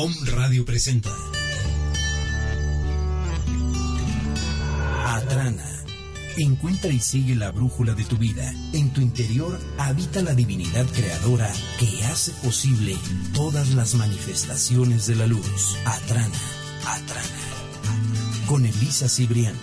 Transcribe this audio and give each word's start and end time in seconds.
Om 0.00 0.14
Radio 0.26 0.64
presenta 0.64 1.10
Atrana. 5.04 5.84
Encuentra 6.36 6.92
y 6.92 7.00
sigue 7.00 7.34
la 7.34 7.50
brújula 7.50 7.94
de 7.94 8.04
tu 8.04 8.16
vida. 8.16 8.48
En 8.72 8.92
tu 8.92 9.00
interior 9.00 9.58
habita 9.76 10.22
la 10.22 10.34
divinidad 10.34 10.86
creadora 10.94 11.52
que 11.80 12.04
hace 12.04 12.30
posible 12.44 12.96
todas 13.34 13.70
las 13.74 13.96
manifestaciones 13.96 15.08
de 15.08 15.16
la 15.16 15.26
luz. 15.26 15.76
Atrana, 15.84 16.38
Atrana. 16.86 18.46
Con 18.46 18.66
Elisa 18.66 19.08
Cibrián. 19.08 19.56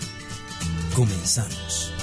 Comenzamos. 0.93 1.94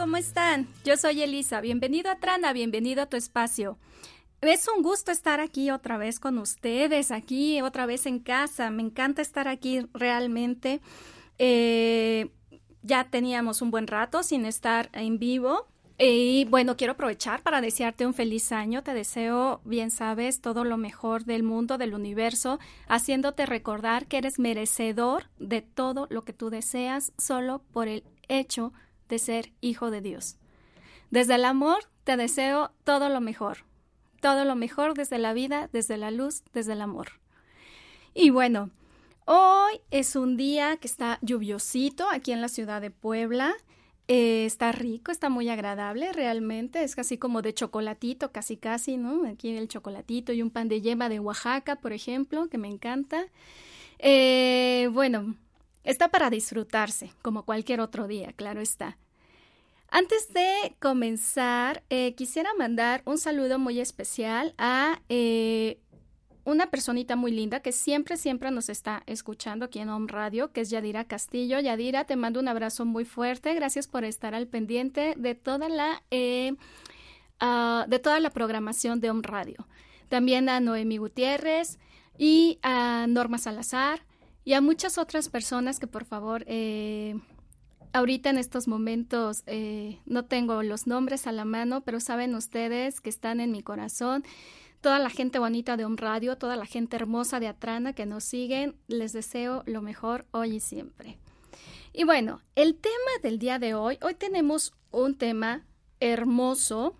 ¿Cómo 0.00 0.16
están? 0.16 0.66
Yo 0.82 0.96
soy 0.96 1.20
Elisa, 1.20 1.60
bienvenido 1.60 2.10
a 2.10 2.16
Trana, 2.16 2.54
bienvenido 2.54 3.02
a 3.02 3.06
tu 3.06 3.18
espacio. 3.18 3.76
Es 4.40 4.66
un 4.74 4.82
gusto 4.82 5.12
estar 5.12 5.40
aquí 5.40 5.70
otra 5.70 5.98
vez 5.98 6.18
con 6.18 6.38
ustedes, 6.38 7.10
aquí 7.10 7.60
otra 7.60 7.84
vez 7.84 8.06
en 8.06 8.18
casa. 8.18 8.70
Me 8.70 8.82
encanta 8.82 9.20
estar 9.20 9.46
aquí 9.46 9.86
realmente. 9.92 10.80
Eh, 11.36 12.30
ya 12.80 13.10
teníamos 13.10 13.60
un 13.60 13.70
buen 13.70 13.86
rato 13.86 14.22
sin 14.22 14.46
estar 14.46 14.88
en 14.94 15.18
vivo. 15.18 15.66
Y 15.98 16.46
bueno, 16.46 16.78
quiero 16.78 16.94
aprovechar 16.94 17.42
para 17.42 17.60
desearte 17.60 18.06
un 18.06 18.14
feliz 18.14 18.52
año. 18.52 18.82
Te 18.82 18.94
deseo, 18.94 19.60
bien 19.66 19.90
sabes, 19.90 20.40
todo 20.40 20.64
lo 20.64 20.78
mejor 20.78 21.26
del 21.26 21.42
mundo, 21.42 21.76
del 21.76 21.92
universo, 21.92 22.58
haciéndote 22.88 23.44
recordar 23.44 24.06
que 24.06 24.16
eres 24.16 24.38
merecedor 24.38 25.24
de 25.38 25.60
todo 25.60 26.06
lo 26.08 26.22
que 26.22 26.32
tú 26.32 26.48
deseas 26.48 27.12
solo 27.18 27.60
por 27.70 27.86
el 27.86 28.02
hecho 28.28 28.72
de 28.72 28.89
de 29.10 29.18
ser 29.18 29.52
hijo 29.60 29.90
de 29.90 30.00
Dios. 30.00 30.38
Desde 31.10 31.34
el 31.34 31.44
amor 31.44 31.84
te 32.04 32.16
deseo 32.16 32.70
todo 32.84 33.10
lo 33.10 33.20
mejor, 33.20 33.58
todo 34.20 34.44
lo 34.44 34.56
mejor 34.56 34.94
desde 34.94 35.18
la 35.18 35.34
vida, 35.34 35.68
desde 35.72 35.98
la 35.98 36.10
luz, 36.10 36.42
desde 36.54 36.72
el 36.72 36.80
amor. 36.80 37.20
Y 38.14 38.30
bueno, 38.30 38.70
hoy 39.26 39.80
es 39.90 40.16
un 40.16 40.36
día 40.36 40.76
que 40.78 40.86
está 40.86 41.18
lluviosito 41.20 42.08
aquí 42.10 42.32
en 42.32 42.40
la 42.40 42.48
ciudad 42.48 42.80
de 42.80 42.90
Puebla. 42.90 43.54
Eh, 44.08 44.44
está 44.44 44.72
rico, 44.72 45.12
está 45.12 45.28
muy 45.28 45.48
agradable 45.48 46.12
realmente, 46.12 46.82
es 46.82 46.96
casi 46.96 47.16
como 47.16 47.42
de 47.42 47.54
chocolatito, 47.54 48.32
casi 48.32 48.56
casi, 48.56 48.96
¿no? 48.96 49.24
Aquí 49.28 49.56
el 49.56 49.68
chocolatito 49.68 50.32
y 50.32 50.42
un 50.42 50.50
pan 50.50 50.68
de 50.68 50.80
yema 50.80 51.08
de 51.08 51.20
Oaxaca, 51.20 51.76
por 51.76 51.92
ejemplo, 51.92 52.48
que 52.48 52.58
me 52.58 52.66
encanta. 52.66 53.26
Eh, 54.00 54.88
bueno, 54.92 55.36
Está 55.84 56.08
para 56.08 56.30
disfrutarse, 56.30 57.12
como 57.22 57.44
cualquier 57.44 57.80
otro 57.80 58.06
día, 58.06 58.32
claro 58.32 58.60
está. 58.60 58.98
Antes 59.88 60.32
de 60.32 60.76
comenzar, 60.78 61.82
eh, 61.90 62.14
quisiera 62.14 62.50
mandar 62.56 63.02
un 63.06 63.18
saludo 63.18 63.58
muy 63.58 63.80
especial 63.80 64.54
a 64.56 65.00
eh, 65.08 65.80
una 66.44 66.70
personita 66.70 67.16
muy 67.16 67.32
linda 67.32 67.60
que 67.60 67.72
siempre, 67.72 68.16
siempre 68.16 68.50
nos 68.50 68.68
está 68.68 69.02
escuchando 69.06 69.64
aquí 69.64 69.80
en 69.80 69.88
Home 69.88 70.06
Radio, 70.08 70.52
que 70.52 70.60
es 70.60 70.70
Yadira 70.70 71.04
Castillo. 71.04 71.58
Yadira, 71.58 72.04
te 72.04 72.14
mando 72.14 72.38
un 72.38 72.46
abrazo 72.46 72.84
muy 72.84 73.04
fuerte. 73.04 73.52
Gracias 73.54 73.88
por 73.88 74.04
estar 74.04 74.34
al 74.34 74.46
pendiente 74.46 75.14
de 75.16 75.34
toda 75.34 75.68
la, 75.68 76.02
eh, 76.10 76.54
ah, 77.40 77.84
de 77.88 77.98
toda 77.98 78.20
la 78.20 78.30
programación 78.30 79.00
de 79.00 79.10
Home 79.10 79.22
Radio. 79.24 79.66
También 80.08 80.48
a 80.48 80.60
Noemi 80.60 80.98
Gutiérrez 80.98 81.78
y 82.16 82.58
a 82.62 83.06
Norma 83.08 83.38
Salazar 83.38 84.02
y 84.44 84.54
a 84.54 84.60
muchas 84.60 84.98
otras 84.98 85.28
personas 85.28 85.78
que 85.78 85.86
por 85.86 86.04
favor, 86.04 86.44
eh, 86.46 87.14
ahorita 87.92 88.30
en 88.30 88.38
estos 88.38 88.68
momentos 88.68 89.42
eh, 89.46 89.98
no 90.06 90.24
tengo 90.24 90.62
los 90.62 90.86
nombres 90.86 91.26
a 91.26 91.32
la 91.32 91.44
mano, 91.44 91.82
pero 91.82 92.00
saben 92.00 92.34
ustedes 92.34 93.00
que 93.00 93.10
están 93.10 93.40
en 93.40 93.52
mi 93.52 93.62
corazón. 93.62 94.24
Toda 94.80 94.98
la 94.98 95.10
gente 95.10 95.38
bonita 95.38 95.76
de 95.76 95.84
Home 95.84 95.98
Radio, 95.98 96.38
toda 96.38 96.56
la 96.56 96.64
gente 96.64 96.96
hermosa 96.96 97.38
de 97.38 97.48
Atrana 97.48 97.92
que 97.92 98.06
nos 98.06 98.24
siguen, 98.24 98.76
les 98.88 99.12
deseo 99.12 99.62
lo 99.66 99.82
mejor 99.82 100.24
hoy 100.30 100.56
y 100.56 100.60
siempre. 100.60 101.18
Y 101.92 102.04
bueno, 102.04 102.40
el 102.54 102.76
tema 102.76 103.10
del 103.22 103.38
día 103.38 103.58
de 103.58 103.74
hoy, 103.74 103.98
hoy 104.00 104.14
tenemos 104.14 104.72
un 104.90 105.16
tema 105.16 105.66
hermoso. 105.98 106.96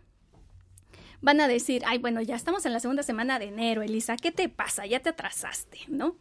Van 1.23 1.41
a 1.41 1.49
decir, 1.49 1.83
ay, 1.87 1.99
bueno, 1.99 2.21
ya 2.21 2.35
estamos 2.35 2.67
en 2.67 2.73
la 2.73 2.81
segunda 2.81 3.03
semana 3.03 3.39
de 3.39 3.47
enero, 3.47 3.83
Elisa, 3.83 4.17
¿qué 4.17 4.31
te 4.31 4.49
pasa? 4.49 4.87
Ya 4.87 5.01
te 5.01 5.11
atrasaste, 5.11 5.79
¿no? 5.89 6.17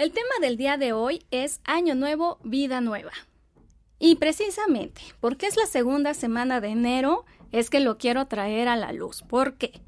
El 0.00 0.12
tema 0.12 0.30
del 0.40 0.56
día 0.56 0.78
de 0.78 0.94
hoy 0.94 1.26
es 1.30 1.60
Año 1.62 1.94
Nuevo, 1.94 2.38
Vida 2.42 2.80
Nueva. 2.80 3.12
Y 3.98 4.14
precisamente 4.14 5.02
porque 5.20 5.46
es 5.46 5.58
la 5.58 5.66
segunda 5.66 6.14
semana 6.14 6.62
de 6.62 6.68
enero 6.68 7.26
es 7.52 7.68
que 7.68 7.80
lo 7.80 7.98
quiero 7.98 8.26
traer 8.26 8.68
a 8.68 8.76
la 8.76 8.92
luz. 8.94 9.20
¿Por 9.20 9.58
qué? 9.58 9.82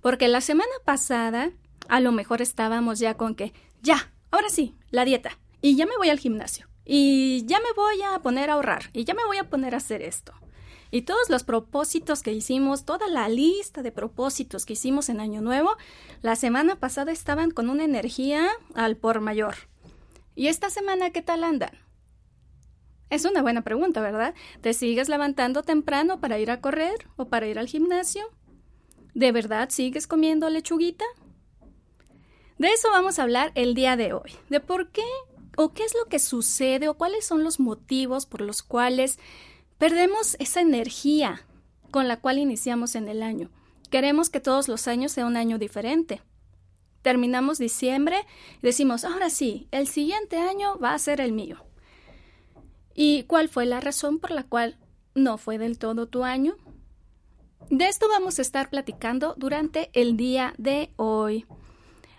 Porque 0.00 0.28
la 0.28 0.42
semana 0.42 0.70
pasada 0.84 1.50
a 1.88 1.98
lo 1.98 2.12
mejor 2.12 2.40
estábamos 2.40 3.00
ya 3.00 3.14
con 3.14 3.34
que, 3.34 3.52
ya, 3.82 4.12
ahora 4.30 4.48
sí, 4.48 4.76
la 4.92 5.04
dieta. 5.04 5.36
Y 5.60 5.74
ya 5.74 5.86
me 5.86 5.96
voy 5.96 6.10
al 6.10 6.20
gimnasio. 6.20 6.68
Y 6.84 7.44
ya 7.46 7.58
me 7.58 7.72
voy 7.74 8.00
a 8.02 8.20
poner 8.20 8.50
a 8.50 8.52
ahorrar. 8.52 8.90
Y 8.92 9.02
ya 9.02 9.14
me 9.14 9.24
voy 9.26 9.38
a 9.38 9.50
poner 9.50 9.74
a 9.74 9.78
hacer 9.78 10.02
esto. 10.02 10.34
Y 10.90 11.02
todos 11.02 11.28
los 11.28 11.44
propósitos 11.44 12.22
que 12.22 12.32
hicimos, 12.32 12.84
toda 12.84 13.08
la 13.08 13.28
lista 13.28 13.82
de 13.82 13.92
propósitos 13.92 14.64
que 14.64 14.72
hicimos 14.72 15.08
en 15.08 15.20
Año 15.20 15.40
Nuevo, 15.40 15.76
la 16.22 16.36
semana 16.36 16.76
pasada 16.76 17.12
estaban 17.12 17.50
con 17.50 17.68
una 17.68 17.84
energía 17.84 18.48
al 18.74 18.96
por 18.96 19.20
mayor. 19.20 19.54
¿Y 20.34 20.46
esta 20.46 20.70
semana 20.70 21.10
qué 21.10 21.20
tal 21.20 21.44
andan? 21.44 21.72
Es 23.10 23.24
una 23.24 23.42
buena 23.42 23.62
pregunta, 23.62 24.00
¿verdad? 24.00 24.34
¿Te 24.60 24.74
sigues 24.74 25.08
levantando 25.08 25.62
temprano 25.62 26.20
para 26.20 26.38
ir 26.38 26.50
a 26.50 26.60
correr 26.60 27.08
o 27.16 27.26
para 27.26 27.46
ir 27.46 27.58
al 27.58 27.66
gimnasio? 27.66 28.24
¿De 29.14 29.32
verdad 29.32 29.70
sigues 29.70 30.06
comiendo 30.06 30.48
lechuguita? 30.50 31.04
De 32.58 32.68
eso 32.68 32.88
vamos 32.90 33.18
a 33.18 33.22
hablar 33.22 33.52
el 33.54 33.74
día 33.74 33.96
de 33.96 34.12
hoy, 34.12 34.32
de 34.50 34.60
por 34.60 34.90
qué 34.90 35.04
o 35.56 35.72
qué 35.72 35.84
es 35.84 35.94
lo 35.94 36.08
que 36.08 36.18
sucede 36.18 36.88
o 36.88 36.94
cuáles 36.94 37.24
son 37.24 37.42
los 37.42 37.58
motivos 37.58 38.26
por 38.26 38.42
los 38.42 38.62
cuales 38.62 39.18
Perdemos 39.78 40.36
esa 40.40 40.60
energía 40.60 41.46
con 41.90 42.08
la 42.08 42.20
cual 42.20 42.38
iniciamos 42.38 42.94
en 42.96 43.08
el 43.08 43.22
año. 43.22 43.50
Queremos 43.90 44.28
que 44.28 44.40
todos 44.40 44.68
los 44.68 44.88
años 44.88 45.12
sea 45.12 45.24
un 45.24 45.36
año 45.36 45.58
diferente. 45.58 46.20
Terminamos 47.02 47.58
diciembre 47.58 48.26
y 48.58 48.66
decimos, 48.66 49.04
ahora 49.04 49.30
sí, 49.30 49.68
el 49.70 49.86
siguiente 49.86 50.38
año 50.38 50.78
va 50.78 50.94
a 50.94 50.98
ser 50.98 51.20
el 51.20 51.32
mío. 51.32 51.64
¿Y 52.94 53.22
cuál 53.24 53.48
fue 53.48 53.66
la 53.66 53.80
razón 53.80 54.18
por 54.18 54.32
la 54.32 54.42
cual 54.42 54.76
no 55.14 55.38
fue 55.38 55.58
del 55.58 55.78
todo 55.78 56.08
tu 56.08 56.24
año? 56.24 56.56
De 57.70 57.86
esto 57.86 58.08
vamos 58.08 58.38
a 58.38 58.42
estar 58.42 58.70
platicando 58.70 59.34
durante 59.36 59.90
el 59.92 60.16
día 60.16 60.54
de 60.58 60.90
hoy. 60.96 61.46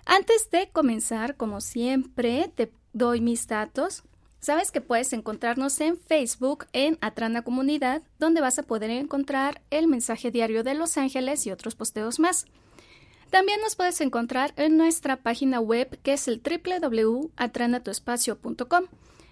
Antes 0.05 0.49
de 0.49 0.69
comenzar, 0.71 1.35
como 1.35 1.59
siempre, 1.59 2.51
te 2.55 2.71
doy 2.93 3.19
mis 3.19 3.47
datos. 3.47 4.03
Sabes 4.39 4.71
que 4.71 4.79
puedes 4.79 5.11
encontrarnos 5.11 5.81
en 5.81 5.97
Facebook 5.97 6.67
en 6.71 6.97
Atrana 7.01 7.41
Comunidad, 7.41 8.01
donde 8.19 8.39
vas 8.39 8.57
a 8.57 8.63
poder 8.63 8.89
encontrar 8.89 9.61
el 9.69 9.87
mensaje 9.87 10.31
diario 10.31 10.63
de 10.63 10.75
Los 10.75 10.97
Ángeles 10.97 11.45
y 11.45 11.51
otros 11.51 11.75
posteos 11.75 12.19
más. 12.19 12.45
También 13.29 13.59
nos 13.61 13.75
puedes 13.75 14.01
encontrar 14.01 14.53
en 14.55 14.77
nuestra 14.77 15.17
página 15.17 15.59
web 15.59 15.99
que 16.01 16.13
es 16.13 16.27
el 16.27 16.41
www.atranatuespacio.com. 16.41 18.85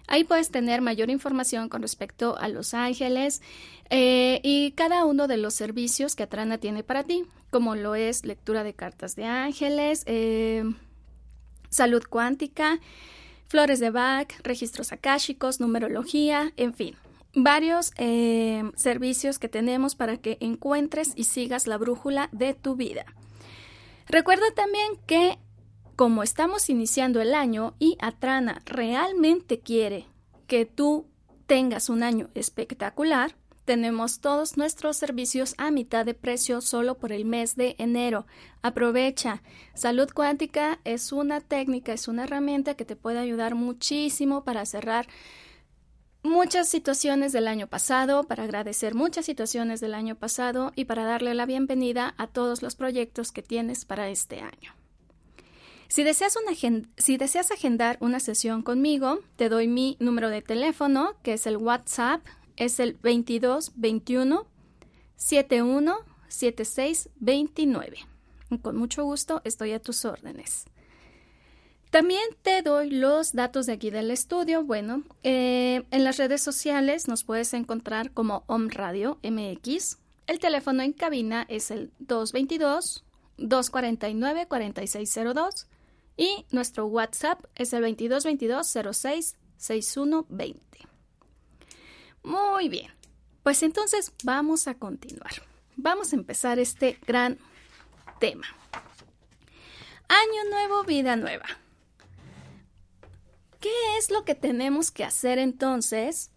Ahí 0.07 0.23
puedes 0.23 0.51
tener 0.51 0.81
mayor 0.81 1.09
información 1.09 1.67
con 1.67 1.81
respecto 1.81 2.37
a 2.37 2.47
Los 2.47 2.73
Ángeles 2.73 3.41
eh, 3.89 4.39
y 4.43 4.71
cada 4.71 5.05
uno 5.05 5.27
de 5.27 5.37
los 5.37 5.53
servicios 5.53 6.15
que 6.15 6.23
Atrana 6.23 6.57
tiene 6.57 6.83
para 6.83 7.03
ti, 7.03 7.25
como 7.49 7.75
lo 7.75 7.95
es 7.95 8.25
lectura 8.25 8.63
de 8.63 8.73
cartas 8.73 9.15
de 9.15 9.25
ángeles, 9.25 10.03
eh, 10.05 10.63
salud 11.69 12.03
cuántica, 12.09 12.79
flores 13.47 13.79
de 13.79 13.89
Bach, 13.89 14.27
registros 14.44 14.91
akáshicos, 14.91 15.59
numerología, 15.59 16.53
en 16.57 16.73
fin, 16.73 16.95
varios 17.33 17.91
eh, 17.97 18.63
servicios 18.75 19.39
que 19.39 19.49
tenemos 19.49 19.95
para 19.95 20.17
que 20.17 20.38
encuentres 20.39 21.13
y 21.15 21.25
sigas 21.25 21.67
la 21.67 21.77
brújula 21.77 22.29
de 22.31 22.53
tu 22.53 22.75
vida. 22.75 23.05
Recuerda 24.07 24.45
también 24.55 24.97
que 25.05 25.38
como 25.95 26.21
estamos 26.21 26.69
iniciando 26.69 27.21
el 27.21 27.33
año 27.33 27.73
y 27.79 27.97
Atrana 27.99 28.61
realmente 28.65 29.59
quiere 29.59 30.05
que 30.45 30.65
tú 30.65 31.07
tengas 31.47 31.89
un 31.89 32.03
año 32.03 32.29
espectacular, 32.35 33.35
tenemos 33.67 34.21
todos 34.21 34.55
nuestros 34.55 34.95
servicios 34.95 35.53
a 35.57 35.71
mitad 35.71 36.05
de 36.05 36.13
precio 36.13 36.61
solo 36.61 36.97
por 36.97 37.11
el 37.11 37.25
mes 37.25 37.57
de 37.57 37.75
enero. 37.79 38.25
Aprovecha. 38.61 39.43
Salud 39.73 40.09
cuántica 40.13 40.79
es 40.85 41.11
una 41.11 41.41
técnica, 41.41 41.91
es 41.91 42.07
una 42.07 42.23
herramienta 42.23 42.75
que 42.75 42.85
te 42.85 42.95
puede 42.95 43.19
ayudar 43.19 43.55
muchísimo 43.55 44.45
para 44.45 44.65
cerrar 44.65 45.07
muchas 46.23 46.69
situaciones 46.69 47.33
del 47.33 47.49
año 47.49 47.67
pasado, 47.67 48.23
para 48.23 48.43
agradecer 48.43 48.95
muchas 48.95 49.25
situaciones 49.25 49.81
del 49.81 49.95
año 49.95 50.15
pasado 50.15 50.71
y 50.73 50.85
para 50.85 51.03
darle 51.03 51.33
la 51.33 51.45
bienvenida 51.45 52.15
a 52.17 52.27
todos 52.27 52.61
los 52.61 52.75
proyectos 52.75 53.33
que 53.33 53.43
tienes 53.43 53.83
para 53.83 54.07
este 54.07 54.39
año. 54.39 54.73
Si 55.89 56.03
deseas, 56.03 56.37
si 56.97 57.17
deseas 57.17 57.51
agendar 57.51 57.97
una 57.99 58.21
sesión 58.21 58.61
conmigo, 58.61 59.19
te 59.35 59.49
doy 59.49 59.67
mi 59.67 59.97
número 59.99 60.29
de 60.29 60.41
teléfono, 60.41 61.15
que 61.21 61.33
es 61.33 61.45
el 61.47 61.57
WhatsApp 61.57 62.21
es 62.57 62.80
el 62.80 62.94
22 63.01 63.71
21 63.75 64.48
71 65.15 65.98
76 66.27 67.09
29. 67.15 67.98
Con 68.62 68.77
mucho 68.77 69.04
gusto 69.04 69.42
estoy 69.45 69.74
a 69.74 69.80
tus 69.80 70.06
órdenes. 70.06 70.65
También 71.89 72.24
te 72.42 72.62
doy 72.62 72.89
los 72.89 73.33
datos 73.33 73.65
de 73.65 73.74
aquí 73.74 73.89
del 73.89 74.12
estudio. 74.12 74.63
Bueno, 74.63 75.04
eh, 75.24 75.83
en 75.92 76.04
las 76.04 76.18
redes 76.18 76.42
sociales 76.42 77.07
nos 77.07 77.24
puedes 77.24 77.54
encontrar 77.54 78.12
como 78.12 78.44
Om 78.48 78.69
Radio 78.69 79.19
MX. 79.24 79.98
El 80.27 80.39
teléfono 80.39 80.83
en 80.83 80.92
cabina 80.92 81.45
es 81.48 81.71
el 81.71 81.92
222 82.00 83.06
249 83.38 84.48
4602 84.48 85.68
y 86.18 86.45
nuestro 86.51 86.88
WhatsApp 86.88 87.45
es 87.56 87.71
el 87.74 87.81
2222 87.81 88.95
06 88.95 89.38
6120. 89.57 90.88
Muy 92.23 92.69
bien. 92.69 92.91
Pues 93.43 93.63
entonces 93.63 94.11
vamos 94.23 94.67
a 94.67 94.75
continuar. 94.75 95.31
Vamos 95.75 96.11
a 96.11 96.15
empezar 96.15 96.59
este 96.59 96.99
gran 97.05 97.37
tema. 98.19 98.47
Año 100.09 100.49
nuevo, 100.49 100.83
vida 100.83 101.15
nueva. 101.15 101.45
¿Qué 103.59 103.97
es 103.97 104.11
lo 104.11 104.23
que 104.23 104.35
tenemos 104.35 104.91
que 104.91 105.03
hacer 105.03 105.39
entonces 105.39 106.31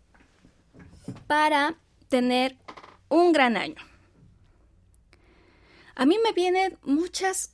para 1.27 1.77
tener 2.09 2.57
un 3.09 3.33
gran 3.33 3.57
año? 3.57 3.83
A 5.95 6.07
mí 6.07 6.19
me 6.23 6.33
vienen 6.33 6.79
muchas 6.83 7.53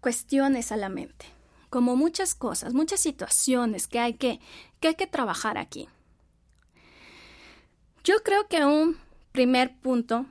cuestiones 0.00 0.72
a 0.72 0.76
la 0.76 0.88
mente, 0.88 1.26
como 1.70 1.96
muchas 1.96 2.34
cosas, 2.34 2.74
muchas 2.74 3.00
situaciones 3.00 3.86
que 3.86 4.00
hay 4.00 4.14
que, 4.14 4.40
que, 4.80 4.88
hay 4.88 4.94
que 4.94 5.06
trabajar 5.06 5.56
aquí. 5.56 5.88
Yo 8.08 8.22
creo 8.22 8.48
que 8.48 8.64
un 8.64 8.96
primer 9.32 9.76
punto 9.80 10.24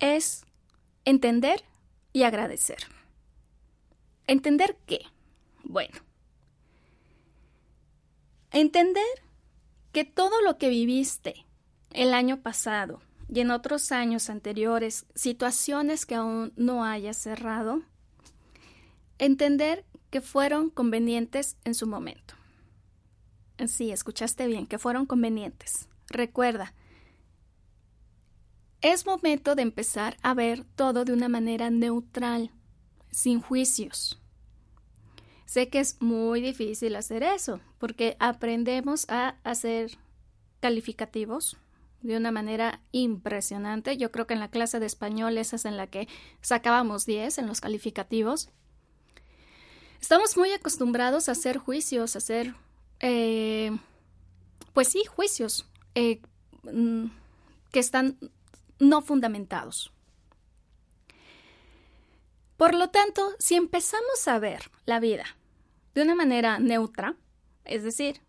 es 0.00 0.44
entender 1.04 1.62
y 2.12 2.24
agradecer. 2.24 2.78
¿Entender 4.26 4.76
qué? 4.86 4.98
Bueno, 5.62 5.96
entender 8.50 9.04
que 9.92 10.04
todo 10.04 10.42
lo 10.42 10.58
que 10.58 10.68
viviste 10.68 11.46
el 11.92 12.12
año 12.12 12.42
pasado 12.42 13.00
y 13.28 13.38
en 13.38 13.52
otros 13.52 13.92
años 13.92 14.28
anteriores, 14.28 15.06
situaciones 15.14 16.06
que 16.06 16.16
aún 16.16 16.52
no 16.56 16.84
hayas 16.84 17.18
cerrado, 17.18 17.82
entender 19.20 19.84
que 20.10 20.20
fueron 20.20 20.70
convenientes 20.70 21.56
en 21.62 21.76
su 21.76 21.86
momento. 21.86 22.34
Sí, 23.68 23.92
escuchaste 23.92 24.48
bien, 24.48 24.66
que 24.66 24.80
fueron 24.80 25.06
convenientes. 25.06 25.88
Recuerda, 26.08 26.74
es 28.82 29.04
momento 29.06 29.54
de 29.54 29.62
empezar 29.62 30.16
a 30.22 30.34
ver 30.34 30.64
todo 30.76 31.04
de 31.04 31.12
una 31.12 31.28
manera 31.28 31.70
neutral, 31.70 32.50
sin 33.10 33.40
juicios. 33.40 34.20
Sé 35.44 35.68
que 35.68 35.80
es 35.80 36.00
muy 36.00 36.40
difícil 36.40 36.96
hacer 36.96 37.22
eso, 37.22 37.60
porque 37.78 38.16
aprendemos 38.20 39.08
a 39.10 39.36
hacer 39.42 39.98
calificativos 40.60 41.56
de 42.02 42.16
una 42.16 42.30
manera 42.30 42.80
impresionante. 42.92 43.96
Yo 43.96 44.10
creo 44.10 44.26
que 44.26 44.34
en 44.34 44.40
la 44.40 44.50
clase 44.50 44.80
de 44.80 44.86
español 44.86 45.36
esa 45.36 45.56
es 45.56 45.64
en 45.64 45.76
la 45.76 45.88
que 45.88 46.08
sacábamos 46.40 47.04
10 47.04 47.38
en 47.38 47.46
los 47.46 47.60
calificativos. 47.60 48.48
Estamos 50.00 50.36
muy 50.36 50.52
acostumbrados 50.52 51.28
a 51.28 51.32
hacer 51.32 51.58
juicios, 51.58 52.14
a 52.14 52.18
hacer, 52.18 52.54
eh, 53.00 53.76
pues 54.72 54.88
sí, 54.88 55.04
juicios 55.04 55.66
eh, 55.94 56.22
mm, 56.62 57.06
que 57.70 57.80
están 57.80 58.16
no 58.80 59.02
fundamentados. 59.02 59.92
Por 62.56 62.74
lo 62.74 62.90
tanto, 62.90 63.34
si 63.38 63.54
empezamos 63.54 64.26
a 64.26 64.38
ver 64.38 64.70
la 64.84 65.00
vida 65.00 65.24
de 65.94 66.02
una 66.02 66.14
manera 66.14 66.58
neutra, 66.58 67.16
es 67.64 67.84
decir, 67.84 68.20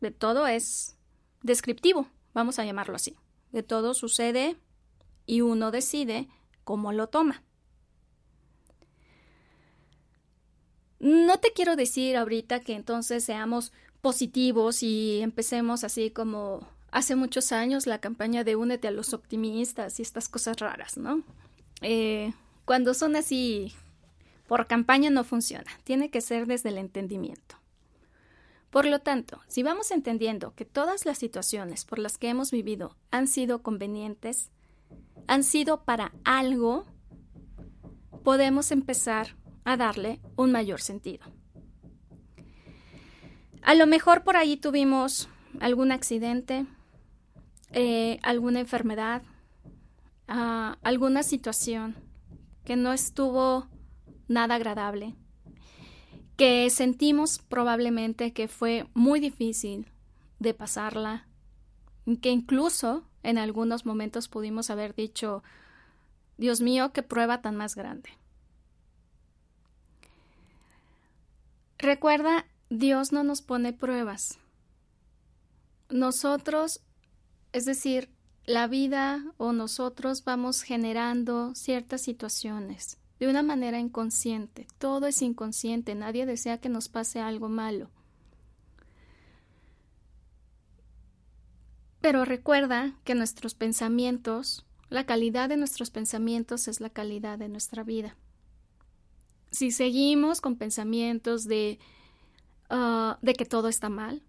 de 0.00 0.10
todo 0.10 0.46
es 0.46 0.96
descriptivo, 1.42 2.06
vamos 2.34 2.58
a 2.58 2.64
llamarlo 2.64 2.94
así, 2.94 3.16
de 3.50 3.62
todo 3.62 3.94
sucede 3.94 4.56
y 5.26 5.40
uno 5.40 5.70
decide 5.70 6.28
cómo 6.64 6.92
lo 6.92 7.08
toma. 7.08 7.42
No 11.00 11.40
te 11.40 11.52
quiero 11.52 11.74
decir 11.74 12.16
ahorita 12.16 12.60
que 12.60 12.74
entonces 12.74 13.24
seamos 13.24 13.72
positivos 14.00 14.84
y 14.84 15.20
empecemos 15.20 15.82
así 15.82 16.10
como 16.10 16.68
hace 16.92 17.16
muchos 17.16 17.50
años 17.50 17.86
la 17.86 17.98
campaña 17.98 18.44
de 18.44 18.54
Únete 18.54 18.86
a 18.86 18.92
los 18.92 19.14
optimistas 19.14 19.98
y 19.98 20.02
estas 20.02 20.28
cosas 20.28 20.58
raras, 20.60 20.96
¿no? 20.96 21.22
Eh, 21.80 22.32
cuando 22.64 22.94
son 22.94 23.16
así 23.16 23.74
por 24.46 24.66
campaña 24.66 25.10
no 25.10 25.24
funciona, 25.24 25.70
tiene 25.82 26.10
que 26.10 26.20
ser 26.20 26.46
desde 26.46 26.68
el 26.68 26.78
entendimiento. 26.78 27.56
Por 28.70 28.86
lo 28.86 29.00
tanto, 29.00 29.40
si 29.48 29.62
vamos 29.62 29.90
entendiendo 29.90 30.54
que 30.54 30.64
todas 30.64 31.04
las 31.04 31.18
situaciones 31.18 31.84
por 31.84 31.98
las 31.98 32.18
que 32.18 32.28
hemos 32.28 32.50
vivido 32.50 32.96
han 33.10 33.26
sido 33.26 33.62
convenientes, 33.62 34.50
han 35.26 35.44
sido 35.44 35.84
para 35.84 36.12
algo, 36.24 36.86
podemos 38.22 38.70
empezar 38.70 39.36
a 39.64 39.76
darle 39.76 40.20
un 40.36 40.52
mayor 40.52 40.80
sentido. 40.80 41.24
A 43.62 43.74
lo 43.74 43.86
mejor 43.86 44.24
por 44.24 44.36
ahí 44.36 44.56
tuvimos 44.56 45.28
algún 45.60 45.92
accidente, 45.92 46.66
eh, 47.72 48.18
alguna 48.22 48.60
enfermedad, 48.60 49.22
ah, 50.28 50.78
alguna 50.82 51.22
situación 51.22 51.96
que 52.64 52.76
no 52.76 52.92
estuvo 52.92 53.66
nada 54.28 54.56
agradable, 54.56 55.14
que 56.36 56.68
sentimos 56.70 57.38
probablemente 57.38 58.32
que 58.32 58.48
fue 58.48 58.86
muy 58.94 59.20
difícil 59.20 59.86
de 60.38 60.54
pasarla, 60.54 61.26
que 62.20 62.30
incluso 62.30 63.08
en 63.22 63.38
algunos 63.38 63.86
momentos 63.86 64.28
pudimos 64.28 64.70
haber 64.70 64.94
dicho, 64.94 65.42
Dios 66.36 66.60
mío, 66.60 66.92
qué 66.92 67.02
prueba 67.02 67.40
tan 67.40 67.56
más 67.56 67.74
grande. 67.74 68.10
Recuerda, 71.78 72.46
Dios 72.70 73.12
no 73.12 73.24
nos 73.24 73.42
pone 73.42 73.72
pruebas. 73.72 74.38
Nosotros 75.90 76.80
es 77.52 77.64
decir, 77.64 78.10
la 78.44 78.66
vida 78.66 79.24
o 79.36 79.52
nosotros 79.52 80.24
vamos 80.24 80.62
generando 80.62 81.54
ciertas 81.54 82.00
situaciones 82.00 82.98
de 83.20 83.28
una 83.28 83.42
manera 83.42 83.78
inconsciente. 83.78 84.66
Todo 84.78 85.06
es 85.06 85.22
inconsciente. 85.22 85.94
Nadie 85.94 86.26
desea 86.26 86.58
que 86.58 86.68
nos 86.68 86.88
pase 86.88 87.20
algo 87.20 87.48
malo. 87.48 87.88
Pero 92.00 92.24
recuerda 92.24 92.96
que 93.04 93.14
nuestros 93.14 93.54
pensamientos, 93.54 94.66
la 94.88 95.06
calidad 95.06 95.48
de 95.48 95.56
nuestros 95.56 95.90
pensamientos 95.90 96.66
es 96.66 96.80
la 96.80 96.90
calidad 96.90 97.38
de 97.38 97.48
nuestra 97.48 97.84
vida. 97.84 98.16
Si 99.52 99.70
seguimos 99.70 100.40
con 100.40 100.56
pensamientos 100.56 101.44
de, 101.44 101.78
ah, 102.70 103.18
de 103.22 103.34
que 103.34 103.44
todo 103.44 103.68
está 103.68 103.88
mal, 103.88 104.22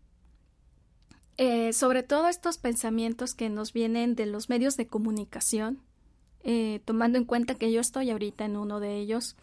eh, 1.38 1.74
sobre 1.74 2.04
todo 2.04 2.28
estos 2.28 2.58
pensamientos 2.58 3.34
que 3.34 3.50
nos 3.50 3.74
vienen 3.74 4.16
de 4.16 4.25
los 4.25 4.50
medios 4.50 4.78
de 4.78 4.88
comunicación, 4.88 5.80
eh, 6.44 6.82
tomando 6.86 7.18
en 7.18 7.25
cuenta 7.25 7.56
que 7.56 7.72
yo 7.72 7.82
estoy 7.82 8.12
ahorita 8.12 8.46
en 8.46 8.58
uno 8.58 8.80
de 8.80 8.98
ellos. 8.98 9.36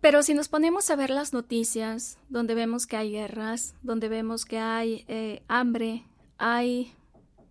Pero 0.00 0.22
si 0.22 0.32
nos 0.32 0.48
ponemos 0.48 0.90
a 0.90 0.96
ver 0.96 1.10
las 1.10 1.32
noticias, 1.32 2.18
donde 2.30 2.54
vemos 2.54 2.86
que 2.86 2.96
hay 2.96 3.12
guerras, 3.12 3.74
donde 3.82 4.08
vemos 4.08 4.46
que 4.46 4.58
hay 4.58 5.04
eh, 5.08 5.42
hambre, 5.46 6.04
hay 6.38 6.94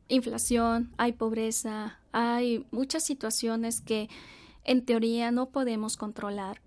inflación, 0.08 0.92
hay 0.98 1.14
pobreza, 1.14 2.00
hay 2.12 2.66
muchas 2.72 3.04
situaciones 3.04 3.82
que 3.82 4.10
en 4.64 4.84
teoría 4.84 5.32
no 5.32 5.50
podemos 5.52 5.96
controlar. 5.96 6.62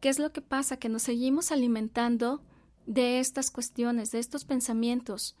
¿Qué 0.00 0.08
es 0.08 0.18
lo 0.18 0.32
que 0.32 0.40
pasa? 0.40 0.78
Que 0.78 0.88
nos 0.88 1.02
seguimos 1.02 1.52
alimentando 1.52 2.42
de 2.86 3.20
estas 3.20 3.50
cuestiones, 3.50 4.10
de 4.10 4.18
estos 4.18 4.44
pensamientos. 4.44 5.36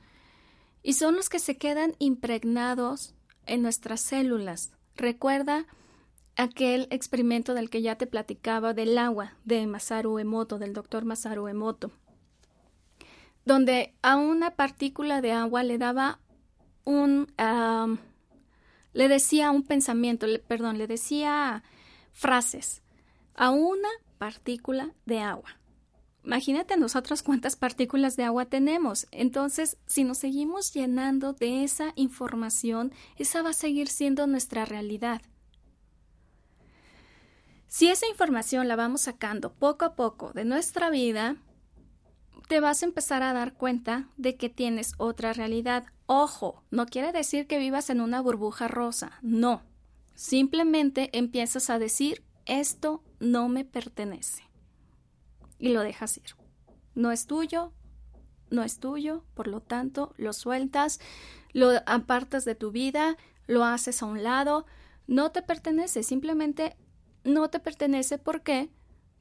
y 0.86 0.92
son 0.92 1.16
los 1.16 1.30
que 1.30 1.38
se 1.38 1.56
quedan 1.56 1.94
impregnados 1.98 3.14
en 3.46 3.62
nuestras 3.62 4.02
células. 4.02 4.70
Recuerda 4.96 5.66
aquel 6.36 6.88
experimento 6.90 7.54
del 7.54 7.70
que 7.70 7.80
ya 7.80 7.96
te 7.96 8.06
platicaba 8.06 8.74
del 8.74 8.98
agua 8.98 9.34
de 9.44 9.66
Masaru 9.66 10.18
Emoto, 10.18 10.58
del 10.58 10.72
doctor 10.74 11.04
Masaru 11.04 11.48
Emoto, 11.48 11.90
donde 13.44 13.94
a 14.02 14.16
una 14.16 14.52
partícula 14.52 15.20
de 15.20 15.32
agua 15.32 15.62
le 15.62 15.78
daba 15.78 16.20
un, 16.84 17.32
le 18.92 19.08
decía 19.08 19.50
un 19.50 19.62
pensamiento, 19.62 20.26
perdón, 20.46 20.76
le 20.76 20.86
decía 20.86 21.62
frases 22.12 22.82
a 23.34 23.50
una 23.50 23.88
partícula 24.18 24.92
de 25.06 25.20
agua. 25.20 25.58
Imagínate 26.24 26.78
nosotros 26.78 27.22
cuántas 27.22 27.54
partículas 27.54 28.16
de 28.16 28.24
agua 28.24 28.46
tenemos. 28.46 29.06
Entonces, 29.10 29.76
si 29.86 30.04
nos 30.04 30.18
seguimos 30.18 30.72
llenando 30.72 31.34
de 31.34 31.64
esa 31.64 31.92
información, 31.96 32.92
esa 33.16 33.42
va 33.42 33.50
a 33.50 33.54
seguir 33.54 33.88
siendo 33.88 34.26
nuestra 34.26 34.64
realidad. 34.64 35.20
Si 37.66 37.88
esa 37.88 38.08
información 38.08 38.68
la 38.68 38.76
vamos 38.76 39.02
sacando 39.02 39.52
poco 39.52 39.84
a 39.84 39.96
poco 39.96 40.32
de 40.32 40.44
nuestra 40.44 40.88
vida, 40.88 41.36
te 42.48 42.60
vas 42.60 42.82
a 42.82 42.86
empezar 42.86 43.22
a 43.22 43.32
dar 43.32 43.54
cuenta 43.54 44.08
de 44.16 44.36
que 44.36 44.48
tienes 44.48 44.94
otra 44.96 45.34
realidad. 45.34 45.84
Ojo, 46.06 46.62
no 46.70 46.86
quiere 46.86 47.12
decir 47.12 47.46
que 47.46 47.58
vivas 47.58 47.90
en 47.90 48.00
una 48.00 48.22
burbuja 48.22 48.68
rosa, 48.68 49.18
no. 49.22 49.62
Simplemente 50.14 51.10
empiezas 51.12 51.68
a 51.68 51.78
decir, 51.78 52.22
esto 52.46 53.02
no 53.18 53.48
me 53.48 53.64
pertenece. 53.64 54.44
Y 55.64 55.70
lo 55.70 55.80
dejas 55.80 56.18
ir. 56.18 56.36
No 56.94 57.10
es 57.10 57.26
tuyo, 57.26 57.72
no 58.50 58.62
es 58.62 58.80
tuyo, 58.80 59.24
por 59.32 59.46
lo 59.46 59.62
tanto, 59.62 60.12
lo 60.18 60.34
sueltas, 60.34 61.00
lo 61.54 61.70
apartas 61.86 62.44
de 62.44 62.54
tu 62.54 62.70
vida, 62.70 63.16
lo 63.46 63.64
haces 63.64 64.02
a 64.02 64.04
un 64.04 64.22
lado, 64.22 64.66
no 65.06 65.32
te 65.32 65.40
pertenece, 65.40 66.02
simplemente 66.02 66.76
no 67.24 67.48
te 67.48 67.60
pertenece. 67.60 68.18
¿Por 68.18 68.42
qué? 68.42 68.68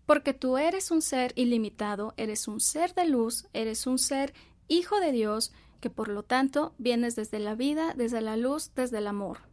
Porque 0.05 0.33
tú 0.33 0.57
eres 0.57 0.91
un 0.91 1.01
ser 1.01 1.31
ilimitado, 1.37 2.13
eres 2.17 2.49
un 2.49 2.59
ser 2.59 2.93
de 2.93 3.05
luz, 3.05 3.47
eres 3.53 3.87
un 3.87 3.97
ser 3.97 4.33
hijo 4.67 4.99
de 4.99 5.13
Dios, 5.13 5.53
que 5.79 5.89
por 5.89 6.09
lo 6.09 6.23
tanto 6.23 6.75
vienes 6.77 7.15
desde 7.15 7.39
la 7.39 7.55
vida, 7.55 7.93
desde 7.95 8.19
la 8.19 8.35
luz, 8.35 8.73
desde 8.75 8.97
el 8.97 9.07
amor. 9.07 9.47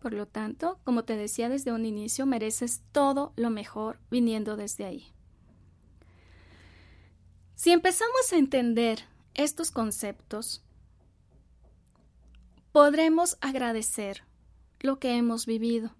Por 0.00 0.14
lo 0.14 0.26
tanto, 0.26 0.80
como 0.82 1.04
te 1.04 1.16
decía 1.16 1.48
desde 1.48 1.70
un 1.70 1.86
inicio, 1.86 2.26
mereces 2.26 2.82
todo 2.90 3.32
lo 3.36 3.50
mejor 3.50 4.00
viniendo 4.10 4.56
desde 4.56 4.84
ahí. 4.84 5.12
Si 7.58 7.72
empezamos 7.72 8.32
a 8.32 8.36
entender 8.36 9.00
estos 9.34 9.72
conceptos, 9.72 10.62
podremos 12.70 13.36
agradecer 13.40 14.22
lo 14.78 15.00
que 15.00 15.16
hemos 15.16 15.44
vivido. 15.44 15.90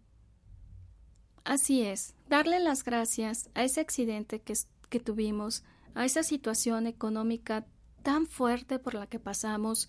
Así 1.43 1.83
es, 1.83 2.15
darle 2.29 2.61
las 2.61 2.85
gracias 2.85 3.51
a 3.55 3.65
ese 3.65 3.81
accidente 3.81 4.41
que, 4.41 4.55
que 4.89 5.01
tuvimos, 5.01 5.65
a 5.97 6.05
esa 6.05 6.23
situación 6.23 6.87
económica 6.87 7.67
tan 8.05 8.29
fuerte 8.29 8.79
por 8.79 8.95
la 8.95 9.09
que 9.09 9.19
pasamos, 9.19 9.89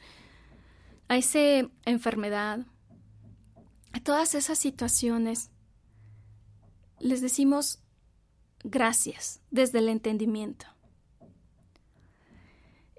a 1.07 1.17
esa 1.17 1.69
enfermedad, 1.85 2.65
a 3.93 3.99
todas 3.99 4.33
esas 4.33 4.57
situaciones, 4.57 5.51
les 6.99 7.21
decimos 7.21 7.83
gracias 8.63 9.39
desde 9.51 9.77
el 9.77 9.89
entendimiento. 9.89 10.65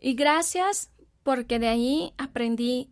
Y 0.00 0.14
gracias 0.14 0.90
porque 1.22 1.58
de 1.58 1.68
ahí 1.68 2.14
aprendí 2.16 2.90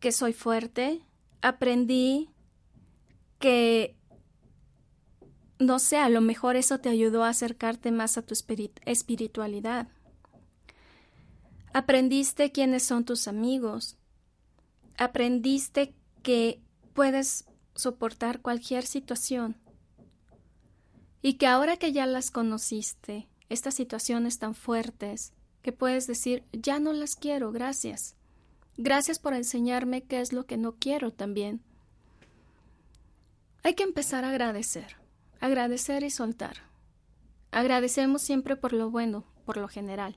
que 0.00 0.12
soy 0.12 0.34
fuerte, 0.34 1.02
aprendí 1.40 2.30
que, 3.38 3.96
no 5.58 5.78
sé, 5.78 5.96
a 5.96 6.10
lo 6.10 6.20
mejor 6.20 6.56
eso 6.56 6.78
te 6.78 6.90
ayudó 6.90 7.24
a 7.24 7.30
acercarte 7.30 7.90
más 7.90 8.18
a 8.18 8.22
tu 8.22 8.34
espiritualidad. 8.84 9.88
Aprendiste 11.72 12.52
quiénes 12.52 12.82
son 12.82 13.04
tus 13.04 13.28
amigos. 13.28 13.96
Aprendiste 14.98 15.94
que 16.22 16.60
puedes 16.92 17.46
soportar 17.74 18.40
cualquier 18.40 18.86
situación. 18.86 19.56
Y 21.22 21.34
que 21.34 21.46
ahora 21.46 21.76
que 21.76 21.92
ya 21.92 22.06
las 22.06 22.30
conociste, 22.30 23.28
estas 23.48 23.74
situaciones 23.74 24.38
tan 24.38 24.54
fuertes, 24.54 25.32
que 25.66 25.72
puedes 25.72 26.06
decir, 26.06 26.44
ya 26.52 26.78
no 26.78 26.92
las 26.92 27.16
quiero, 27.16 27.50
gracias. 27.50 28.14
Gracias 28.76 29.18
por 29.18 29.34
enseñarme 29.34 30.04
qué 30.04 30.20
es 30.20 30.32
lo 30.32 30.46
que 30.46 30.56
no 30.56 30.76
quiero 30.76 31.12
también. 31.12 31.60
Hay 33.64 33.74
que 33.74 33.82
empezar 33.82 34.24
a 34.24 34.28
agradecer, 34.28 34.94
agradecer 35.40 36.04
y 36.04 36.10
soltar. 36.10 36.58
Agradecemos 37.50 38.22
siempre 38.22 38.54
por 38.54 38.72
lo 38.72 38.92
bueno, 38.92 39.24
por 39.44 39.56
lo 39.56 39.66
general. 39.66 40.16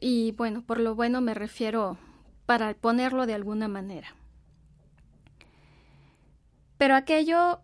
Y 0.00 0.30
bueno, 0.30 0.64
por 0.64 0.78
lo 0.78 0.94
bueno 0.94 1.20
me 1.20 1.34
refiero 1.34 1.98
para 2.46 2.72
ponerlo 2.74 3.26
de 3.26 3.34
alguna 3.34 3.66
manera. 3.66 4.14
Pero 6.78 6.94
aquello 6.94 7.62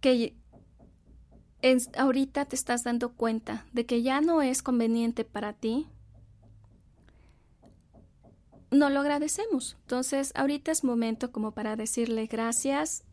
que 0.00 0.36
ahorita 1.96 2.44
te 2.46 2.56
estás 2.56 2.84
dando 2.84 3.12
cuenta 3.12 3.66
de 3.72 3.86
que 3.86 4.02
ya 4.02 4.20
no 4.20 4.42
es 4.42 4.62
conveniente 4.62 5.24
para 5.24 5.52
ti, 5.52 5.88
no 8.70 8.88
lo 8.88 9.00
agradecemos. 9.00 9.76
Entonces, 9.82 10.32
ahorita 10.34 10.70
es 10.70 10.84
momento 10.84 11.32
como 11.32 11.52
para 11.52 11.76
decirle 11.76 12.26
gracias. 12.26 13.04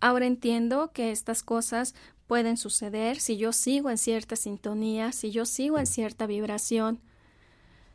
Ahora 0.00 0.26
entiendo 0.26 0.92
que 0.92 1.12
estas 1.12 1.42
cosas 1.42 1.94
pueden 2.26 2.56
suceder 2.56 3.20
si 3.20 3.36
yo 3.36 3.52
sigo 3.52 3.90
en 3.90 3.98
cierta 3.98 4.36
sintonía, 4.36 5.12
si 5.12 5.30
yo 5.30 5.46
sigo 5.46 5.78
en 5.78 5.86
cierta 5.86 6.26
vibración, 6.26 7.00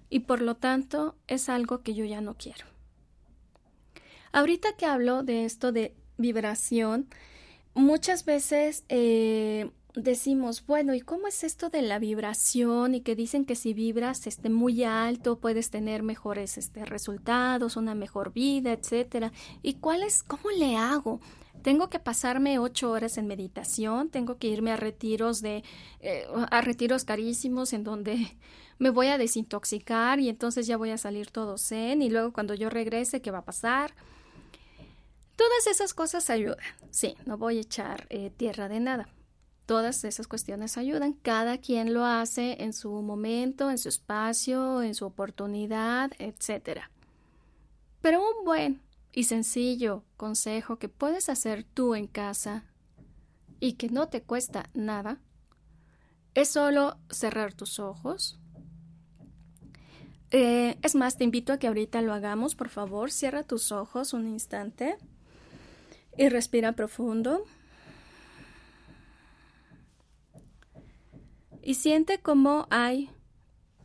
y 0.10 0.22
por 0.22 0.42
lo 0.42 0.56
tanto 0.56 1.16
es 1.28 1.50
algo 1.50 1.82
que 1.84 1.94
yo 1.94 2.06
ya 2.06 2.22
no 2.22 2.36
quiero. 2.36 2.66
Ahorita 4.34 4.74
que 4.74 4.86
hablo 4.86 5.24
de 5.24 5.46
esto 5.46 5.72
de 5.72 5.96
vibración, 6.18 7.08
muchas 7.74 8.26
veces 8.26 8.84
eh, 8.90 9.72
decimos, 9.96 10.66
bueno, 10.66 10.94
¿y 10.94 11.02
cómo 11.02 11.28
es 11.28 11.44
esto 11.44 11.70
de 11.70 11.82
la 11.82 12.00
vibración? 12.00 12.96
Y 12.96 13.02
que 13.02 13.16
dicen 13.16 13.46
que 13.46 13.56
si 13.56 13.74
vibras 13.74 14.28
este, 14.28 14.50
muy 14.50 14.84
alto 14.84 15.40
puedes 15.40 15.70
tener 15.70 16.04
mejores 16.04 16.58
este, 16.58 16.86
resultados, 16.86 17.78
una 17.78 17.96
mejor 17.96 18.34
vida, 18.34 18.72
etcétera. 18.72 19.32
¿Y 19.62 19.76
cuál 19.76 20.04
es, 20.04 20.24
cómo 20.24 20.50
le 20.52 20.78
hago? 20.78 21.20
Tengo 21.62 21.90
que 21.90 22.00
pasarme 22.00 22.58
ocho 22.58 22.90
horas 22.90 23.18
en 23.18 23.28
meditación, 23.28 24.10
tengo 24.10 24.38
que 24.38 24.48
irme 24.48 24.72
a 24.72 24.78
retiros 24.78 25.42
de, 25.42 25.64
eh, 26.00 26.26
a 26.50 26.62
retiros 26.62 27.04
carísimos 27.04 27.74
en 27.74 27.84
donde 27.84 28.38
me 28.80 28.90
voy 28.90 29.08
a 29.08 29.18
desintoxicar 29.18 30.20
y 30.20 30.30
entonces 30.30 30.66
ya 30.66 30.78
voy 30.78 30.90
a 30.90 30.98
salir 30.98 31.30
todo 31.30 31.58
zen 31.58 32.02
y 32.02 32.10
luego 32.10 32.34
cuando 32.34 32.56
yo 32.56 32.70
regrese, 32.70 33.22
¿qué 33.22 33.30
va 33.30 33.40
a 33.40 33.46
pasar? 33.46 33.94
Todas 35.42 35.66
esas 35.66 35.96
cosas 35.96 36.30
ayudan. 36.30 36.60
Sí, 36.92 37.16
no 37.26 37.36
voy 37.36 37.58
a 37.58 37.62
echar 37.62 38.06
eh, 38.12 38.30
tierra 38.30 38.70
de 38.70 38.80
nada. 38.80 39.10
Todas 39.66 40.04
esas 40.04 40.28
cuestiones 40.28 40.78
ayudan. 40.78 41.14
Cada 41.14 41.58
quien 41.58 41.96
lo 41.96 42.06
hace 42.06 42.62
en 42.62 42.74
su 42.74 42.92
momento, 43.02 43.72
en 43.72 43.80
su 43.80 43.90
espacio, 43.90 44.84
en 44.84 44.94
su 44.94 45.04
oportunidad, 45.04 46.12
etc. 46.20 46.82
Pero 48.02 48.22
un 48.22 48.46
buen 48.46 48.84
y 49.14 49.24
sencillo 49.24 50.04
consejo 50.16 50.78
que 50.78 50.90
puedes 50.90 51.28
hacer 51.28 51.64
tú 51.64 51.96
en 51.96 52.06
casa 52.06 52.66
y 53.60 53.74
que 53.74 53.90
no 53.90 54.10
te 54.10 54.22
cuesta 54.22 54.70
nada 54.76 55.18
es 56.36 56.50
solo 56.50 57.00
cerrar 57.10 57.56
tus 57.56 57.80
ojos. 57.80 58.40
Eh, 60.30 60.78
es 60.84 60.94
más, 60.94 61.18
te 61.18 61.24
invito 61.24 61.52
a 61.52 61.58
que 61.58 61.66
ahorita 61.66 62.04
lo 62.04 62.14
hagamos, 62.14 62.54
por 62.54 62.70
favor. 62.70 63.12
Cierra 63.12 63.42
tus 63.42 63.72
ojos 63.72 64.14
un 64.14 64.28
instante. 64.28 64.98
Y 66.18 66.30
respira 66.30 66.74
profundo. 66.74 67.44
Y 71.64 71.76
siente 71.76 72.20
cómo 72.20 72.68
hay 72.70 73.10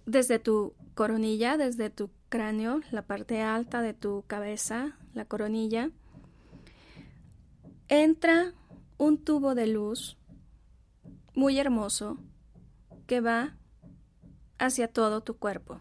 desde 0.07 0.39
tu 0.39 0.75
coronilla, 0.95 1.57
desde 1.57 1.91
tu 1.91 2.11
cráneo, 2.29 2.81
la 2.91 3.03
parte 3.03 3.43
alta 3.43 3.83
de 3.83 3.95
tu 3.95 4.25
cabeza, 4.27 4.97
la 5.15 5.25
coronilla, 5.25 5.91
entra 7.89 8.53
un 8.99 9.23
tubo 9.23 9.55
de 9.55 9.67
luz 9.67 10.17
muy 11.35 11.59
hermoso 11.59 12.19
que 13.07 13.21
va 13.21 13.57
hacia 14.59 14.89
todo 14.89 15.23
tu 15.23 15.37
cuerpo, 15.37 15.81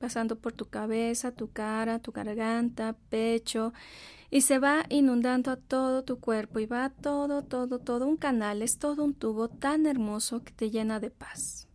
pasando 0.00 0.36
por 0.36 0.54
tu 0.54 0.64
cabeza, 0.64 1.30
tu 1.30 1.52
cara, 1.52 1.98
tu 1.98 2.10
garganta, 2.10 2.96
pecho 3.10 3.72
y 4.30 4.40
se 4.40 4.58
va 4.58 4.86
inundando 4.88 5.50
a 5.50 5.56
todo 5.56 6.04
tu 6.04 6.20
cuerpo 6.20 6.58
y 6.58 6.66
va 6.66 6.88
todo, 6.88 7.42
todo, 7.42 7.78
todo 7.80 8.06
un 8.06 8.16
canal, 8.16 8.62
es 8.62 8.78
todo 8.78 9.04
un 9.04 9.14
tubo 9.14 9.48
tan 9.48 9.86
hermoso 9.86 10.42
que 10.42 10.52
te 10.52 10.70
llena 10.70 11.00
de 11.00 11.10
paz. 11.10 11.68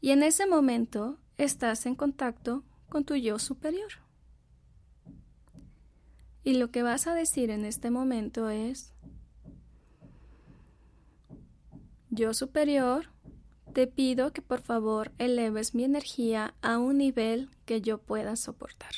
Y 0.00 0.10
en 0.10 0.22
ese 0.22 0.46
momento 0.46 1.18
estás 1.38 1.86
en 1.86 1.96
contacto 1.96 2.64
con 2.88 3.04
tu 3.04 3.16
yo 3.16 3.38
superior. 3.38 3.90
Y 6.44 6.54
lo 6.54 6.70
que 6.70 6.82
vas 6.82 7.06
a 7.06 7.14
decir 7.14 7.50
en 7.50 7.64
este 7.64 7.90
momento 7.90 8.48
es, 8.48 8.94
yo 12.10 12.32
superior, 12.32 13.06
te 13.70 13.86
pido 13.86 14.32
que 14.32 14.42
por 14.42 14.60
favor 14.60 15.12
eleves 15.18 15.74
mi 15.74 15.84
energía 15.84 16.54
a 16.62 16.78
un 16.78 16.98
nivel 16.98 17.50
que 17.64 17.80
yo 17.80 17.98
pueda 17.98 18.36
soportar. 18.36 18.92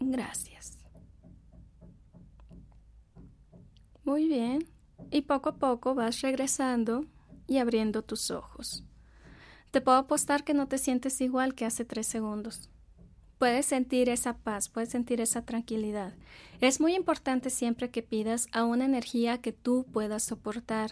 Gracias. 0.00 0.78
Muy 4.04 4.26
bien. 4.28 4.66
Y 5.10 5.22
poco 5.22 5.50
a 5.50 5.56
poco 5.56 5.94
vas 5.94 6.20
regresando 6.20 7.04
y 7.46 7.58
abriendo 7.58 8.02
tus 8.02 8.30
ojos. 8.30 8.84
Te 9.70 9.80
puedo 9.80 9.98
apostar 9.98 10.44
que 10.44 10.54
no 10.54 10.68
te 10.68 10.78
sientes 10.78 11.20
igual 11.20 11.54
que 11.54 11.64
hace 11.64 11.84
tres 11.84 12.06
segundos. 12.06 12.70
Puedes 13.40 13.64
sentir 13.64 14.10
esa 14.10 14.36
paz, 14.36 14.68
puedes 14.68 14.90
sentir 14.90 15.22
esa 15.22 15.40
tranquilidad. 15.40 16.12
Es 16.60 16.78
muy 16.78 16.94
importante 16.94 17.48
siempre 17.48 17.88
que 17.88 18.02
pidas 18.02 18.48
a 18.52 18.64
una 18.64 18.84
energía 18.84 19.38
que 19.38 19.50
tú 19.50 19.86
puedas 19.90 20.24
soportar. 20.24 20.90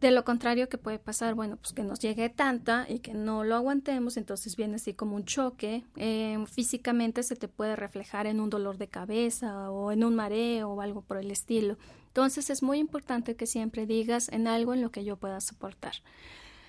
De 0.00 0.12
lo 0.12 0.24
contrario, 0.24 0.68
que 0.68 0.78
puede 0.78 1.00
pasar? 1.00 1.34
Bueno, 1.34 1.56
pues 1.56 1.72
que 1.72 1.82
nos 1.82 1.98
llegue 1.98 2.28
tanta 2.28 2.86
y 2.88 3.00
que 3.00 3.14
no 3.14 3.42
lo 3.42 3.56
aguantemos, 3.56 4.16
entonces 4.16 4.54
viene 4.54 4.76
así 4.76 4.94
como 4.94 5.16
un 5.16 5.24
choque. 5.24 5.82
Eh, 5.96 6.38
físicamente 6.46 7.24
se 7.24 7.34
te 7.34 7.48
puede 7.48 7.74
reflejar 7.74 8.28
en 8.28 8.38
un 8.38 8.48
dolor 8.48 8.78
de 8.78 8.86
cabeza 8.86 9.68
o 9.72 9.90
en 9.90 10.04
un 10.04 10.14
mareo 10.14 10.70
o 10.70 10.80
algo 10.80 11.02
por 11.02 11.16
el 11.16 11.32
estilo. 11.32 11.78
Entonces 12.06 12.48
es 12.48 12.62
muy 12.62 12.78
importante 12.78 13.34
que 13.34 13.46
siempre 13.46 13.86
digas 13.86 14.28
en 14.28 14.46
algo 14.46 14.72
en 14.72 14.82
lo 14.82 14.92
que 14.92 15.02
yo 15.02 15.16
pueda 15.16 15.40
soportar. 15.40 15.94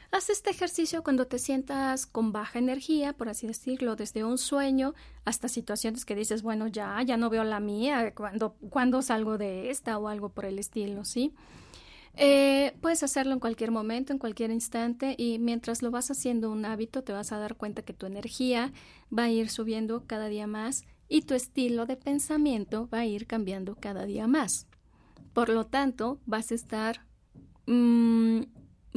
Haz 0.10 0.30
este 0.30 0.52
ejercicio 0.52 1.04
cuando 1.04 1.28
te 1.28 1.38
sientas 1.38 2.06
con 2.06 2.32
baja 2.32 2.60
energía, 2.60 3.12
por 3.14 3.28
así 3.28 3.46
decirlo, 3.46 3.98
desde 3.98 4.24
un 4.24 4.38
sueño 4.38 4.94
hasta 5.26 5.50
situaciones 5.50 6.06
que 6.06 6.16
dices, 6.16 6.44
bueno, 6.44 6.68
ya, 6.68 7.02
ya 7.04 7.18
no 7.18 7.30
veo 7.30 7.44
la 7.44 7.60
mía, 7.60 8.14
cuando, 8.16 8.54
cuando 8.70 9.02
salgo 9.02 9.38
de 9.38 9.70
esta 9.70 9.98
o 9.98 10.08
algo 10.08 10.30
por 10.30 10.46
el 10.46 10.60
estilo, 10.60 11.04
¿sí? 11.04 11.34
Eh, 12.16 12.76
puedes 12.82 13.04
hacerlo 13.04 13.34
en 13.34 13.40
cualquier 13.40 13.70
momento, 13.70 14.14
en 14.14 14.18
cualquier 14.18 14.50
instante 14.50 15.14
y 15.18 15.38
mientras 15.40 15.84
lo 15.84 15.92
vas 15.92 16.10
haciendo 16.10 16.52
un 16.52 16.66
hábito 16.66 17.04
te 17.04 17.14
vas 17.14 17.32
a 17.32 17.38
dar 17.38 17.56
cuenta 17.56 17.84
que 17.84 17.94
tu 17.94 18.08
energía 18.08 18.74
va 19.16 19.24
a 19.24 19.30
ir 19.30 19.50
subiendo 19.50 20.04
cada 20.08 20.28
día 20.28 20.48
más 20.48 20.86
y 21.10 21.24
tu 21.24 21.36
estilo 21.36 21.86
de 21.86 21.96
pensamiento 21.96 22.90
va 22.92 23.00
a 23.00 23.06
ir 23.06 23.28
cambiando 23.28 23.76
cada 23.76 24.06
día 24.06 24.26
más. 24.26 24.68
Por 25.34 25.50
lo 25.50 25.68
tanto, 25.68 26.20
vas 26.26 26.52
a 26.52 26.56
estar 26.56 27.06
mm, 27.68 28.42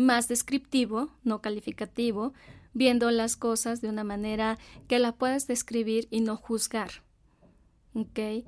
más 0.00 0.28
descriptivo, 0.28 1.11
no 1.23 1.40
calificativo, 1.40 2.33
viendo 2.73 3.11
las 3.11 3.37
cosas 3.37 3.80
de 3.80 3.88
una 3.88 4.04
manera 4.04 4.59
que 4.88 4.99
la 4.99 5.12
puedas 5.12 5.47
describir 5.47 6.09
y 6.11 6.21
no 6.21 6.37
juzgar. 6.37 6.90
¿Ok? 7.95 8.45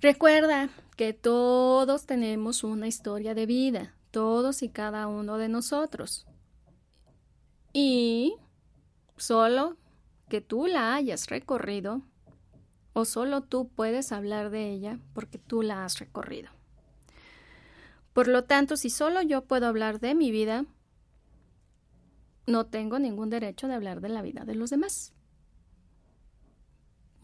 Recuerda 0.00 0.70
que 0.96 1.12
todos 1.12 2.06
tenemos 2.06 2.64
una 2.64 2.88
historia 2.88 3.34
de 3.34 3.46
vida, 3.46 3.94
todos 4.10 4.62
y 4.62 4.68
cada 4.68 5.06
uno 5.08 5.36
de 5.36 5.48
nosotros. 5.48 6.26
Y 7.72 8.34
solo 9.16 9.76
que 10.28 10.40
tú 10.40 10.66
la 10.66 10.94
hayas 10.94 11.28
recorrido, 11.28 12.02
o 12.92 13.04
solo 13.04 13.42
tú 13.42 13.68
puedes 13.68 14.12
hablar 14.12 14.50
de 14.50 14.70
ella 14.70 14.98
porque 15.14 15.38
tú 15.38 15.62
la 15.62 15.84
has 15.84 15.98
recorrido. 15.98 16.50
Por 18.12 18.28
lo 18.28 18.44
tanto, 18.44 18.76
si 18.76 18.90
solo 18.90 19.22
yo 19.22 19.44
puedo 19.44 19.66
hablar 19.66 20.00
de 20.00 20.14
mi 20.14 20.30
vida, 20.30 20.66
no 22.46 22.66
tengo 22.66 22.98
ningún 22.98 23.30
derecho 23.30 23.68
de 23.68 23.74
hablar 23.74 24.00
de 24.00 24.08
la 24.08 24.22
vida 24.22 24.44
de 24.44 24.54
los 24.54 24.70
demás. 24.70 25.12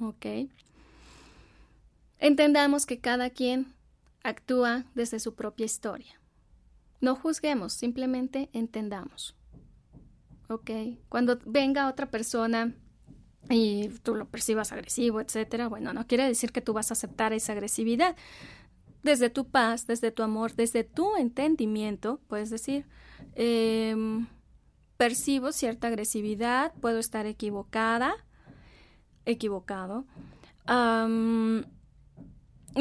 ¿Ok? 0.01 0.27
Entendamos 2.19 2.87
que 2.87 2.99
cada 2.99 3.31
quien 3.31 3.75
actúa 4.23 4.85
desde 4.95 5.21
su 5.21 5.35
propia 5.35 5.67
historia. 5.67 6.21
No 7.01 7.15
juzguemos, 7.15 7.73
simplemente 7.73 8.49
entendamos. 8.53 9.37
¿Ok? 10.49 10.71
Cuando 11.09 11.39
venga 11.45 11.89
otra 11.89 12.11
persona 12.11 12.75
y 13.51 13.89
tú 14.03 14.15
lo 14.15 14.27
percibas 14.29 14.73
agresivo, 14.73 15.21
etcétera, 15.21 15.69
bueno, 15.69 15.93
no 15.93 16.07
quiere 16.07 16.27
decir 16.27 16.53
que 16.53 16.61
tú 16.61 16.73
vas 16.73 16.91
a 16.91 16.95
aceptar 16.95 17.33
esa 17.33 17.53
agresividad. 17.53 18.17
Desde 19.07 19.31
tu 19.31 19.49
paz, 19.49 19.87
desde 19.87 20.11
tu 20.11 20.25
amor, 20.25 20.55
desde 20.55 20.83
tu 20.83 21.17
entendimiento, 21.17 22.21
puedes 22.27 22.51
decir, 22.51 22.87
em, 23.37 24.27
percibo 24.97 25.53
cierta 25.53 25.87
agresividad, 25.87 26.75
puedo 26.81 26.99
estar 26.99 27.25
equivocada, 27.27 28.17
equivocado 29.25 30.05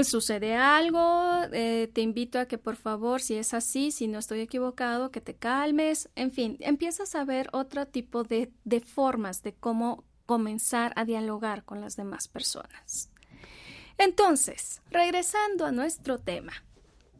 sucede 0.03 0.55
algo, 0.55 1.43
eh, 1.53 1.89
te 1.93 2.01
invito 2.01 2.39
a 2.39 2.47
que 2.47 2.57
por 2.57 2.75
favor, 2.75 3.21
si 3.21 3.35
es 3.35 3.53
así, 3.53 3.91
si 3.91 4.07
no 4.07 4.19
estoy 4.19 4.41
equivocado, 4.41 5.11
que 5.11 5.21
te 5.21 5.35
calmes, 5.35 6.09
en 6.15 6.31
fin, 6.31 6.57
empiezas 6.59 7.15
a 7.15 7.23
ver 7.23 7.49
otro 7.53 7.85
tipo 7.87 8.23
de, 8.23 8.51
de 8.63 8.81
formas 8.81 9.41
de 9.43 9.53
cómo 9.53 10.03
comenzar 10.25 10.91
a 10.95 11.05
dialogar 11.05 11.63
con 11.63 11.81
las 11.81 11.95
demás 11.95 12.27
personas. 12.27 13.09
Entonces, 13.97 14.81
regresando 14.89 15.65
a 15.65 15.71
nuestro 15.71 16.19
tema, 16.19 16.53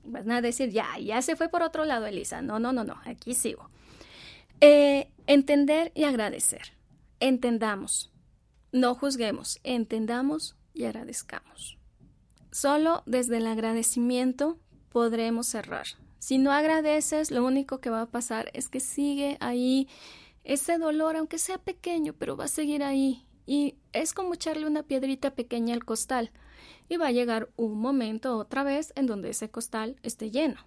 van 0.04 0.32
a 0.32 0.42
decir, 0.42 0.70
ya, 0.70 0.98
ya 1.00 1.22
se 1.22 1.36
fue 1.36 1.50
por 1.50 1.64
otro 1.64 1.86
lado, 1.86 2.06
Elisa. 2.06 2.42
No, 2.42 2.60
no, 2.60 2.74
no, 2.74 2.84
no, 2.84 3.00
aquí 3.06 3.34
sigo. 3.34 3.70
Eh, 4.62 5.10
entender 5.28 5.92
y 5.96 6.04
agradecer. 6.04 6.74
Entendamos. 7.20 8.12
No 8.72 8.96
juzguemos, 8.96 9.60
entendamos 9.64 10.56
y 10.74 10.86
agradezcamos. 10.86 11.78
Solo 12.52 13.04
desde 13.06 13.38
el 13.38 13.48
agradecimiento 13.48 14.60
podremos 14.90 15.48
cerrar. 15.48 15.88
Si 16.20 16.38
no 16.38 16.52
agradeces, 16.52 17.32
lo 17.32 17.46
único 17.46 17.80
que 17.80 17.90
va 17.90 18.02
a 18.02 18.10
pasar 18.10 18.50
es 18.54 18.68
que 18.68 18.80
sigue 18.80 19.38
ahí 19.40 19.88
ese 20.44 20.78
dolor, 20.78 21.16
aunque 21.16 21.38
sea 21.38 21.58
pequeño, 21.58 22.14
pero 22.14 22.38
va 22.38 22.46
a 22.46 22.50
seguir 22.50 22.84
ahí. 22.84 23.28
Y 23.46 23.76
es 23.94 24.14
como 24.14 24.34
echarle 24.34 24.66
una 24.66 24.84
piedrita 24.84 25.36
pequeña 25.36 25.74
al 25.74 25.86
costal. 25.86 26.32
Y 26.88 26.98
va 26.98 27.08
a 27.08 27.12
llegar 27.12 27.50
un 27.56 27.80
momento 27.80 28.38
otra 28.38 28.64
vez 28.64 28.94
en 28.96 29.08
donde 29.08 29.30
ese 29.30 29.50
costal 29.50 29.98
esté 30.04 30.32
lleno. 30.32 30.58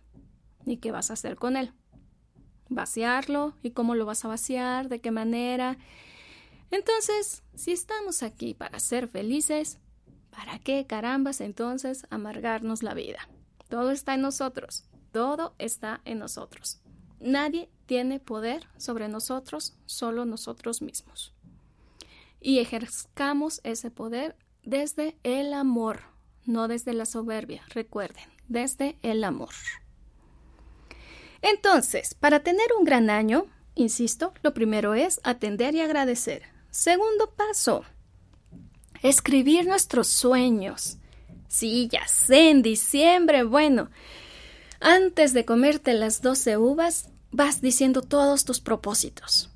¿Y 0.67 0.79
qué 0.79 0.91
vas 0.91 1.11
a 1.11 1.15
hacer 1.15 1.37
con 1.37 1.57
él? 1.57 1.73
Vaciarlo. 2.69 3.55
¿Y 3.63 3.71
cómo 3.71 3.95
lo 3.95 4.07
vas 4.07 4.25
a 4.25 4.29
vaciar? 4.29 4.89
¿De 4.89 5.01
qué 5.01 5.11
manera? 5.11 5.79
Entonces, 6.71 7.43
si 7.55 7.73
estamos 7.73 8.23
aquí 8.23 8.55
para 8.55 8.79
ser 8.81 9.09
felices, 9.09 9.79
¿Para 10.39 10.61
qué 10.61 10.87
carambas 10.87 11.41
entonces 11.41 12.07
amargarnos 12.11 12.85
la 12.85 12.95
vida? 12.95 13.29
Todo 13.69 13.91
está 13.91 14.15
en 14.15 14.21
nosotros, 14.21 14.85
todo 15.11 15.57
está 15.59 16.01
en 16.05 16.21
nosotros. 16.21 16.79
Nadie 17.19 17.69
tiene 17.87 18.21
poder 18.21 18.69
sobre 18.77 19.09
nosotros, 19.09 19.77
solo 19.87 20.27
nosotros 20.27 20.81
mismos. 20.81 21.33
Y 22.41 22.61
ejerzcamos 22.61 23.61
ese 23.65 23.91
poder 23.91 24.37
desde 24.69 25.17
el 25.23 25.55
amor, 25.55 26.03
no 26.45 26.69
desde 26.69 26.93
la 26.93 27.07
soberbia, 27.07 27.63
recuerden, 27.71 28.25
desde 28.49 28.99
el 29.03 29.25
amor. 29.25 29.55
Entonces, 31.41 32.13
para 32.13 32.41
tener 32.41 32.67
un 32.79 32.85
gran 32.85 33.09
año, 33.09 33.47
insisto, 33.75 34.35
lo 34.43 34.53
primero 34.53 34.93
es 34.93 35.21
atender 35.25 35.75
y 35.75 35.81
agradecer. 35.81 36.43
Segundo 36.71 37.31
paso, 37.31 37.85
escribir 39.03 39.67
nuestros 39.67 40.07
sueños. 40.09 40.99
Sí, 41.49 41.89
ya 41.91 42.07
sé, 42.07 42.51
en 42.51 42.61
diciembre, 42.61 43.45
bueno, 43.45 43.89
antes 44.81 45.33
de 45.33 45.47
comerte 45.47 45.95
las 45.95 46.21
doce 46.21 46.59
uvas, 46.59 47.09
vas 47.31 47.63
diciendo 47.63 48.03
todos 48.03 48.45
tus 48.45 48.61
propósitos. 48.61 49.49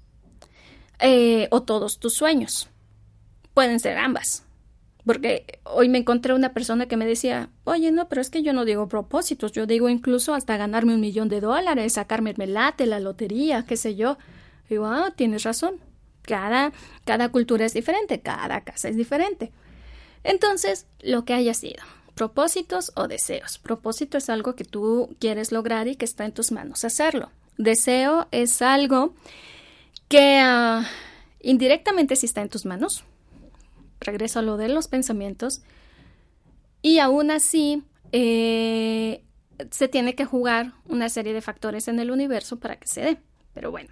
Eh, 1.01 1.49
o 1.51 1.65
todos 1.65 1.99
tus 1.99 2.15
sueños. 2.15 2.71
Pueden 3.53 3.79
ser 3.79 3.99
ambas. 3.99 4.47
Porque 5.05 5.59
hoy 5.65 5.89
me 5.89 5.99
encontré 5.99 6.33
una 6.33 6.53
persona 6.53 6.87
que 6.87 6.97
me 6.97 7.07
decía, 7.07 7.51
oye, 7.65 7.91
no, 7.91 8.09
pero 8.09 8.21
es 8.21 8.31
que 8.31 8.43
yo 8.43 8.53
no 8.53 8.65
digo 8.65 8.89
propósitos, 8.89 9.53
yo 9.53 9.67
digo 9.67 9.89
incluso 9.89 10.35
hasta 10.35 10.57
ganarme 10.57 10.95
un 10.95 11.01
millón 11.01 11.29
de 11.29 11.41
dólares, 11.41 11.95
sacarme 11.95 12.31
el 12.31 12.37
melate, 12.37 12.87
la 12.87 13.01
lotería, 13.01 13.65
qué 13.67 13.77
sé 13.77 13.97
yo. 13.97 14.17
Y 14.67 14.75
digo, 14.75 14.87
ah, 14.87 15.13
tienes 15.17 15.43
razón. 15.43 15.81
Cada, 16.23 16.73
cada 17.05 17.31
cultura 17.31 17.67
es 17.67 17.75
diferente, 17.75 18.21
cada 18.21 18.61
casa 18.63 18.89
es 18.89 18.97
diferente. 18.97 19.51
Entonces, 20.23 20.87
lo 21.01 21.25
que 21.25 21.35
haya 21.35 21.53
sido, 21.53 21.83
propósitos 22.15 22.93
o 22.95 23.09
deseos. 23.09 23.59
Propósito 23.59 24.19
es 24.19 24.31
algo 24.31 24.55
que 24.55 24.65
tú 24.65 25.17
quieres 25.19 25.51
lograr 25.51 25.89
y 25.89 25.97
que 25.97 26.05
está 26.05 26.25
en 26.25 26.33
tus 26.33 26.53
manos 26.53 26.85
hacerlo. 26.85 27.31
Deseo 27.59 28.29
es 28.31 28.63
algo 28.63 29.15
que 30.09 30.39
ah, 30.39 30.87
indirectamente 31.41 32.15
sí 32.15 32.27
está 32.27 32.41
en 32.43 32.49
tus 32.49 32.65
manos. 32.67 33.05
Regreso 34.03 34.41
a 34.41 34.43
lo 34.43 34.57
de 34.57 34.69
los 34.69 34.89
pensamientos. 34.89 35.63
Y 36.83 36.99
aún 36.99 37.31
así, 37.31 37.85
eh, 38.13 39.25
se 39.71 39.89
tiene 39.89 40.15
que 40.15 40.25
jugar 40.25 40.75
una 40.87 41.09
serie 41.09 41.33
de 41.33 41.41
factores 41.41 41.89
en 41.89 42.01
el 42.01 42.11
universo 42.11 42.59
para 42.59 42.77
que 42.77 42.89
se 42.89 43.01
dé. 43.03 43.19
Pero 43.55 43.71
bueno. 43.71 43.91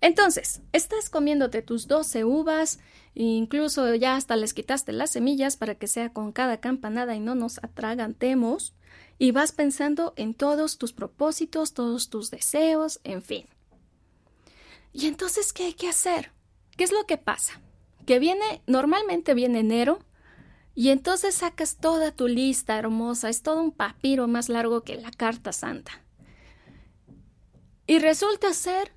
Entonces, 0.00 0.62
estás 0.72 1.10
comiéndote 1.10 1.62
tus 1.62 1.88
12 1.88 2.24
uvas, 2.24 2.78
incluso 3.14 3.94
ya 3.96 4.14
hasta 4.14 4.36
les 4.36 4.54
quitaste 4.54 4.92
las 4.92 5.10
semillas 5.10 5.56
para 5.56 5.74
que 5.74 5.88
sea 5.88 6.12
con 6.12 6.30
cada 6.30 6.60
campanada 6.60 7.16
y 7.16 7.20
no 7.20 7.34
nos 7.34 7.58
atragantemos, 7.58 8.74
y 9.18 9.32
vas 9.32 9.50
pensando 9.50 10.14
en 10.16 10.34
todos 10.34 10.78
tus 10.78 10.92
propósitos, 10.92 11.74
todos 11.74 12.10
tus 12.10 12.30
deseos, 12.30 13.00
en 13.02 13.22
fin. 13.22 13.46
¿Y 14.92 15.06
entonces 15.06 15.52
qué 15.52 15.64
hay 15.64 15.74
que 15.74 15.88
hacer? 15.88 16.30
¿Qué 16.76 16.84
es 16.84 16.92
lo 16.92 17.04
que 17.06 17.18
pasa? 17.18 17.60
Que 18.08 18.18
viene, 18.18 18.62
normalmente 18.66 19.34
viene 19.34 19.60
enero, 19.60 19.98
y 20.74 20.88
entonces 20.88 21.34
sacas 21.34 21.76
toda 21.76 22.10
tu 22.10 22.26
lista 22.26 22.78
hermosa, 22.78 23.28
es 23.28 23.42
todo 23.42 23.60
un 23.60 23.70
papiro 23.70 24.26
más 24.26 24.48
largo 24.48 24.80
que 24.80 24.96
la 24.96 25.10
carta 25.10 25.52
santa. 25.52 25.92
Y 27.86 27.98
resulta 27.98 28.54
ser 28.54 28.92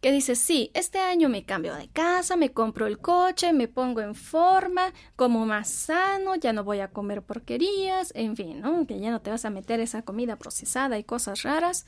que 0.00 0.10
dices, 0.10 0.40
sí, 0.40 0.72
este 0.74 0.98
año 0.98 1.28
me 1.28 1.44
cambio 1.44 1.76
de 1.76 1.86
casa, 1.86 2.34
me 2.34 2.50
compro 2.50 2.88
el 2.88 2.98
coche, 2.98 3.52
me 3.52 3.68
pongo 3.68 4.00
en 4.00 4.16
forma, 4.16 4.92
como 5.14 5.46
más 5.46 5.68
sano, 5.68 6.34
ya 6.34 6.52
no 6.52 6.64
voy 6.64 6.80
a 6.80 6.90
comer 6.90 7.22
porquerías, 7.22 8.12
en 8.16 8.34
fin, 8.34 8.60
¿no? 8.60 8.84
Que 8.84 8.98
ya 8.98 9.12
no 9.12 9.22
te 9.22 9.30
vas 9.30 9.44
a 9.44 9.50
meter 9.50 9.78
esa 9.78 10.02
comida 10.02 10.34
procesada 10.34 10.98
y 10.98 11.04
cosas 11.04 11.44
raras. 11.44 11.86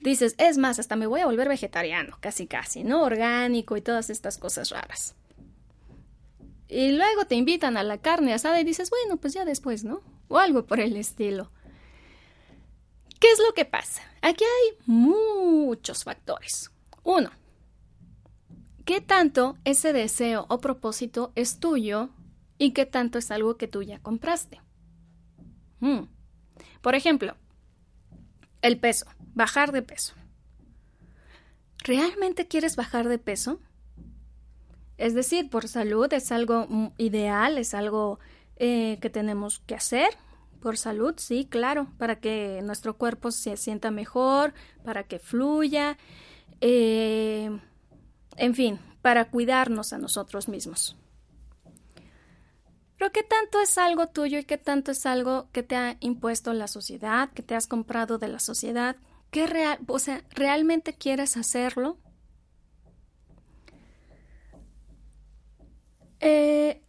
Dices, 0.00 0.34
es 0.38 0.58
más, 0.58 0.80
hasta 0.80 0.96
me 0.96 1.06
voy 1.06 1.20
a 1.20 1.26
volver 1.26 1.48
vegetariano, 1.48 2.16
casi 2.18 2.48
casi, 2.48 2.82
¿no? 2.82 3.04
Orgánico 3.04 3.76
y 3.76 3.80
todas 3.80 4.10
estas 4.10 4.38
cosas 4.38 4.70
raras. 4.70 5.14
Y 6.68 6.92
luego 6.92 7.26
te 7.26 7.34
invitan 7.34 7.76
a 7.76 7.82
la 7.82 7.98
carne 7.98 8.32
asada 8.32 8.60
y 8.60 8.64
dices, 8.64 8.90
bueno, 8.90 9.18
pues 9.18 9.34
ya 9.34 9.44
después, 9.44 9.84
¿no? 9.84 10.02
O 10.28 10.38
algo 10.38 10.66
por 10.66 10.80
el 10.80 10.96
estilo. 10.96 11.50
¿Qué 13.20 13.30
es 13.30 13.38
lo 13.38 13.54
que 13.54 13.64
pasa? 13.64 14.02
Aquí 14.22 14.44
hay 14.44 14.76
muchos 14.86 16.04
factores. 16.04 16.70
Uno, 17.02 17.30
¿qué 18.84 19.00
tanto 19.00 19.58
ese 19.64 19.92
deseo 19.92 20.46
o 20.48 20.58
propósito 20.58 21.32
es 21.34 21.60
tuyo 21.60 22.10
y 22.58 22.72
qué 22.72 22.86
tanto 22.86 23.18
es 23.18 23.30
algo 23.30 23.56
que 23.56 23.68
tú 23.68 23.82
ya 23.82 24.00
compraste? 24.00 24.60
Hmm. 25.80 26.04
Por 26.80 26.94
ejemplo, 26.94 27.36
el 28.62 28.78
peso, 28.78 29.06
bajar 29.34 29.72
de 29.72 29.82
peso. 29.82 30.14
¿Realmente 31.78 32.48
quieres 32.48 32.76
bajar 32.76 33.08
de 33.08 33.18
peso? 33.18 33.60
Es 34.96 35.14
decir, 35.14 35.50
por 35.50 35.68
salud 35.68 36.12
es 36.12 36.30
algo 36.30 36.68
ideal, 36.98 37.58
es 37.58 37.74
algo 37.74 38.18
eh, 38.56 38.98
que 39.00 39.10
tenemos 39.10 39.60
que 39.60 39.74
hacer. 39.74 40.16
Por 40.60 40.78
salud, 40.78 41.14
sí, 41.18 41.46
claro, 41.46 41.88
para 41.98 42.20
que 42.20 42.60
nuestro 42.62 42.96
cuerpo 42.96 43.30
se 43.30 43.56
sienta 43.56 43.90
mejor, 43.90 44.54
para 44.82 45.04
que 45.04 45.18
fluya, 45.18 45.98
eh, 46.60 47.50
en 48.36 48.54
fin, 48.54 48.78
para 49.02 49.30
cuidarnos 49.30 49.92
a 49.92 49.98
nosotros 49.98 50.48
mismos. 50.48 50.96
Pero 52.96 53.12
¿qué 53.12 53.22
tanto 53.22 53.60
es 53.60 53.76
algo 53.76 54.06
tuyo 54.06 54.38
y 54.38 54.44
qué 54.44 54.56
tanto 54.56 54.92
es 54.92 55.04
algo 55.04 55.48
que 55.52 55.62
te 55.62 55.76
ha 55.76 55.96
impuesto 56.00 56.54
la 56.54 56.68
sociedad, 56.68 57.30
que 57.32 57.42
te 57.42 57.54
has 57.54 57.66
comprado 57.66 58.16
de 58.16 58.28
la 58.28 58.38
sociedad? 58.38 58.96
¿Qué 59.30 59.46
real, 59.46 59.80
o 59.88 59.98
sea, 59.98 60.22
realmente 60.30 60.94
quieres 60.94 61.36
hacerlo? 61.36 61.98
Eh, 66.26 66.80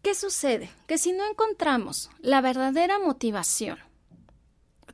¿Qué 0.00 0.14
sucede? 0.14 0.70
Que 0.86 0.96
si 0.96 1.12
no 1.12 1.28
encontramos 1.28 2.10
la 2.20 2.40
verdadera 2.40 2.98
motivación, 2.98 3.76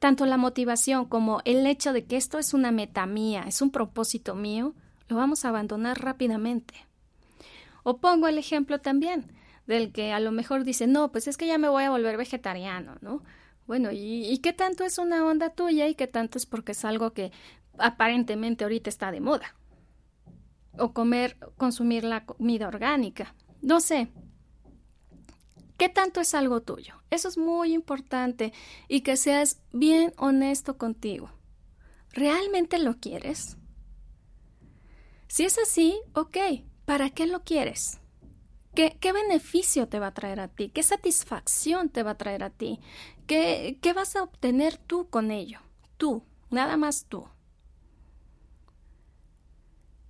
tanto 0.01 0.27
la 0.27 0.37
motivación 0.37 1.05
como 1.05 1.41
el 1.45 1.65
hecho 1.69 1.93
de 1.93 2.05
que 2.05 2.17
esto 2.17 2.41
es 2.41 2.53
una 2.53 2.73
meta 2.73 3.07
mía, 3.07 3.45
es 3.47 3.63
un 3.63 3.71
propósito 3.71 4.35
mío, 4.35 4.75
lo 5.07 5.15
vamos 5.15 5.45
a 5.45 5.51
abandonar 5.51 6.03
rápidamente. 6.03 6.75
O 7.85 7.99
pongo 7.99 8.27
el 8.27 8.39
ejemplo 8.39 8.81
también 8.81 9.31
del 9.69 9.93
que 9.93 10.13
a 10.13 10.19
lo 10.19 10.33
mejor 10.33 10.65
dice, 10.65 10.89
no, 10.89 11.13
pues 11.13 11.29
es 11.29 11.37
que 11.37 11.47
ya 11.47 11.59
me 11.59 11.69
voy 11.69 11.85
a 11.85 11.91
volver 11.91 12.17
vegetariano, 12.17 12.97
¿no? 13.03 13.23
Bueno, 13.69 13.93
¿y, 13.93 14.27
¿y, 14.27 14.39
qué 14.39 14.53
tanto 14.53 14.83
es 14.83 14.99
una 14.99 15.25
onda 15.25 15.51
tuya 15.51 15.87
y 15.87 15.95
qué 15.95 16.09
tanto 16.09 16.39
es 16.39 16.45
porque 16.45 16.73
es 16.73 16.85
algo 16.85 17.13
que 17.13 17.31
aparentemente 17.79 18.65
ahorita 18.65 18.91
está 18.91 19.13
de 19.13 19.21
moda? 19.21 19.55
O 20.79 20.93
comer, 20.93 21.39
consumir 21.57 22.05
la 22.05 22.25
comida 22.25 22.69
orgánica. 22.69 23.35
No 23.63 23.81
sé. 23.81 24.09
¿Qué 25.77 25.89
tanto 25.89 26.21
es 26.21 26.35
algo 26.35 26.63
tuyo? 26.63 26.95
Eso 27.11 27.29
es 27.29 27.37
muy 27.37 27.73
importante 27.73 28.53
y 28.89 29.01
que 29.01 29.17
seas 29.17 29.61
bien 29.73 30.13
honesto 30.17 30.79
contigo. 30.79 31.31
¿Realmente 32.13 32.79
lo 32.79 32.99
quieres? 32.99 33.57
Si 35.27 35.45
es 35.45 35.59
así, 35.59 36.01
ok, 36.13 36.37
¿para 36.85 37.11
qué 37.11 37.27
lo 37.27 37.43
quieres? 37.43 37.99
¿Qué, 38.75 38.97
¿Qué, 39.01 39.13
beneficio 39.13 39.89
te 39.89 39.99
va 39.99 40.09
a 40.09 40.15
traer 40.15 40.41
a 40.41 40.49
ti? 40.49 40.69
¿Qué 40.69 40.83
satisfacción 40.83 41.89
te 41.89 42.03
va 42.03 42.13
a 42.13 42.19
traer 42.19 42.45
a 42.45 42.51
ti? 42.51 42.81
¿Qué, 43.27 43.79
¿Qué 43.81 43.93
vas 43.93 44.15
a 44.17 44.23
obtener 44.23 44.79
tú 44.79 45.09
con 45.11 45.31
ello? 45.31 45.61
Tú, 45.97 46.25
nada 46.51 46.77
más 46.77 47.07
tú. 47.07 47.27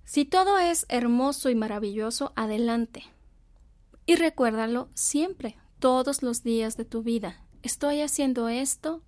Si 0.05 0.23
todo 0.23 0.59
es 0.59 0.85
hermoso 0.87 1.49
y 1.49 1.55
maravilloso, 1.55 2.31
adelante. 2.35 3.03
Y 4.05 4.15
recuérdalo 4.15 4.89
siempre, 4.93 5.57
todos 5.79 6.21
los 6.21 6.43
días 6.43 6.77
de 6.77 6.85
tu 6.85 7.01
vida. 7.01 7.43
Estoy 7.63 8.01
haciendo 8.01 8.47
esto 8.47 9.01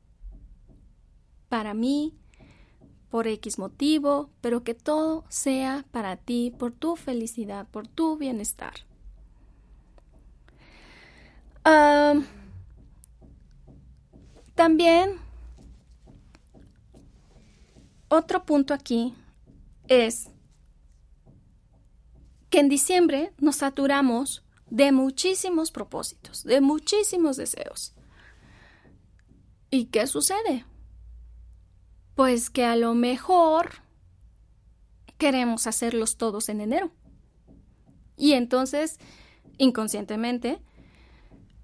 para 1.49 1.75
mí, 1.75 2.17
por 3.09 3.27
X 3.27 3.59
motivo, 3.59 4.31
pero 4.41 4.63
que 4.63 4.73
todo 4.73 5.23
sea 5.29 5.85
para 5.91 6.17
ti, 6.17 6.51
por 6.57 6.71
tu 6.71 6.95
felicidad, 6.95 7.67
por 7.69 7.87
tu 7.87 8.17
bienestar. 8.17 8.73
también, 14.55 15.19
otro 18.07 18.45
punto 18.45 18.73
aquí 18.73 19.13
es 19.87 20.29
en 22.59 22.69
diciembre 22.69 23.33
nos 23.39 23.57
saturamos 23.57 24.43
de 24.69 24.91
muchísimos 24.91 25.71
propósitos, 25.71 26.43
de 26.43 26.61
muchísimos 26.61 27.37
deseos. 27.37 27.93
¿Y 29.69 29.85
qué 29.85 30.07
sucede? 30.07 30.65
Pues 32.15 32.49
que 32.49 32.65
a 32.65 32.75
lo 32.75 32.95
mejor 32.95 33.69
queremos 35.17 35.67
hacerlos 35.67 36.17
todos 36.17 36.49
en 36.49 36.61
enero. 36.61 36.91
Y 38.15 38.33
entonces, 38.33 38.97
inconscientemente, 39.57 40.59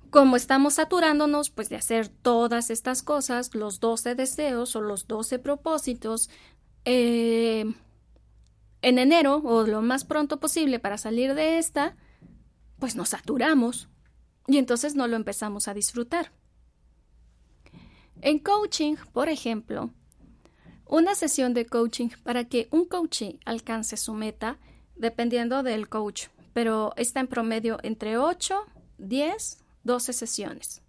como 0.09 0.35
estamos 0.35 0.75
saturándonos 0.75 1.49
pues 1.49 1.69
de 1.69 1.75
hacer 1.75 2.07
todas 2.07 2.69
estas 2.69 3.01
cosas, 3.01 3.55
los 3.55 3.79
12 3.79 4.15
deseos 4.15 4.75
o 4.75 4.81
los 4.81 5.07
12 5.07 5.39
propósitos, 5.39 6.29
eh, 6.85 7.65
en 8.83 8.99
enero 8.99 9.37
o 9.37 9.65
lo 9.65 9.81
más 9.81 10.03
pronto 10.03 10.39
posible 10.39 10.77
para 10.77 10.97
salir 10.97 11.33
de 11.33 11.57
esta, 11.57 11.95
pues 12.77 12.95
nos 12.95 13.09
saturamos 13.09 13.87
y 14.45 14.57
entonces 14.57 14.93
no 14.93 15.07
lo 15.07 15.15
empezamos 15.15 15.67
a 15.67 15.73
disfrutar. 15.73 16.31
En 18.21 18.39
coaching, 18.39 18.95
por 19.13 19.29
ejemplo, 19.29 19.89
una 20.85 21.15
sesión 21.15 21.53
de 21.53 21.65
coaching 21.65 22.09
para 22.23 22.43
que 22.45 22.67
un 22.71 22.85
coachee 22.85 23.39
alcance 23.45 23.97
su 23.97 24.13
meta, 24.13 24.59
dependiendo 24.95 25.63
del 25.63 25.87
coach, 25.87 26.27
pero 26.53 26.93
está 26.97 27.21
en 27.21 27.27
promedio 27.27 27.79
entre 27.83 28.17
8, 28.17 28.65
10, 28.97 29.63
12 29.83 30.13
sesiones. 30.13 30.81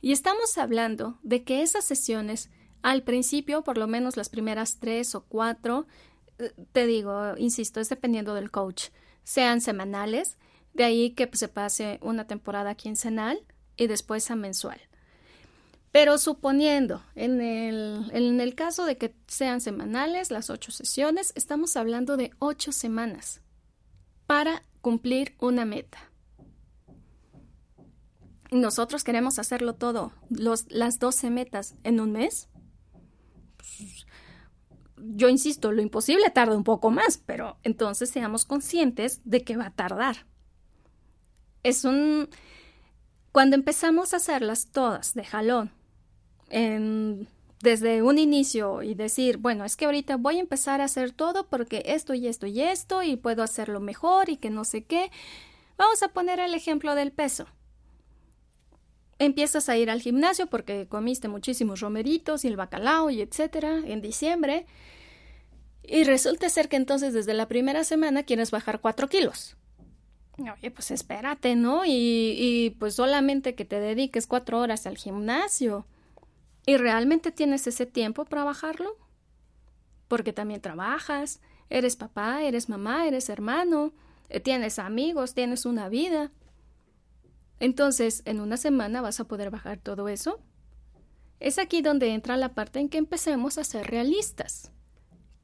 Y 0.00 0.12
estamos 0.12 0.58
hablando 0.58 1.18
de 1.22 1.42
que 1.42 1.62
esas 1.62 1.84
sesiones, 1.84 2.50
al 2.82 3.02
principio, 3.02 3.62
por 3.62 3.78
lo 3.78 3.86
menos 3.86 4.16
las 4.16 4.28
primeras 4.28 4.78
tres 4.78 5.14
o 5.14 5.24
cuatro, 5.24 5.86
te 6.72 6.86
digo, 6.86 7.36
insisto, 7.36 7.80
es 7.80 7.88
dependiendo 7.88 8.34
del 8.34 8.50
coach, 8.50 8.88
sean 9.24 9.60
semanales, 9.60 10.38
de 10.74 10.84
ahí 10.84 11.10
que 11.10 11.28
se 11.32 11.48
pase 11.48 11.98
una 12.02 12.26
temporada 12.26 12.74
quincenal 12.74 13.44
y 13.76 13.86
después 13.86 14.30
a 14.30 14.36
mensual. 14.36 14.80
Pero 15.92 16.16
suponiendo, 16.16 17.02
en 17.14 17.42
el, 17.42 18.10
en 18.14 18.40
el 18.40 18.54
caso 18.54 18.86
de 18.86 18.96
que 18.96 19.14
sean 19.26 19.60
semanales, 19.60 20.30
las 20.30 20.48
ocho 20.48 20.72
sesiones, 20.72 21.32
estamos 21.36 21.76
hablando 21.76 22.16
de 22.16 22.30
ocho 22.38 22.72
semanas 22.72 23.42
para 24.26 24.64
cumplir 24.80 25.36
una 25.38 25.66
meta. 25.66 26.10
Nosotros 28.50 29.04
queremos 29.04 29.38
hacerlo 29.38 29.74
todo, 29.74 30.12
los, 30.30 30.70
las 30.70 30.98
doce 30.98 31.28
metas 31.28 31.74
en 31.84 32.00
un 32.00 32.12
mes. 32.12 32.48
Pues, 33.58 34.06
yo 35.02 35.28
insisto, 35.28 35.72
lo 35.72 35.82
imposible 35.82 36.30
tarda 36.30 36.56
un 36.56 36.64
poco 36.64 36.90
más, 36.90 37.18
pero 37.18 37.56
entonces 37.62 38.10
seamos 38.10 38.44
conscientes 38.44 39.20
de 39.24 39.42
que 39.42 39.56
va 39.56 39.66
a 39.66 39.74
tardar. 39.74 40.26
Es 41.62 41.84
un... 41.84 42.28
Cuando 43.32 43.56
empezamos 43.56 44.12
a 44.12 44.18
hacerlas 44.18 44.66
todas 44.72 45.14
de 45.14 45.24
jalón, 45.24 45.70
desde 47.62 48.02
un 48.02 48.18
inicio 48.18 48.82
y 48.82 48.94
decir, 48.94 49.38
bueno, 49.38 49.64
es 49.64 49.76
que 49.76 49.86
ahorita 49.86 50.16
voy 50.16 50.36
a 50.36 50.40
empezar 50.40 50.80
a 50.80 50.84
hacer 50.84 51.12
todo 51.12 51.46
porque 51.46 51.82
esto 51.86 52.12
y 52.12 52.26
esto 52.26 52.46
y 52.46 52.60
esto 52.60 53.02
y 53.02 53.16
puedo 53.16 53.42
hacerlo 53.42 53.80
mejor 53.80 54.28
y 54.28 54.36
que 54.36 54.50
no 54.50 54.64
sé 54.64 54.84
qué. 54.84 55.10
Vamos 55.78 56.02
a 56.02 56.08
poner 56.08 56.40
el 56.40 56.54
ejemplo 56.54 56.94
del 56.94 57.12
peso. 57.12 57.46
Empiezas 59.22 59.68
a 59.68 59.76
ir 59.76 59.88
al 59.88 60.00
gimnasio 60.02 60.48
porque 60.48 60.88
comiste 60.88 61.28
muchísimos 61.28 61.78
romeritos 61.78 62.44
y 62.44 62.48
el 62.48 62.56
bacalao 62.56 63.08
y 63.08 63.20
etcétera 63.20 63.78
en 63.84 64.02
diciembre. 64.02 64.66
Y 65.84 66.02
resulta 66.02 66.48
ser 66.48 66.68
que 66.68 66.74
entonces 66.74 67.14
desde 67.14 67.32
la 67.32 67.46
primera 67.46 67.84
semana 67.84 68.24
quieres 68.24 68.50
bajar 68.50 68.80
cuatro 68.80 69.06
kilos. 69.06 69.56
Oye, 70.38 70.72
pues 70.72 70.90
espérate, 70.90 71.54
¿no? 71.54 71.84
Y, 71.84 72.34
y 72.36 72.70
pues 72.80 72.96
solamente 72.96 73.54
que 73.54 73.64
te 73.64 73.78
dediques 73.78 74.26
cuatro 74.26 74.58
horas 74.58 74.88
al 74.88 74.96
gimnasio. 74.96 75.86
¿Y 76.66 76.76
realmente 76.76 77.30
tienes 77.30 77.68
ese 77.68 77.86
tiempo 77.86 78.24
para 78.24 78.42
bajarlo? 78.42 78.96
Porque 80.08 80.32
también 80.32 80.60
trabajas, 80.60 81.38
eres 81.70 81.94
papá, 81.94 82.42
eres 82.42 82.68
mamá, 82.68 83.06
eres 83.06 83.28
hermano, 83.28 83.92
eh, 84.30 84.40
tienes 84.40 84.80
amigos, 84.80 85.34
tienes 85.34 85.64
una 85.64 85.88
vida. 85.88 86.32
Entonces, 87.62 88.22
¿en 88.24 88.40
una 88.40 88.56
semana 88.56 89.02
vas 89.02 89.20
a 89.20 89.24
poder 89.24 89.50
bajar 89.50 89.78
todo 89.78 90.08
eso? 90.08 90.40
Es 91.38 91.60
aquí 91.60 91.80
donde 91.80 92.08
entra 92.08 92.36
la 92.36 92.54
parte 92.54 92.80
en 92.80 92.88
que 92.88 92.98
empecemos 92.98 93.56
a 93.56 93.62
ser 93.62 93.86
realistas. 93.86 94.72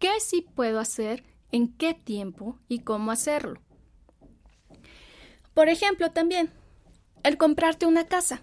¿Qué 0.01 0.11
sí 0.19 0.45
puedo 0.57 0.81
hacer? 0.81 1.23
¿En 1.53 1.69
qué 1.69 1.95
tiempo? 1.95 2.59
¿Y 2.67 2.81
cómo 2.81 3.13
hacerlo? 3.13 3.61
Por 5.55 5.69
ejemplo, 5.69 6.11
también, 6.11 6.51
el 7.23 7.39
comprarte 7.39 7.87
una 7.87 8.09
casa. 8.09 8.43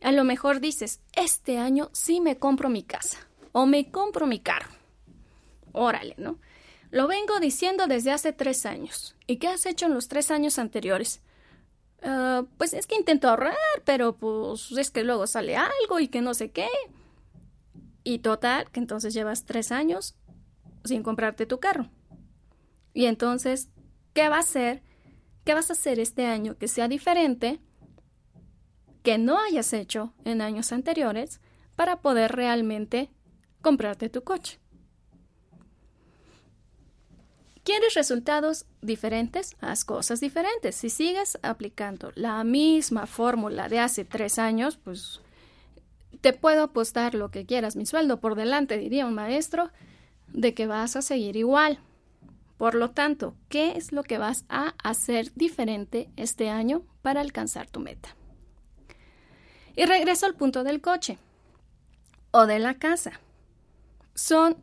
A 0.00 0.12
lo 0.12 0.22
mejor 0.22 0.60
dices, 0.60 1.00
este 1.16 1.58
año 1.58 1.90
sí 1.92 2.20
me 2.20 2.38
compro 2.38 2.68
mi 2.68 2.84
casa 2.84 3.18
o 3.50 3.66
me 3.66 3.90
compro 3.90 4.28
mi 4.28 4.38
carro. 4.38 4.70
Órale, 5.72 6.14
¿no? 6.16 6.38
Lo 6.92 7.08
vengo 7.08 7.40
diciendo 7.40 7.88
desde 7.88 8.12
hace 8.12 8.32
tres 8.32 8.64
años. 8.66 9.16
¿Y 9.26 9.38
qué 9.38 9.48
has 9.48 9.66
hecho 9.66 9.86
en 9.86 9.94
los 9.94 10.06
tres 10.06 10.30
años 10.30 10.60
anteriores? 10.60 11.23
Ah, 12.04 12.44
pues 12.58 12.74
es 12.74 12.86
que 12.86 12.96
intento 12.96 13.28
ahorrar, 13.28 13.56
pero 13.84 14.16
pues 14.16 14.70
es 14.72 14.90
que 14.90 15.04
luego 15.04 15.26
sale 15.26 15.56
algo 15.56 16.00
y 16.00 16.08
que 16.08 16.20
no 16.20 16.34
sé 16.34 16.50
qué. 16.50 16.68
Y 18.04 18.18
total, 18.18 18.70
que 18.70 18.80
entonces 18.80 19.14
llevas 19.14 19.46
tres 19.46 19.72
años 19.72 20.14
sin 20.84 21.02
comprarte 21.02 21.46
tu 21.46 21.58
carro. 21.60 21.88
Y 22.92 23.06
entonces, 23.06 23.70
¿qué 24.12 24.28
va 24.28 24.36
a 24.36 24.40
hacer? 24.40 24.82
¿Qué 25.44 25.54
vas 25.54 25.70
a 25.70 25.72
hacer 25.72 25.98
este 25.98 26.26
año 26.26 26.58
que 26.58 26.68
sea 26.68 26.88
diferente? 26.88 27.60
Que 29.02 29.16
no 29.16 29.38
hayas 29.38 29.72
hecho 29.72 30.12
en 30.24 30.42
años 30.42 30.72
anteriores 30.72 31.40
para 31.74 32.02
poder 32.02 32.32
realmente 32.32 33.10
comprarte 33.62 34.10
tu 34.10 34.22
coche. 34.24 34.60
¿Quieres 37.64 37.94
resultados 37.94 38.66
diferentes? 38.82 39.56
Haz 39.62 39.86
cosas 39.86 40.20
diferentes. 40.20 40.76
Si 40.76 40.90
sigues 40.90 41.38
aplicando 41.42 42.12
la 42.14 42.44
misma 42.44 43.06
fórmula 43.06 43.70
de 43.70 43.80
hace 43.80 44.04
tres 44.04 44.38
años, 44.38 44.76
pues 44.76 45.20
te 46.20 46.34
puedo 46.34 46.62
apostar 46.62 47.14
lo 47.14 47.30
que 47.30 47.46
quieras, 47.46 47.74
mi 47.74 47.86
sueldo 47.86 48.20
por 48.20 48.34
delante, 48.34 48.76
diría 48.76 49.06
un 49.06 49.14
maestro, 49.14 49.70
de 50.28 50.52
que 50.52 50.66
vas 50.66 50.94
a 50.96 51.02
seguir 51.02 51.36
igual. 51.36 51.78
Por 52.58 52.74
lo 52.74 52.90
tanto, 52.90 53.34
¿qué 53.48 53.76
es 53.76 53.92
lo 53.92 54.02
que 54.02 54.18
vas 54.18 54.44
a 54.50 54.74
hacer 54.82 55.32
diferente 55.34 56.10
este 56.16 56.50
año 56.50 56.82
para 57.00 57.22
alcanzar 57.22 57.68
tu 57.68 57.80
meta? 57.80 58.14
Y 59.74 59.86
regreso 59.86 60.26
al 60.26 60.34
punto 60.34 60.64
del 60.64 60.82
coche 60.82 61.18
o 62.30 62.46
de 62.46 62.58
la 62.58 62.74
casa. 62.74 63.20
Son 64.14 64.56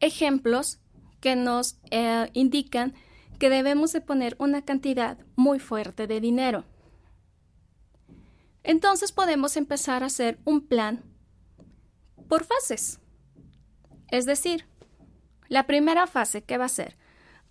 ejemplos 0.00 0.78
que 1.20 1.36
nos 1.36 1.78
eh, 1.90 2.30
indican 2.32 2.94
que 3.38 3.50
debemos 3.50 3.92
de 3.92 4.00
poner 4.00 4.36
una 4.38 4.62
cantidad 4.62 5.18
muy 5.36 5.58
fuerte 5.58 6.06
de 6.06 6.20
dinero. 6.20 6.64
Entonces 8.62 9.12
podemos 9.12 9.56
empezar 9.56 10.02
a 10.02 10.06
hacer 10.06 10.38
un 10.44 10.66
plan 10.66 11.02
por 12.28 12.44
fases. 12.44 13.00
Es 14.10 14.26
decir, 14.26 14.66
la 15.48 15.66
primera 15.66 16.06
fase, 16.06 16.42
¿qué 16.42 16.58
va 16.58 16.66
a 16.66 16.68
ser? 16.68 16.96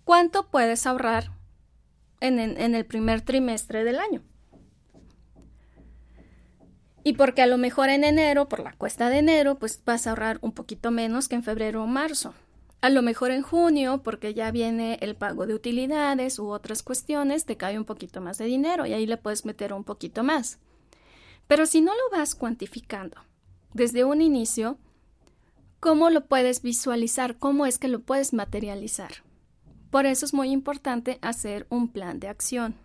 ¿Cuánto 0.04 0.50
puedes 0.50 0.86
ahorrar 0.86 1.32
en, 2.20 2.38
en 2.38 2.74
el 2.74 2.86
primer 2.86 3.22
trimestre 3.22 3.84
del 3.84 3.98
año? 3.98 4.22
Y 7.04 7.14
porque 7.14 7.42
a 7.42 7.46
lo 7.46 7.58
mejor 7.58 7.88
en 7.88 8.04
enero, 8.04 8.48
por 8.48 8.60
la 8.60 8.72
cuesta 8.72 9.08
de 9.08 9.18
enero, 9.18 9.58
pues 9.58 9.82
vas 9.84 10.06
a 10.06 10.10
ahorrar 10.10 10.38
un 10.42 10.52
poquito 10.52 10.90
menos 10.90 11.28
que 11.28 11.36
en 11.36 11.42
febrero 11.42 11.82
o 11.82 11.86
marzo. 11.86 12.34
A 12.80 12.90
lo 12.90 13.02
mejor 13.02 13.32
en 13.32 13.42
junio, 13.42 14.02
porque 14.04 14.34
ya 14.34 14.52
viene 14.52 14.98
el 15.00 15.16
pago 15.16 15.46
de 15.46 15.54
utilidades 15.54 16.38
u 16.38 16.48
otras 16.50 16.84
cuestiones, 16.84 17.44
te 17.44 17.56
cae 17.56 17.76
un 17.76 17.84
poquito 17.84 18.20
más 18.20 18.38
de 18.38 18.44
dinero 18.44 18.86
y 18.86 18.92
ahí 18.92 19.04
le 19.04 19.16
puedes 19.16 19.44
meter 19.44 19.72
un 19.72 19.82
poquito 19.82 20.22
más. 20.22 20.60
Pero 21.48 21.66
si 21.66 21.80
no 21.80 21.92
lo 21.92 22.16
vas 22.16 22.36
cuantificando 22.36 23.16
desde 23.74 24.04
un 24.04 24.22
inicio, 24.22 24.78
¿cómo 25.80 26.08
lo 26.10 26.26
puedes 26.26 26.62
visualizar? 26.62 27.36
¿Cómo 27.38 27.66
es 27.66 27.78
que 27.78 27.88
lo 27.88 28.00
puedes 28.00 28.32
materializar? 28.32 29.10
Por 29.90 30.06
eso 30.06 30.24
es 30.24 30.32
muy 30.32 30.50
importante 30.50 31.18
hacer 31.20 31.66
un 31.70 31.88
plan 31.88 32.20
de 32.20 32.28
acción. 32.28 32.76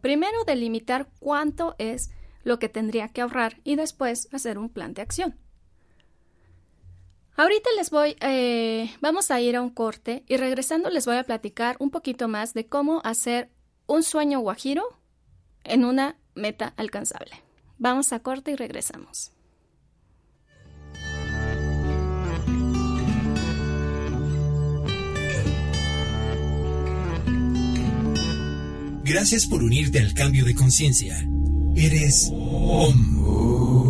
Primero 0.00 0.44
delimitar 0.46 1.10
cuánto 1.18 1.74
es 1.78 2.10
lo 2.42 2.58
que 2.58 2.70
tendría 2.70 3.08
que 3.08 3.20
ahorrar 3.20 3.60
y 3.64 3.76
después 3.76 4.28
hacer 4.32 4.56
un 4.56 4.70
plan 4.70 4.94
de 4.94 5.02
acción. 5.02 5.36
Ahorita 7.40 7.70
les 7.74 7.88
voy, 7.88 8.16
eh, 8.20 8.90
vamos 9.00 9.30
a 9.30 9.40
ir 9.40 9.56
a 9.56 9.62
un 9.62 9.70
corte 9.70 10.24
y 10.28 10.36
regresando 10.36 10.90
les 10.90 11.06
voy 11.06 11.16
a 11.16 11.24
platicar 11.24 11.74
un 11.78 11.88
poquito 11.90 12.28
más 12.28 12.52
de 12.52 12.66
cómo 12.66 13.00
hacer 13.02 13.48
un 13.86 14.02
sueño 14.02 14.40
guajiro 14.40 14.82
en 15.64 15.86
una 15.86 16.18
meta 16.34 16.74
alcanzable. 16.76 17.32
Vamos 17.78 18.12
a 18.12 18.20
corte 18.20 18.50
y 18.50 18.56
regresamos. 18.56 19.32
Gracias 29.02 29.46
por 29.46 29.62
unirte 29.62 29.98
al 29.98 30.12
cambio 30.12 30.44
de 30.44 30.54
conciencia. 30.54 31.26
Eres 31.74 32.30
OM 32.34 33.89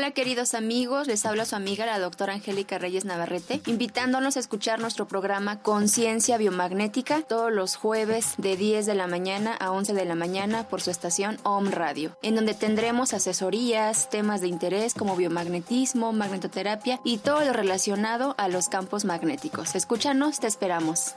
Hola 0.00 0.12
queridos 0.12 0.54
amigos, 0.54 1.06
les 1.08 1.26
habla 1.26 1.44
su 1.44 1.56
amiga 1.56 1.84
la 1.84 1.98
doctora 1.98 2.32
Angélica 2.32 2.78
Reyes 2.78 3.04
Navarrete, 3.04 3.60
invitándonos 3.66 4.38
a 4.38 4.40
escuchar 4.40 4.80
nuestro 4.80 5.06
programa 5.06 5.60
Conciencia 5.60 6.38
Biomagnética 6.38 7.20
todos 7.20 7.52
los 7.52 7.76
jueves 7.76 8.32
de 8.38 8.56
10 8.56 8.86
de 8.86 8.94
la 8.94 9.06
mañana 9.06 9.54
a 9.54 9.70
11 9.72 9.92
de 9.92 10.06
la 10.06 10.14
mañana 10.14 10.66
por 10.66 10.80
su 10.80 10.90
estación 10.90 11.36
OM 11.42 11.70
Radio, 11.70 12.16
en 12.22 12.34
donde 12.34 12.54
tendremos 12.54 13.12
asesorías, 13.12 14.08
temas 14.08 14.40
de 14.40 14.48
interés 14.48 14.94
como 14.94 15.16
biomagnetismo, 15.16 16.14
magnetoterapia 16.14 16.98
y 17.04 17.18
todo 17.18 17.44
lo 17.44 17.52
relacionado 17.52 18.34
a 18.38 18.48
los 18.48 18.70
campos 18.70 19.04
magnéticos. 19.04 19.74
Escúchanos, 19.74 20.40
te 20.40 20.46
esperamos. 20.46 21.16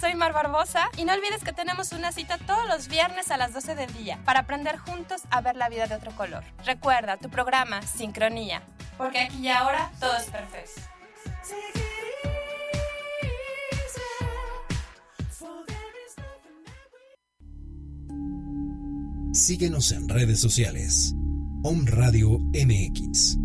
Soy 0.00 0.14
Mar 0.14 0.32
Barbosa 0.32 0.88
y 0.96 1.04
no 1.04 1.12
olvides 1.12 1.44
que 1.44 1.52
tenemos 1.52 1.92
una 1.92 2.10
cita 2.10 2.38
todos 2.38 2.66
los 2.68 2.88
viernes 2.88 3.30
a 3.30 3.36
las 3.36 3.52
12 3.52 3.74
del 3.74 3.92
día 3.92 4.18
para 4.24 4.40
aprender 4.40 4.78
juntos 4.78 5.20
a 5.30 5.42
ver 5.42 5.56
la 5.56 5.68
vida 5.68 5.86
de 5.88 5.94
otro 5.94 6.10
color. 6.12 6.42
Recuerda 6.64 7.18
tu 7.18 7.28
programa 7.28 7.82
Sincronía, 7.82 8.62
porque 8.96 9.20
aquí 9.20 9.40
y 9.40 9.48
ahora 9.48 9.90
todo 10.00 10.16
es 10.16 10.24
perfecto. 10.24 10.80
Síguenos 19.34 19.92
en 19.92 20.08
redes 20.08 20.40
sociales. 20.40 21.12
Om 21.62 21.84
Radio 21.84 22.38
MX. 22.38 23.36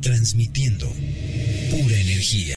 Transmitiendo 0.00 0.86
pura 1.70 1.98
energía. 1.98 2.54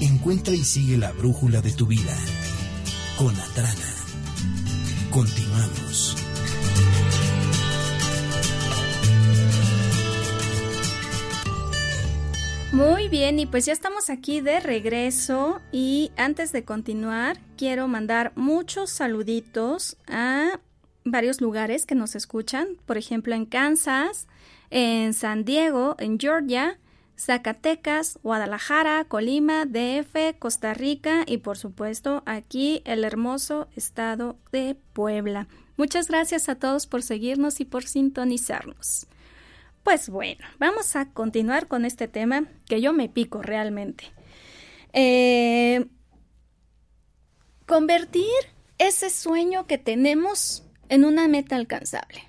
Encuentra 0.00 0.54
y 0.54 0.64
sigue 0.64 0.98
la 0.98 1.12
brújula 1.12 1.62
de 1.62 1.72
tu 1.72 1.86
vida. 1.86 2.14
Con 3.16 3.34
Atrana. 3.40 3.94
Continuamos. 5.10 6.15
Muy 12.76 13.08
bien, 13.08 13.38
y 13.38 13.46
pues 13.46 13.64
ya 13.64 13.72
estamos 13.72 14.10
aquí 14.10 14.42
de 14.42 14.60
regreso 14.60 15.62
y 15.72 16.10
antes 16.18 16.52
de 16.52 16.66
continuar 16.66 17.38
quiero 17.56 17.88
mandar 17.88 18.32
muchos 18.36 18.90
saluditos 18.90 19.96
a 20.06 20.60
varios 21.02 21.40
lugares 21.40 21.86
que 21.86 21.94
nos 21.94 22.14
escuchan, 22.14 22.68
por 22.84 22.98
ejemplo 22.98 23.34
en 23.34 23.46
Kansas, 23.46 24.26
en 24.68 25.14
San 25.14 25.46
Diego, 25.46 25.96
en 25.98 26.20
Georgia, 26.20 26.78
Zacatecas, 27.18 28.18
Guadalajara, 28.22 29.04
Colima, 29.04 29.64
DF, 29.64 30.38
Costa 30.38 30.74
Rica 30.74 31.24
y 31.26 31.38
por 31.38 31.56
supuesto 31.56 32.22
aquí 32.26 32.82
el 32.84 33.04
hermoso 33.04 33.68
estado 33.74 34.36
de 34.52 34.76
Puebla. 34.92 35.48
Muchas 35.78 36.08
gracias 36.08 36.50
a 36.50 36.56
todos 36.56 36.86
por 36.86 37.02
seguirnos 37.02 37.58
y 37.60 37.64
por 37.64 37.84
sintonizarnos. 37.84 39.06
Pues 39.86 40.08
bueno, 40.08 40.44
vamos 40.58 40.96
a 40.96 41.12
continuar 41.12 41.68
con 41.68 41.84
este 41.84 42.08
tema 42.08 42.48
que 42.66 42.80
yo 42.80 42.92
me 42.92 43.08
pico 43.08 43.40
realmente. 43.40 44.06
Eh, 44.92 45.86
convertir 47.66 48.24
ese 48.78 49.10
sueño 49.10 49.68
que 49.68 49.78
tenemos 49.78 50.64
en 50.88 51.04
una 51.04 51.28
meta 51.28 51.54
alcanzable. 51.54 52.24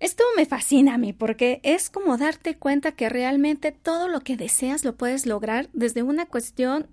Esto 0.00 0.24
me 0.34 0.46
fascina 0.46 0.94
a 0.94 0.98
mí 0.98 1.12
porque 1.12 1.60
es 1.62 1.90
como 1.90 2.16
darte 2.16 2.56
cuenta 2.56 2.92
que 2.92 3.10
realmente 3.10 3.70
todo 3.70 4.08
lo 4.08 4.20
que 4.20 4.38
deseas 4.38 4.82
lo 4.82 4.96
puedes 4.96 5.26
lograr 5.26 5.68
desde 5.74 6.02
una 6.02 6.24
cuestión 6.24 6.88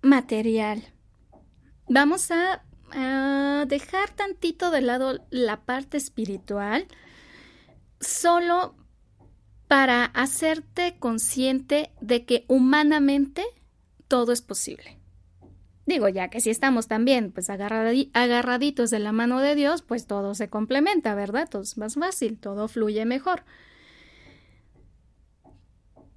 material. 0.00 0.82
Vamos 1.90 2.30
a 2.30 2.64
a 2.94 3.64
dejar 3.66 4.10
tantito 4.10 4.70
de 4.70 4.80
lado 4.80 5.18
la 5.30 5.62
parte 5.64 5.96
espiritual 5.96 6.86
solo 8.00 8.74
para 9.68 10.04
hacerte 10.04 10.96
consciente 10.98 11.90
de 12.00 12.24
que 12.24 12.44
humanamente 12.48 13.44
todo 14.08 14.32
es 14.32 14.42
posible. 14.42 14.98
Digo, 15.86 16.08
ya 16.08 16.28
que 16.30 16.40
si 16.40 16.50
estamos 16.50 16.88
también 16.88 17.30
pues 17.32 17.50
agarraditos 17.50 18.90
de 18.90 18.98
la 18.98 19.12
mano 19.12 19.40
de 19.40 19.54
Dios, 19.54 19.82
pues 19.82 20.06
todo 20.06 20.34
se 20.34 20.48
complementa, 20.48 21.14
¿verdad? 21.14 21.48
Todo 21.50 21.62
es 21.62 21.76
más 21.76 21.94
fácil, 21.94 22.38
todo 22.38 22.68
fluye 22.68 23.04
mejor. 23.04 23.44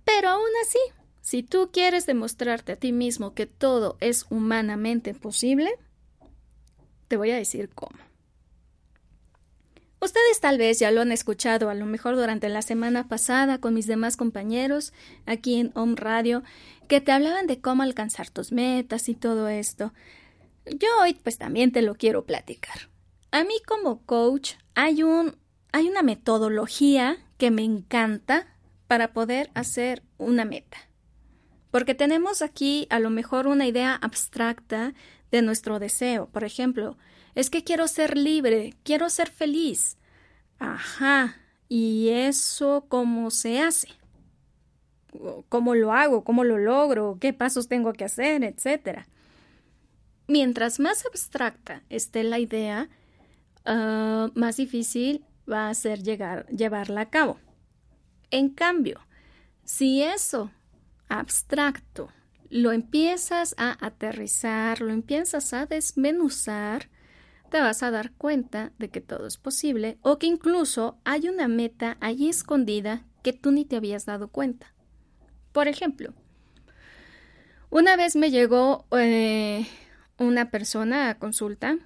Pero 0.06 0.30
aún 0.30 0.50
así, 0.64 0.80
si 1.22 1.44
tú 1.44 1.70
quieres 1.74 2.06
demostrarte 2.06 2.74
a 2.74 2.76
ti 2.78 2.94
mismo 2.94 3.34
que 3.34 3.46
todo 3.46 3.98
es 4.00 4.26
humanamente 4.30 5.14
posible, 5.14 5.70
te 7.08 7.18
voy 7.18 7.32
a 7.32 7.36
decir 7.36 7.70
cómo. 7.74 7.98
Ustedes 10.00 10.40
tal 10.40 10.60
vez 10.60 10.80
ya 10.80 10.92
lo 10.92 11.02
han 11.02 11.12
escuchado 11.12 11.70
a 11.70 11.74
lo 11.74 11.86
mejor 11.86 12.16
durante 12.16 12.50
la 12.50 12.62
semana 12.62 13.08
pasada 13.08 13.60
con 13.60 13.74
mis 13.74 13.88
demás 13.88 14.16
compañeros 14.16 14.94
aquí 15.26 15.56
en 15.60 15.72
Home 15.74 15.96
Radio 15.96 16.44
que 16.88 17.02
te 17.02 17.12
hablaban 17.12 17.48
de 17.48 17.60
cómo 17.62 17.82
alcanzar 17.82 18.30
tus 18.30 18.52
metas 18.52 19.10
y 19.10 19.16
todo 19.16 19.48
esto. 19.48 19.94
Yo 20.66 20.88
hoy 21.02 21.16
pues 21.16 21.38
también 21.38 21.72
te 21.72 21.82
lo 21.82 21.96
quiero 21.96 22.26
platicar. 22.26 22.90
A 23.32 23.44
mí 23.44 23.56
como 23.66 24.06
coach 24.06 24.54
hay 24.76 25.02
un 25.02 25.36
hay 25.72 25.90
una 25.90 26.04
metodología 26.04 27.18
que 27.38 27.52
me 27.52 27.64
encanta 27.64 28.48
para 28.88 29.14
poder 29.14 29.50
hacer 29.54 30.04
una 30.18 30.46
meta. 30.46 30.78
Porque 31.72 31.96
tenemos 31.96 32.42
aquí 32.42 32.88
a 32.90 33.00
lo 33.00 33.10
mejor 33.10 33.48
una 33.48 33.68
idea 33.68 33.96
abstracta 33.96 34.94
de 35.32 35.42
nuestro 35.42 35.80
deseo. 35.80 36.28
Por 36.28 36.44
ejemplo, 36.44 36.98
es 37.36 37.50
que 37.50 37.64
quiero 37.64 37.88
ser 37.88 38.18
libre, 38.18 38.74
quiero 38.84 39.10
ser 39.10 39.30
feliz. 39.30 39.98
Ajá, 40.60 41.36
¿y 41.70 42.10
eso 42.10 42.86
cómo 42.88 43.30
se 43.32 43.62
hace? 43.62 43.90
¿Cómo 45.50 45.76
lo 45.76 45.94
hago? 45.94 46.24
¿Cómo 46.24 46.44
lo 46.44 46.58
logro? 46.58 47.18
¿Qué 47.20 47.34
pasos 47.34 47.68
tengo 47.68 47.94
que 47.94 48.06
hacer? 48.06 48.44
Etcétera. 48.44 49.08
Mientras 50.28 50.80
más 50.80 51.06
abstracta 51.06 51.84
esté 51.90 52.24
la 52.24 52.40
idea, 52.40 52.90
uh, 53.66 54.30
más 54.34 54.58
difícil 54.58 55.24
va 55.50 55.70
a 55.70 55.74
ser 55.74 56.04
llegar, 56.04 56.46
llevarla 56.48 57.02
a 57.02 57.10
cabo. 57.10 57.40
En 58.30 58.50
cambio, 58.50 59.00
si 59.64 60.04
eso 60.04 60.52
abstracto 61.08 62.10
lo 62.50 62.72
empiezas 62.72 63.56
a 63.58 63.78
aterrizar, 63.86 64.82
lo 64.82 64.92
empiezas 64.92 65.54
a 65.54 65.66
desmenuzar, 65.66 66.90
te 67.50 67.62
vas 67.62 67.84
a 67.84 67.92
dar 67.92 68.12
cuenta 68.14 68.72
de 68.78 68.90
que 68.90 69.02
todo 69.02 69.28
es 69.28 69.38
posible 69.38 69.98
o 70.02 70.18
que 70.18 70.28
incluso 70.28 71.00
hay 71.06 71.30
una 71.30 71.48
meta 71.48 71.98
allí 72.02 72.30
escondida 72.30 73.06
que 73.24 73.34
tú 73.34 73.52
ni 73.52 73.66
te 73.66 73.78
habías 73.78 74.06
dado 74.06 74.30
cuenta. 74.30 74.74
Por 75.52 75.68
ejemplo, 75.68 76.14
una 77.70 77.96
vez 77.96 78.16
me 78.16 78.32
llegó 78.32 78.86
eh, 78.92 79.66
una 80.18 80.52
persona 80.52 81.10
a 81.10 81.20
consulta 81.20 81.78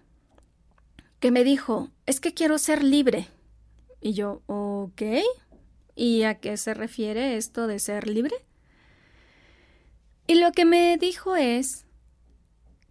que 1.19 1.31
me 1.31 1.43
dijo, 1.43 1.89
es 2.05 2.19
que 2.19 2.33
quiero 2.33 2.57
ser 2.57 2.83
libre. 2.83 3.27
Y 4.01 4.13
yo, 4.13 4.41
ok. 4.47 5.01
¿Y 5.95 6.23
a 6.23 6.39
qué 6.39 6.57
se 6.57 6.73
refiere 6.73 7.37
esto 7.37 7.67
de 7.67 7.79
ser 7.79 8.07
libre? 8.07 8.35
Y 10.31 10.35
lo 10.35 10.53
que 10.53 10.63
me 10.63 10.97
dijo 10.97 11.35
es 11.35 11.85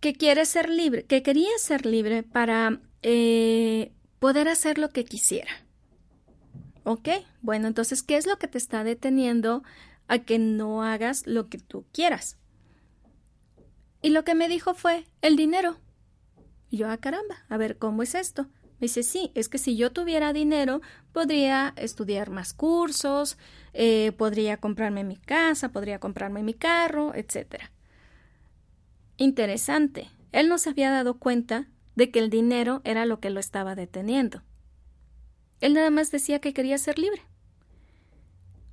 que 0.00 0.12
quiere 0.12 0.44
ser 0.44 0.68
libre, 0.68 1.06
que 1.06 1.22
quería 1.22 1.48
ser 1.56 1.86
libre 1.86 2.22
para 2.22 2.82
eh, 3.00 3.92
poder 4.18 4.46
hacer 4.46 4.76
lo 4.76 4.90
que 4.90 5.06
quisiera. 5.06 5.50
¿Ok? 6.84 7.08
Bueno, 7.40 7.66
entonces, 7.66 8.02
¿qué 8.02 8.18
es 8.18 8.26
lo 8.26 8.38
que 8.38 8.46
te 8.46 8.58
está 8.58 8.84
deteniendo 8.84 9.62
a 10.06 10.18
que 10.18 10.38
no 10.38 10.82
hagas 10.82 11.26
lo 11.26 11.48
que 11.48 11.56
tú 11.56 11.86
quieras? 11.94 12.36
Y 14.02 14.10
lo 14.10 14.22
que 14.22 14.34
me 14.34 14.46
dijo 14.46 14.74
fue 14.74 15.06
el 15.22 15.36
dinero. 15.36 15.78
Y 16.68 16.76
yo, 16.76 16.90
ah, 16.90 16.98
caramba, 16.98 17.46
a 17.48 17.56
ver, 17.56 17.78
¿cómo 17.78 18.02
es 18.02 18.14
esto? 18.14 18.48
Me 18.80 18.86
dice, 18.86 19.02
sí, 19.02 19.30
es 19.34 19.50
que 19.50 19.58
si 19.58 19.76
yo 19.76 19.92
tuviera 19.92 20.32
dinero, 20.32 20.80
podría 21.12 21.74
estudiar 21.76 22.30
más 22.30 22.54
cursos, 22.54 23.36
eh, 23.74 24.12
podría 24.16 24.56
comprarme 24.56 25.04
mi 25.04 25.16
casa, 25.16 25.68
podría 25.70 26.00
comprarme 26.00 26.42
mi 26.42 26.54
carro, 26.54 27.14
etc. 27.14 27.64
Interesante. 29.18 30.10
Él 30.32 30.48
no 30.48 30.56
se 30.56 30.70
había 30.70 30.90
dado 30.90 31.18
cuenta 31.18 31.68
de 31.94 32.10
que 32.10 32.20
el 32.20 32.30
dinero 32.30 32.80
era 32.84 33.04
lo 33.04 33.20
que 33.20 33.28
lo 33.28 33.38
estaba 33.38 33.74
deteniendo. 33.74 34.42
Él 35.60 35.74
nada 35.74 35.90
más 35.90 36.10
decía 36.10 36.40
que 36.40 36.54
quería 36.54 36.78
ser 36.78 36.98
libre. 36.98 37.20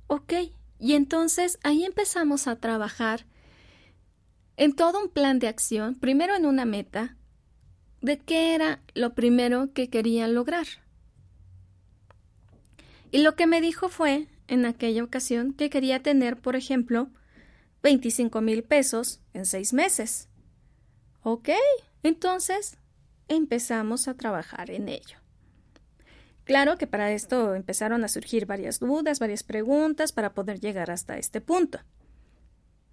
Ok, 0.06 0.32
y 0.78 0.94
entonces 0.94 1.58
ahí 1.62 1.84
empezamos 1.84 2.48
a 2.48 2.56
trabajar 2.56 3.26
en 4.56 4.74
todo 4.74 5.02
un 5.02 5.10
plan 5.10 5.38
de 5.38 5.48
acción, 5.48 5.96
primero 5.96 6.34
en 6.34 6.46
una 6.46 6.64
meta, 6.64 7.17
de 8.00 8.18
qué 8.18 8.54
era 8.54 8.80
lo 8.94 9.14
primero 9.14 9.72
que 9.72 9.88
quería 9.88 10.28
lograr. 10.28 10.66
Y 13.10 13.18
lo 13.18 13.34
que 13.36 13.46
me 13.46 13.60
dijo 13.60 13.88
fue, 13.88 14.28
en 14.46 14.66
aquella 14.66 15.02
ocasión, 15.02 15.52
que 15.52 15.70
quería 15.70 16.02
tener, 16.02 16.36
por 16.36 16.56
ejemplo, 16.56 17.08
25 17.82 18.40
mil 18.40 18.62
pesos 18.64 19.20
en 19.32 19.46
seis 19.46 19.72
meses. 19.72 20.28
Ok, 21.22 21.50
entonces 22.02 22.76
empezamos 23.28 24.08
a 24.08 24.14
trabajar 24.14 24.70
en 24.70 24.88
ello. 24.88 25.18
Claro 26.44 26.78
que 26.78 26.86
para 26.86 27.12
esto 27.12 27.54
empezaron 27.54 28.04
a 28.04 28.08
surgir 28.08 28.46
varias 28.46 28.80
dudas, 28.80 29.18
varias 29.18 29.42
preguntas 29.42 30.12
para 30.12 30.32
poder 30.32 30.60
llegar 30.60 30.90
hasta 30.90 31.18
este 31.18 31.42
punto. 31.42 31.78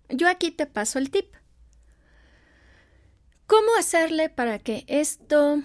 Yo 0.10 0.28
aquí 0.28 0.52
te 0.52 0.66
paso 0.66 1.00
el 1.00 1.10
tip. 1.10 1.34
¿Cómo 3.48 3.76
hacerle 3.78 4.30
para 4.30 4.58
que 4.58 4.86
esto, 4.88 5.62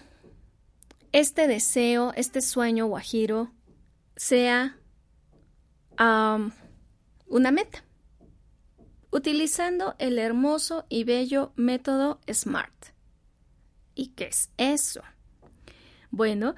este 1.12 1.46
deseo, 1.46 2.12
este 2.14 2.42
sueño 2.42 2.86
guajiro, 2.86 3.52
sea 4.16 4.78
una 5.98 7.50
meta? 7.50 7.84
Utilizando 9.10 9.96
el 9.98 10.18
hermoso 10.18 10.84
y 10.88 11.04
bello 11.04 11.52
método 11.56 12.20
SMART. 12.30 12.92
¿Y 13.94 14.08
qué 14.08 14.26
es 14.26 14.50
eso? 14.56 15.02
Bueno, 16.10 16.54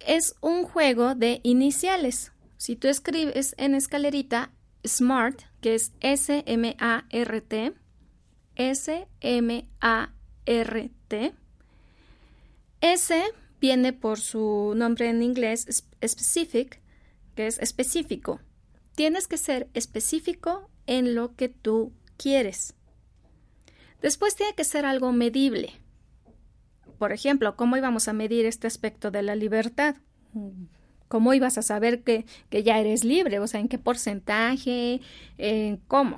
es 0.00 0.34
un 0.40 0.64
juego 0.64 1.14
de 1.14 1.40
iniciales. 1.44 2.32
Si 2.56 2.74
tú 2.76 2.88
escribes 2.88 3.54
en 3.56 3.74
escalerita 3.74 4.52
SMART, 4.84 5.42
que 5.60 5.76
es 5.76 5.92
S-M-A-R-T, 6.00 7.74
S-M-A-R-T. 8.58 9.72
S 12.80 13.24
viene 13.60 13.92
por 13.92 14.20
su 14.20 14.74
nombre 14.76 15.08
en 15.08 15.22
inglés 15.22 15.84
specific, 16.06 16.80
que 17.34 17.46
es 17.46 17.58
específico. 17.60 18.40
Tienes 18.94 19.26
que 19.26 19.38
ser 19.38 19.68
específico 19.74 20.68
en 20.86 21.14
lo 21.14 21.34
que 21.34 21.48
tú 21.48 21.92
quieres. 22.16 22.74
Después 24.02 24.36
tiene 24.36 24.54
que 24.54 24.64
ser 24.64 24.84
algo 24.84 25.12
medible. 25.12 25.72
Por 26.98 27.12
ejemplo, 27.12 27.56
¿cómo 27.56 27.76
íbamos 27.76 28.08
a 28.08 28.12
medir 28.12 28.44
este 28.44 28.66
aspecto 28.66 29.10
de 29.10 29.22
la 29.22 29.36
libertad? 29.36 29.96
¿Cómo 31.06 31.32
ibas 31.32 31.58
a 31.58 31.62
saber 31.62 32.02
que, 32.02 32.26
que 32.50 32.64
ya 32.64 32.78
eres 32.78 33.04
libre? 33.04 33.38
O 33.38 33.46
sea, 33.46 33.60
¿en 33.60 33.68
qué 33.68 33.78
porcentaje? 33.78 35.00
¿Cómo? 35.86 36.16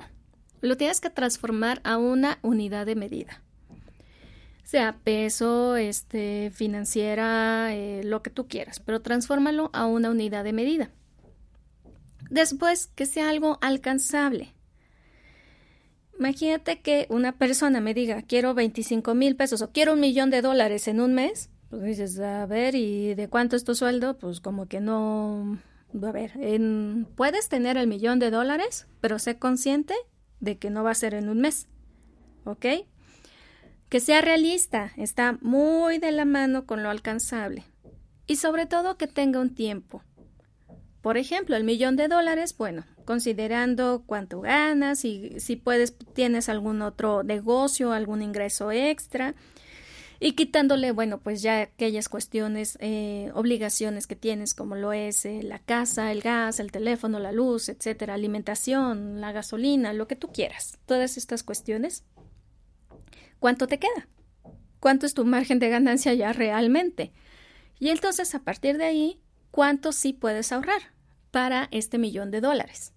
Lo 0.61 0.77
tienes 0.77 1.01
que 1.01 1.09
transformar 1.09 1.81
a 1.83 1.97
una 1.97 2.39
unidad 2.41 2.85
de 2.85 2.95
medida. 2.95 3.41
Sea 4.63 4.97
peso, 5.03 5.75
este, 5.75 6.51
financiera, 6.53 7.75
eh, 7.75 8.03
lo 8.03 8.21
que 8.21 8.29
tú 8.29 8.47
quieras, 8.47 8.79
pero 8.79 9.01
transfórmalo 9.01 9.69
a 9.73 9.85
una 9.85 10.11
unidad 10.11 10.43
de 10.43 10.53
medida. 10.53 10.91
Después, 12.29 12.87
que 12.87 13.05
sea 13.05 13.29
algo 13.29 13.57
alcanzable. 13.61 14.53
Imagínate 16.17 16.79
que 16.81 17.07
una 17.09 17.37
persona 17.37 17.81
me 17.81 17.93
diga, 17.93 18.21
quiero 18.21 18.53
25 18.53 19.15
mil 19.15 19.35
pesos 19.35 19.61
o 19.61 19.71
quiero 19.71 19.93
un 19.93 19.99
millón 19.99 20.29
de 20.29 20.41
dólares 20.41 20.87
en 20.87 21.01
un 21.01 21.15
mes. 21.15 21.49
Pues 21.69 21.81
dices, 21.81 22.19
a 22.19 22.45
ver, 22.45 22.75
¿y 22.75 23.15
de 23.15 23.27
cuánto 23.27 23.55
es 23.55 23.63
tu 23.63 23.75
sueldo? 23.75 24.17
Pues 24.17 24.39
como 24.39 24.67
que 24.67 24.79
no. 24.79 25.59
A 26.01 26.11
ver, 26.11 26.31
puedes 27.15 27.49
tener 27.49 27.75
el 27.75 27.87
millón 27.87 28.19
de 28.19 28.29
dólares, 28.29 28.87
pero 29.01 29.19
sé 29.19 29.37
consciente 29.37 29.95
de 30.41 30.57
que 30.57 30.69
no 30.69 30.83
va 30.83 30.91
a 30.91 30.95
ser 30.95 31.13
en 31.13 31.29
un 31.29 31.39
mes. 31.39 31.67
¿Ok? 32.43 32.65
Que 33.87 33.99
sea 33.99 34.21
realista, 34.21 34.91
está 34.97 35.37
muy 35.41 35.97
de 35.97 36.11
la 36.11 36.25
mano 36.25 36.65
con 36.65 36.83
lo 36.83 36.89
alcanzable. 36.89 37.63
Y 38.27 38.35
sobre 38.35 38.65
todo 38.65 38.97
que 38.97 39.07
tenga 39.07 39.39
un 39.39 39.55
tiempo. 39.55 40.03
Por 41.01 41.17
ejemplo, 41.17 41.55
el 41.55 41.63
millón 41.63 41.95
de 41.95 42.07
dólares, 42.07 42.55
bueno, 42.57 42.85
considerando 43.05 44.03
cuánto 44.05 44.41
ganas 44.41 45.03
y 45.03 45.39
si 45.39 45.55
puedes, 45.55 45.97
tienes 46.13 46.47
algún 46.47 46.81
otro 46.81 47.23
negocio, 47.23 47.91
algún 47.91 48.21
ingreso 48.21 48.71
extra, 48.71 49.35
y 50.23 50.33
quitándole, 50.33 50.91
bueno, 50.91 51.19
pues 51.19 51.41
ya 51.41 51.61
aquellas 51.61 52.07
cuestiones, 52.07 52.77
eh, 52.79 53.31
obligaciones 53.33 54.05
que 54.05 54.15
tienes, 54.15 54.53
como 54.53 54.75
lo 54.75 54.93
es 54.93 55.25
eh, 55.25 55.41
la 55.41 55.57
casa, 55.57 56.11
el 56.11 56.21
gas, 56.21 56.59
el 56.59 56.71
teléfono, 56.71 57.17
la 57.17 57.31
luz, 57.31 57.69
etcétera, 57.69 58.13
alimentación, 58.13 59.19
la 59.19 59.31
gasolina, 59.31 59.93
lo 59.93 60.07
que 60.07 60.15
tú 60.15 60.31
quieras, 60.31 60.77
todas 60.85 61.17
estas 61.17 61.41
cuestiones. 61.41 62.03
¿Cuánto 63.39 63.65
te 63.65 63.79
queda? 63.79 64.07
¿Cuánto 64.79 65.07
es 65.07 65.15
tu 65.15 65.25
margen 65.25 65.57
de 65.57 65.69
ganancia 65.69 66.13
ya 66.13 66.33
realmente? 66.33 67.11
Y 67.79 67.89
entonces, 67.89 68.35
a 68.35 68.43
partir 68.43 68.77
de 68.77 68.85
ahí, 68.85 69.19
¿cuánto 69.49 69.91
sí 69.91 70.13
puedes 70.13 70.51
ahorrar 70.51 70.93
para 71.31 71.67
este 71.71 71.97
millón 71.97 72.29
de 72.29 72.41
dólares? 72.41 72.93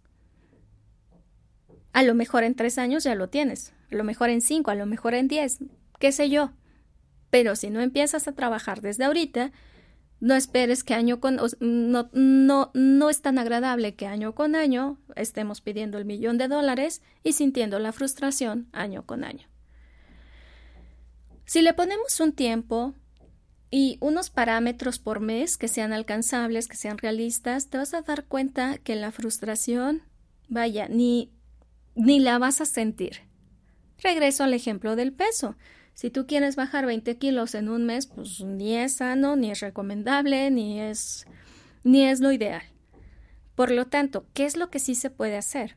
A 1.95 2.03
lo 2.03 2.15
mejor 2.15 2.45
en 2.45 2.55
tres 2.55 2.77
años 2.77 3.03
ya 3.03 3.15
lo 3.15 3.31
tienes, 3.31 3.73
a 3.91 3.95
lo 3.95 4.05
mejor 4.05 4.29
en 4.29 4.43
cinco, 4.43 4.71
a 4.71 4.75
lo 4.75 4.85
mejor 4.85 5.15
en 5.15 5.27
diez, 5.27 5.61
qué 5.99 6.13
sé 6.13 6.29
yo, 6.29 6.53
pero 7.35 7.57
si 7.57 7.69
no 7.69 7.81
empiezas 7.81 8.29
a 8.29 8.33
trabajar 8.33 8.81
desde 8.81 9.03
ahorita, 9.03 9.51
no 10.21 10.37
esperes 10.37 10.85
que 10.85 10.95
año 10.95 11.19
con 11.19 11.41
no, 11.59 12.09
no, 12.13 12.71
no 12.75 13.11
es 13.11 13.23
tan 13.23 13.39
agradable 13.39 13.97
que 13.97 14.07
año 14.07 14.37
con 14.37 14.55
año 14.55 15.01
estemos 15.17 15.61
pidiendo 15.61 15.99
el 15.99 16.05
millón 16.05 16.39
de 16.39 16.47
dólares 16.47 17.03
y 17.25 17.33
sintiendo 17.33 17.81
la 17.81 17.91
frustración 17.91 18.69
año 18.71 19.05
con 19.05 19.25
año. 19.25 19.49
Si 21.45 21.61
le 21.61 21.75
ponemos 21.75 22.21
un 22.21 22.31
tiempo 22.31 22.95
y 23.69 23.99
unos 24.01 24.31
parámetros 24.31 25.01
por 25.01 25.19
mes 25.19 25.57
que 25.57 25.67
sean 25.67 25.93
alcanzables, 25.93 26.69
que 26.69 26.77
sean 26.77 26.99
realistas, 26.99 27.69
te 27.69 27.79
vas 27.79 27.95
a 27.95 28.03
dar 28.03 28.27
cuenta 28.27 28.79
que 28.79 28.95
la 28.95 29.11
frustración, 29.11 30.05
vaya, 30.47 30.87
ni, 30.87 31.33
ni 31.97 32.21
la 32.21 32.39
vas 32.39 32.61
a 32.61 32.65
sentir. 32.65 33.23
Regreso 33.99 34.45
al 34.45 34.55
ejemplo 34.55 34.95
del 34.95 35.13
peso. 35.13 35.57
Si 35.95 36.11
tú 36.11 36.27
quieres 36.27 36.57
bajar 36.57 36.87
20 36.87 37.17
kilos 37.19 37.55
en 37.55 37.69
un 37.69 37.87
mes, 37.87 38.07
pues 38.07 38.41
ni 38.41 38.77
es 38.77 38.97
sano, 38.97 39.37
ni 39.37 39.51
es 39.51 39.61
recomendable, 39.61 40.51
ni 40.51 40.81
es, 40.81 41.25
ni 41.85 42.05
es 42.05 42.21
lo 42.21 42.33
ideal. 42.33 42.63
Por 43.55 43.71
lo 43.71 43.87
tanto, 43.87 44.27
¿qué 44.35 44.45
es 44.45 44.57
lo 44.57 44.71
que 44.71 44.81
sí 44.81 44.97
se 44.97 45.11
puede 45.11 45.37
hacer? 45.37 45.77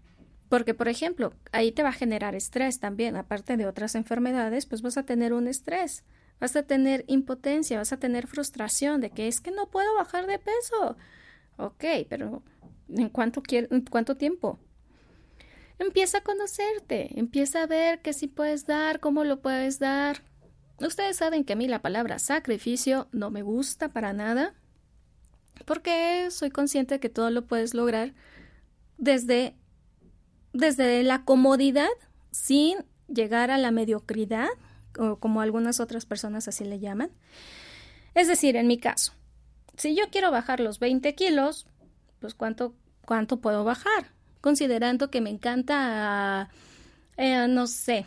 Porque, 0.49 0.73
por 0.73 0.87
ejemplo, 0.87 1.33
ahí 1.51 1.71
te 1.71 1.83
va 1.83 1.89
a 1.89 1.93
generar 1.93 2.33
estrés 2.33 2.79
también, 2.79 3.15
aparte 3.15 3.57
de 3.57 3.67
otras 3.67 3.93
enfermedades, 3.95 4.65
pues 4.65 4.81
vas 4.81 4.97
a 4.97 5.05
tener 5.05 5.33
un 5.33 5.47
estrés, 5.47 6.03
vas 6.39 6.55
a 6.55 6.63
tener 6.63 7.03
impotencia, 7.07 7.77
vas 7.77 7.93
a 7.93 7.99
tener 7.99 8.27
frustración 8.27 9.01
de 9.01 9.11
que 9.11 9.27
es 9.27 9.39
que 9.39 9.51
no 9.51 9.69
puedo 9.69 9.93
bajar 9.95 10.25
de 10.25 10.39
peso. 10.39 10.97
Ok, 11.57 11.83
pero 12.09 12.41
¿en 12.89 13.09
cuánto, 13.09 13.43
en 13.49 13.81
cuánto 13.81 14.15
tiempo? 14.15 14.59
Empieza 15.79 16.19
a 16.19 16.23
conocerte, 16.23 17.19
empieza 17.19 17.63
a 17.63 17.67
ver 17.67 18.01
qué 18.01 18.13
sí 18.13 18.27
puedes 18.27 18.65
dar, 18.65 18.99
cómo 18.99 19.23
lo 19.23 19.41
puedes 19.41 19.79
dar. 19.79 20.23
Ustedes 20.79 21.17
saben 21.17 21.43
que 21.43 21.53
a 21.53 21.55
mí 21.55 21.67
la 21.67 21.81
palabra 21.81 22.19
sacrificio 22.19 23.07
no 23.11 23.29
me 23.29 23.41
gusta 23.41 23.89
para 23.89 24.13
nada, 24.13 24.55
porque 25.65 26.29
soy 26.31 26.49
consciente 26.49 26.95
de 26.95 26.99
que 26.99 27.09
todo 27.09 27.29
lo 27.29 27.45
puedes 27.45 27.73
lograr 27.73 28.13
desde, 28.97 29.55
desde 30.53 31.03
la 31.03 31.25
comodidad, 31.25 31.89
sin 32.31 32.85
llegar 33.07 33.51
a 33.51 33.57
la 33.57 33.71
mediocridad, 33.71 34.47
o 34.97 35.17
como 35.17 35.41
algunas 35.41 35.79
otras 35.79 36.05
personas 36.05 36.47
así 36.47 36.63
le 36.63 36.79
llaman. 36.79 37.11
Es 38.15 38.27
decir, 38.27 38.55
en 38.55 38.67
mi 38.67 38.79
caso, 38.79 39.13
si 39.77 39.95
yo 39.95 40.09
quiero 40.11 40.31
bajar 40.31 40.59
los 40.59 40.79
20 40.79 41.13
kilos, 41.15 41.67
pues 42.19 42.33
¿cuánto, 42.33 42.75
cuánto 43.05 43.39
puedo 43.39 43.63
bajar? 43.63 44.16
Considerando 44.47 45.11
que 45.11 45.19
me 45.19 45.29
encanta, 45.29 46.49
eh, 47.17 47.47
no 47.49 47.67
sé, 47.67 48.05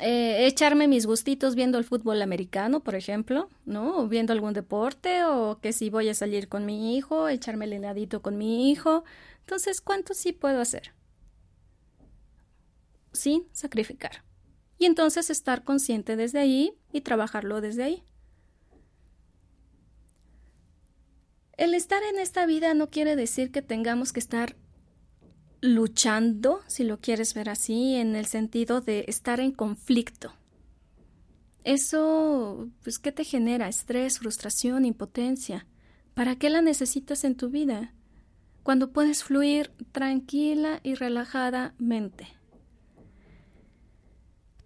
eh, 0.00 0.46
echarme 0.46 0.88
mis 0.88 1.04
gustitos 1.04 1.54
viendo 1.54 1.76
el 1.76 1.84
fútbol 1.84 2.22
americano, 2.22 2.82
por 2.82 2.94
ejemplo, 2.94 3.50
¿no? 3.66 3.98
O 3.98 4.08
viendo 4.08 4.32
algún 4.32 4.54
deporte, 4.54 5.24
o 5.24 5.58
que 5.60 5.74
si 5.74 5.90
voy 5.90 6.08
a 6.08 6.14
salir 6.14 6.48
con 6.48 6.64
mi 6.64 6.96
hijo, 6.96 7.28
echarme 7.28 7.66
el 7.66 7.74
heladito 7.74 8.22
con 8.22 8.38
mi 8.38 8.70
hijo. 8.70 9.04
Entonces, 9.40 9.82
¿cuánto 9.82 10.14
sí 10.14 10.32
puedo 10.32 10.58
hacer? 10.58 10.94
Sin 13.12 13.46
sacrificar. 13.52 14.24
Y 14.78 14.86
entonces 14.86 15.28
estar 15.28 15.64
consciente 15.64 16.16
desde 16.16 16.38
ahí 16.38 16.72
y 16.94 17.02
trabajarlo 17.02 17.60
desde 17.60 17.82
ahí. 17.82 18.04
El 21.58 21.74
estar 21.74 22.02
en 22.04 22.18
esta 22.18 22.46
vida 22.46 22.72
no 22.72 22.88
quiere 22.88 23.16
decir 23.16 23.52
que 23.52 23.60
tengamos 23.60 24.14
que 24.14 24.20
estar 24.20 24.56
luchando, 25.66 26.60
si 26.66 26.84
lo 26.84 27.00
quieres 27.00 27.34
ver 27.34 27.48
así, 27.48 27.96
en 27.96 28.16
el 28.16 28.26
sentido 28.26 28.80
de 28.80 29.04
estar 29.08 29.40
en 29.40 29.52
conflicto. 29.52 30.32
Eso, 31.64 32.68
pues, 32.82 32.98
¿qué 32.98 33.12
te 33.12 33.24
genera? 33.24 33.68
Estrés, 33.68 34.20
frustración, 34.20 34.84
impotencia. 34.84 35.66
¿Para 36.14 36.36
qué 36.36 36.48
la 36.48 36.62
necesitas 36.62 37.24
en 37.24 37.36
tu 37.36 37.50
vida? 37.50 37.92
Cuando 38.62 38.92
puedes 38.92 39.24
fluir 39.24 39.72
tranquila 39.92 40.80
y 40.82 40.94
relajadamente. 40.94 42.28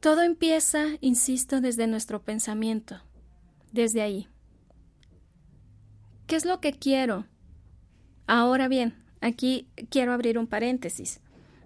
Todo 0.00 0.22
empieza, 0.22 0.84
insisto, 1.00 1.60
desde 1.60 1.86
nuestro 1.86 2.22
pensamiento, 2.22 3.02
desde 3.72 4.02
ahí. 4.02 4.28
¿Qué 6.26 6.36
es 6.36 6.44
lo 6.44 6.60
que 6.60 6.72
quiero? 6.72 7.26
Ahora 8.26 8.68
bien, 8.68 8.94
aquí 9.20 9.68
quiero 9.90 10.12
abrir 10.12 10.38
un 10.38 10.46
paréntesis. 10.46 11.20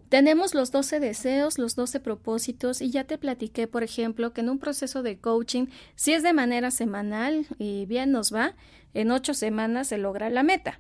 Tenemos 0.08 0.54
los 0.54 0.70
12 0.70 1.00
deseos, 1.00 1.58
los 1.58 1.74
12 1.74 1.98
propósitos 2.00 2.80
y 2.80 2.90
ya 2.90 3.04
te 3.04 3.18
platiqué, 3.18 3.66
por 3.66 3.82
ejemplo, 3.82 4.32
que 4.32 4.42
en 4.42 4.50
un 4.50 4.58
proceso 4.58 5.02
de 5.02 5.18
coaching, 5.18 5.66
si 5.96 6.12
es 6.12 6.22
de 6.22 6.32
manera 6.32 6.70
semanal 6.70 7.46
y 7.58 7.86
bien 7.86 8.12
nos 8.12 8.32
va, 8.32 8.54
en 8.92 9.10
ocho 9.10 9.34
semanas 9.34 9.88
se 9.88 9.98
logra 9.98 10.30
la 10.30 10.42
meta. 10.42 10.78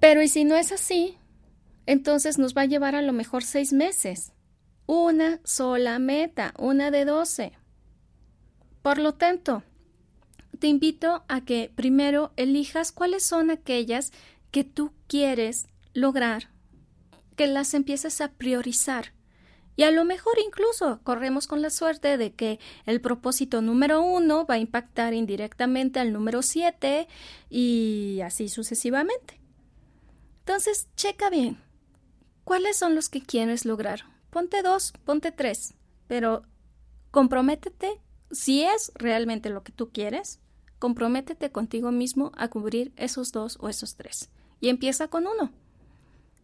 Pero 0.00 0.22
¿y 0.22 0.28
si 0.28 0.44
no 0.44 0.56
es 0.56 0.72
así? 0.72 1.18
Entonces 1.84 2.38
nos 2.38 2.56
va 2.56 2.62
a 2.62 2.66
llevar 2.66 2.94
a 2.94 3.02
lo 3.02 3.12
mejor 3.12 3.44
seis 3.44 3.72
meses. 3.72 4.32
Una 4.86 5.40
sola 5.44 5.98
meta, 5.98 6.54
una 6.58 6.90
de 6.90 7.04
12. 7.04 7.52
Por 8.80 8.98
lo 8.98 9.12
tanto, 9.14 9.62
te 10.60 10.68
invito 10.68 11.24
a 11.26 11.44
que 11.44 11.72
primero 11.74 12.32
elijas 12.36 12.92
cuáles 12.92 13.24
son 13.24 13.50
aquellas 13.50 14.12
que 14.50 14.62
tú 14.62 14.92
quieres 15.08 15.66
lograr, 15.94 16.50
que 17.34 17.46
las 17.46 17.74
empieces 17.74 18.20
a 18.20 18.32
priorizar. 18.32 19.12
Y 19.76 19.84
a 19.84 19.90
lo 19.90 20.04
mejor 20.04 20.34
incluso 20.44 21.00
corremos 21.02 21.46
con 21.46 21.62
la 21.62 21.70
suerte 21.70 22.18
de 22.18 22.34
que 22.34 22.60
el 22.84 23.00
propósito 23.00 23.62
número 23.62 24.02
uno 24.02 24.44
va 24.44 24.54
a 24.54 24.58
impactar 24.58 25.14
indirectamente 25.14 25.98
al 25.98 26.12
número 26.12 26.42
siete 26.42 27.08
y 27.48 28.20
así 28.22 28.48
sucesivamente. 28.48 29.40
Entonces, 30.40 30.88
checa 30.96 31.30
bien. 31.30 31.58
¿Cuáles 32.44 32.76
son 32.76 32.94
los 32.94 33.08
que 33.08 33.22
quieres 33.22 33.64
lograr? 33.64 34.02
Ponte 34.28 34.62
dos, 34.62 34.92
ponte 35.04 35.32
tres, 35.32 35.74
pero 36.06 36.42
comprométete 37.10 38.00
si 38.30 38.62
es 38.62 38.92
realmente 38.96 39.48
lo 39.48 39.62
que 39.62 39.72
tú 39.72 39.90
quieres 39.90 40.40
comprométete 40.80 41.52
contigo 41.52 41.92
mismo 41.92 42.32
a 42.36 42.48
cubrir 42.48 42.92
esos 42.96 43.30
dos 43.30 43.56
o 43.60 43.68
esos 43.68 43.94
tres. 43.94 44.30
Y 44.60 44.70
empieza 44.70 45.06
con 45.06 45.28
uno. 45.28 45.52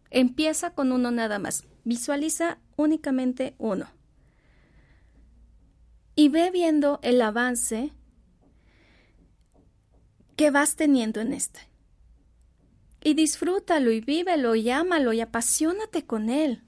Empieza 0.09 0.73
con 0.73 0.93
uno 0.93 1.11
nada 1.11 1.39
más. 1.39 1.65
Visualiza 1.83 2.59
únicamente 2.77 3.55
uno. 3.57 3.89
Y 6.15 6.29
ve 6.29 6.51
viendo 6.51 6.99
el 7.03 7.21
avance 7.21 7.91
que 10.37 10.51
vas 10.51 10.75
teniendo 10.75 11.19
en 11.19 11.33
este. 11.33 11.59
Y 13.03 13.15
disfrútalo 13.15 13.91
y 13.91 14.01
vívelo 14.01 14.55
y 14.55 14.69
ámalo 14.69 15.13
y 15.13 15.21
apasionate 15.21 16.05
con 16.05 16.29
él. 16.29 16.63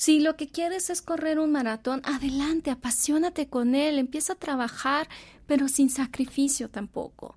Si 0.00 0.18
lo 0.18 0.34
que 0.34 0.48
quieres 0.48 0.88
es 0.88 1.02
correr 1.02 1.38
un 1.38 1.52
maratón, 1.52 2.00
adelante, 2.04 2.70
apasionate 2.70 3.50
con 3.50 3.74
él, 3.74 3.98
empieza 3.98 4.32
a 4.32 4.36
trabajar, 4.36 5.10
pero 5.46 5.68
sin 5.68 5.90
sacrificio 5.90 6.70
tampoco. 6.70 7.36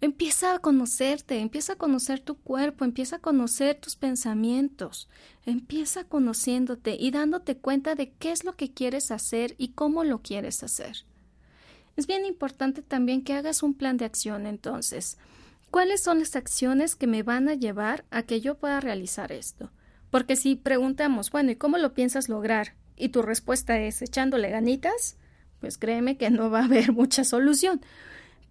Empieza 0.00 0.54
a 0.54 0.60
conocerte, 0.60 1.38
empieza 1.38 1.74
a 1.74 1.76
conocer 1.76 2.20
tu 2.20 2.38
cuerpo, 2.38 2.86
empieza 2.86 3.16
a 3.16 3.18
conocer 3.18 3.78
tus 3.78 3.94
pensamientos, 3.94 5.10
empieza 5.44 6.04
conociéndote 6.04 6.96
y 6.98 7.10
dándote 7.10 7.58
cuenta 7.58 7.94
de 7.94 8.10
qué 8.12 8.32
es 8.32 8.42
lo 8.42 8.56
que 8.56 8.72
quieres 8.72 9.10
hacer 9.10 9.54
y 9.58 9.72
cómo 9.72 10.02
lo 10.02 10.22
quieres 10.22 10.62
hacer. 10.62 11.04
Es 11.94 12.06
bien 12.06 12.24
importante 12.24 12.80
también 12.80 13.22
que 13.22 13.34
hagas 13.34 13.62
un 13.62 13.74
plan 13.74 13.98
de 13.98 14.06
acción 14.06 14.46
entonces. 14.46 15.18
¿Cuáles 15.70 16.02
son 16.02 16.20
las 16.20 16.36
acciones 16.36 16.96
que 16.96 17.06
me 17.06 17.22
van 17.22 17.50
a 17.50 17.54
llevar 17.54 18.06
a 18.10 18.22
que 18.22 18.40
yo 18.40 18.54
pueda 18.54 18.80
realizar 18.80 19.30
esto? 19.30 19.70
Porque 20.10 20.36
si 20.36 20.56
preguntamos, 20.56 21.30
bueno, 21.30 21.52
¿y 21.52 21.56
cómo 21.56 21.78
lo 21.78 21.94
piensas 21.94 22.28
lograr? 22.28 22.74
Y 22.96 23.10
tu 23.10 23.22
respuesta 23.22 23.78
es 23.78 24.02
echándole 24.02 24.50
ganitas, 24.50 25.16
pues 25.60 25.78
créeme 25.78 26.16
que 26.16 26.30
no 26.30 26.50
va 26.50 26.60
a 26.60 26.64
haber 26.64 26.92
mucha 26.94 27.24
solución. 27.24 27.80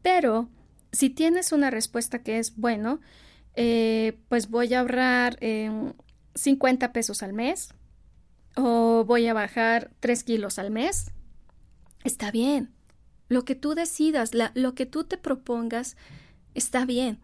Pero 0.02 0.50
si 0.92 1.10
tienes 1.10 1.52
una 1.52 1.70
respuesta 1.70 2.24
que 2.24 2.40
es, 2.40 2.56
bueno, 2.56 3.00
eh, 3.56 4.18
pues 4.30 4.50
voy 4.50 4.74
a 4.74 4.80
ahorrar 4.80 5.38
50 6.36 6.86
em, 6.86 6.92
pesos 6.92 7.24
al 7.24 7.34
mes 7.34 7.74
o 8.56 9.04
voy 9.06 9.28
a 9.28 9.34
bajar 9.34 9.92
3 10.00 10.24
kilos 10.24 10.60
al 10.60 10.72
mes, 10.72 11.12
está 12.04 12.32
bien. 12.32 12.72
Lo 13.28 13.46
que 13.46 13.56
tú 13.56 13.76
decidas, 13.76 14.32
lo 14.34 14.74
que 14.74 14.86
tú 14.86 15.04
te 15.04 15.18
propongas, 15.18 15.98
está 16.56 16.86
bien. 16.86 17.20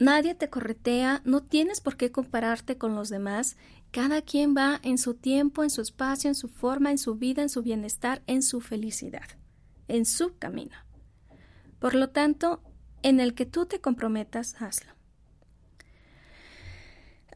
Nadie 0.00 0.34
te 0.34 0.48
corretea, 0.48 1.20
no 1.26 1.42
tienes 1.42 1.82
por 1.82 1.98
qué 1.98 2.10
compararte 2.10 2.78
con 2.78 2.94
los 2.94 3.10
demás. 3.10 3.58
Cada 3.90 4.22
quien 4.22 4.56
va 4.56 4.80
en 4.82 4.96
su 4.96 5.12
tiempo, 5.12 5.62
en 5.62 5.68
su 5.68 5.82
espacio, 5.82 6.28
en 6.28 6.34
su 6.34 6.48
forma, 6.48 6.90
en 6.90 6.96
su 6.96 7.16
vida, 7.16 7.42
en 7.42 7.50
su 7.50 7.62
bienestar, 7.62 8.22
en 8.26 8.42
su 8.42 8.62
felicidad, 8.62 9.28
en 9.88 10.06
su 10.06 10.38
camino. 10.38 10.74
Por 11.80 11.94
lo 11.94 12.08
tanto, 12.08 12.62
en 13.02 13.20
el 13.20 13.34
que 13.34 13.44
tú 13.44 13.66
te 13.66 13.82
comprometas, 13.82 14.60
hazlo. 14.62 14.94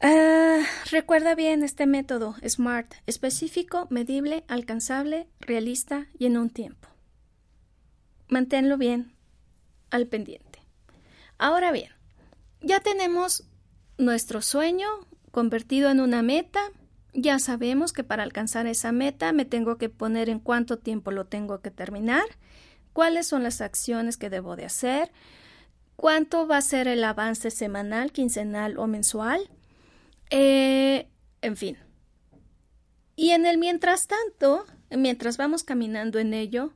Ah, 0.01 0.63
recuerda 0.89 1.35
bien 1.35 1.63
este 1.63 1.85
método 1.85 2.35
SMART, 2.43 2.95
específico, 3.05 3.85
medible, 3.91 4.43
alcanzable, 4.47 5.27
realista 5.39 6.07
y 6.17 6.25
en 6.25 6.37
un 6.37 6.49
tiempo. 6.49 6.89
Manténlo 8.27 8.79
bien 8.79 9.13
al 9.91 10.07
pendiente. 10.07 10.63
Ahora 11.37 11.71
bien, 11.71 11.94
ya 12.65 12.79
tenemos 12.79 13.43
nuestro 13.97 14.41
sueño 14.41 14.87
convertido 15.31 15.89
en 15.91 15.99
una 15.99 16.23
meta. 16.23 16.59
Ya 17.13 17.37
sabemos 17.39 17.93
que 17.93 18.03
para 18.03 18.23
alcanzar 18.23 18.65
esa 18.65 18.91
meta 18.91 19.31
me 19.31 19.45
tengo 19.45 19.77
que 19.77 19.89
poner 19.89 20.29
en 20.29 20.39
cuánto 20.39 20.79
tiempo 20.79 21.11
lo 21.11 21.25
tengo 21.25 21.61
que 21.61 21.71
terminar, 21.71 22.25
cuáles 22.91 23.27
son 23.27 23.43
las 23.43 23.61
acciones 23.61 24.17
que 24.17 24.31
debo 24.31 24.55
de 24.55 24.65
hacer, 24.65 25.11
cuánto 25.95 26.47
va 26.47 26.57
a 26.57 26.61
ser 26.61 26.87
el 26.87 27.03
avance 27.03 27.51
semanal, 27.51 28.11
quincenal 28.11 28.77
o 28.77 28.87
mensual, 28.87 29.49
eh, 30.31 31.07
en 31.41 31.55
fin. 31.55 31.77
Y 33.15 33.29
en 33.29 33.45
el 33.45 33.59
mientras 33.59 34.07
tanto, 34.07 34.65
mientras 34.89 35.37
vamos 35.37 35.63
caminando 35.63 36.17
en 36.19 36.33
ello, 36.33 36.73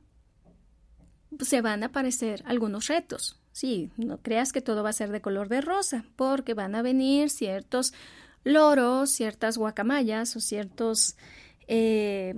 se 1.40 1.60
van 1.60 1.82
a 1.82 1.86
aparecer 1.86 2.42
algunos 2.46 2.86
retos. 2.86 3.39
Sí, 3.60 3.90
no 3.98 4.16
creas 4.16 4.54
que 4.54 4.62
todo 4.62 4.82
va 4.82 4.88
a 4.88 4.94
ser 4.94 5.12
de 5.12 5.20
color 5.20 5.50
de 5.50 5.60
rosa, 5.60 6.06
porque 6.16 6.54
van 6.54 6.74
a 6.74 6.80
venir 6.80 7.28
ciertos 7.28 7.92
loros, 8.42 9.10
ciertas 9.10 9.58
guacamayas 9.58 10.34
o 10.34 10.40
ciertos 10.40 11.18
eh, 11.68 12.36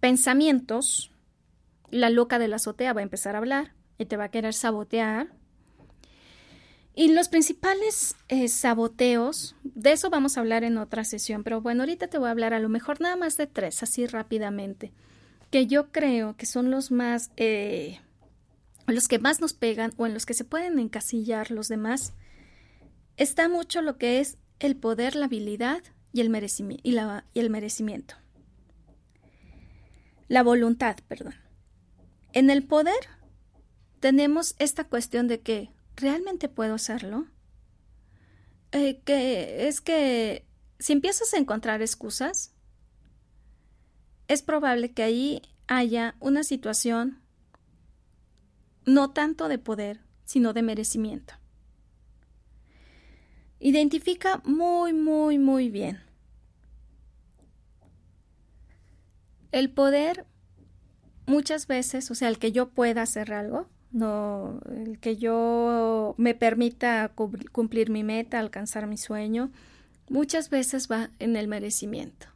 pensamientos. 0.00 1.12
La 1.92 2.10
loca 2.10 2.40
de 2.40 2.48
la 2.48 2.56
azotea 2.56 2.92
va 2.92 3.02
a 3.02 3.04
empezar 3.04 3.36
a 3.36 3.38
hablar 3.38 3.72
y 3.98 4.06
te 4.06 4.16
va 4.16 4.24
a 4.24 4.30
querer 4.32 4.52
sabotear. 4.52 5.28
Y 6.92 7.12
los 7.12 7.28
principales 7.28 8.16
eh, 8.26 8.48
saboteos, 8.48 9.54
de 9.62 9.92
eso 9.92 10.10
vamos 10.10 10.36
a 10.36 10.40
hablar 10.40 10.64
en 10.64 10.78
otra 10.78 11.04
sesión, 11.04 11.44
pero 11.44 11.60
bueno, 11.60 11.84
ahorita 11.84 12.08
te 12.08 12.18
voy 12.18 12.26
a 12.26 12.32
hablar 12.32 12.52
a 12.52 12.58
lo 12.58 12.68
mejor 12.68 13.00
nada 13.00 13.14
más 13.14 13.36
de 13.36 13.46
tres, 13.46 13.84
así 13.84 14.08
rápidamente, 14.08 14.90
que 15.52 15.68
yo 15.68 15.92
creo 15.92 16.36
que 16.36 16.46
son 16.46 16.72
los 16.72 16.90
más 16.90 17.30
eh, 17.36 18.00
los 18.86 19.08
que 19.08 19.18
más 19.18 19.40
nos 19.40 19.52
pegan 19.52 19.92
o 19.96 20.06
en 20.06 20.14
los 20.14 20.26
que 20.26 20.34
se 20.34 20.44
pueden 20.44 20.78
encasillar 20.78 21.50
los 21.50 21.68
demás, 21.68 22.12
está 23.16 23.48
mucho 23.48 23.82
lo 23.82 23.96
que 23.96 24.20
es 24.20 24.38
el 24.58 24.76
poder, 24.76 25.16
la 25.16 25.26
habilidad 25.26 25.82
y 26.12 26.20
el, 26.20 26.28
y 26.82 27.40
el 27.40 27.50
merecimiento. 27.50 28.14
La 30.28 30.42
voluntad, 30.42 30.96
perdón. 31.08 31.34
En 32.32 32.50
el 32.50 32.64
poder 32.64 33.08
tenemos 34.00 34.54
esta 34.58 34.84
cuestión 34.84 35.28
de 35.28 35.40
que 35.40 35.70
realmente 35.96 36.48
puedo 36.48 36.74
hacerlo. 36.74 37.26
Eh, 38.72 39.00
que 39.04 39.68
es 39.68 39.80
que 39.80 40.44
si 40.78 40.92
empiezas 40.92 41.32
a 41.32 41.38
encontrar 41.38 41.80
excusas, 41.80 42.52
es 44.28 44.42
probable 44.42 44.92
que 44.92 45.02
ahí 45.02 45.42
haya 45.68 46.16
una 46.20 46.44
situación 46.44 47.23
no 48.86 49.10
tanto 49.10 49.48
de 49.48 49.58
poder, 49.58 50.00
sino 50.24 50.52
de 50.52 50.62
merecimiento. 50.62 51.34
Identifica 53.60 54.42
muy, 54.44 54.92
muy, 54.92 55.38
muy 55.38 55.70
bien. 55.70 56.00
El 59.52 59.70
poder 59.70 60.26
muchas 61.26 61.66
veces, 61.66 62.10
o 62.10 62.14
sea, 62.14 62.28
el 62.28 62.38
que 62.38 62.52
yo 62.52 62.70
pueda 62.70 63.02
hacer 63.02 63.32
algo, 63.32 63.68
no, 63.92 64.60
el 64.74 64.98
que 64.98 65.16
yo 65.16 66.14
me 66.18 66.34
permita 66.34 67.12
cumplir 67.14 67.90
mi 67.90 68.02
meta, 68.02 68.40
alcanzar 68.40 68.86
mi 68.86 68.96
sueño, 68.98 69.52
muchas 70.08 70.50
veces 70.50 70.90
va 70.90 71.10
en 71.18 71.36
el 71.36 71.48
merecimiento. 71.48 72.26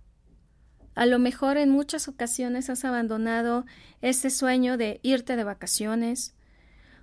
A 0.94 1.06
lo 1.06 1.18
mejor 1.18 1.58
en 1.58 1.70
muchas 1.70 2.08
ocasiones 2.08 2.70
has 2.70 2.84
abandonado 2.84 3.66
ese 4.00 4.30
sueño 4.30 4.76
de 4.76 5.00
irte 5.02 5.36
de 5.36 5.44
vacaciones 5.44 6.34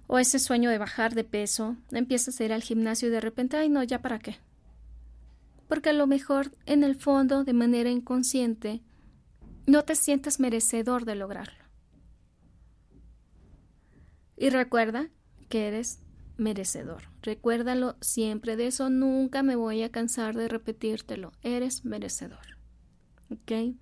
o 0.08 0.20
ese 0.20 0.40
sueño 0.40 0.70
de 0.70 0.78
bajar 0.78 1.16
de 1.16 1.24
peso, 1.24 1.76
empiezas 1.92 2.40
a 2.40 2.44
ir 2.44 2.54
al 2.54 2.64
gimnasio 2.64 3.08
y 3.08 3.12
de 3.12 3.22
repente, 3.22 3.58
ay 3.58 3.70
no, 3.70 3.84
ya 3.84 4.02
para 4.02 4.20
qué. 4.20 4.38
Porque 5.68 5.90
a 5.90 5.94
lo 5.94 6.08
mejor 6.08 6.56
en 6.66 6.84
el 6.84 6.96
fondo, 6.96 7.44
de 7.44 7.54
manera 7.54 7.90
inconsciente, 7.90 8.82
no 9.66 9.84
te 9.84 9.96
sientes 9.96 10.40
merecedor 10.40 11.06
de 11.06 11.16
lograrlo. 11.16 11.66
Y 14.38 14.50
recuerda 14.50 15.10
que 15.50 15.68
eres 15.68 16.00
merecedor. 16.38 17.04
Recuérdalo 17.22 17.96
siempre. 18.02 18.56
De 18.56 18.68
eso 18.68 18.90
nunca 18.90 19.44
me 19.44 19.56
voy 19.56 19.84
a 19.84 19.92
cansar 19.92 20.36
de 20.36 20.48
repetírtelo. 20.48 21.32
Eres 21.42 21.86
merecedor. 21.86 22.58
¿Ok? 23.32 23.76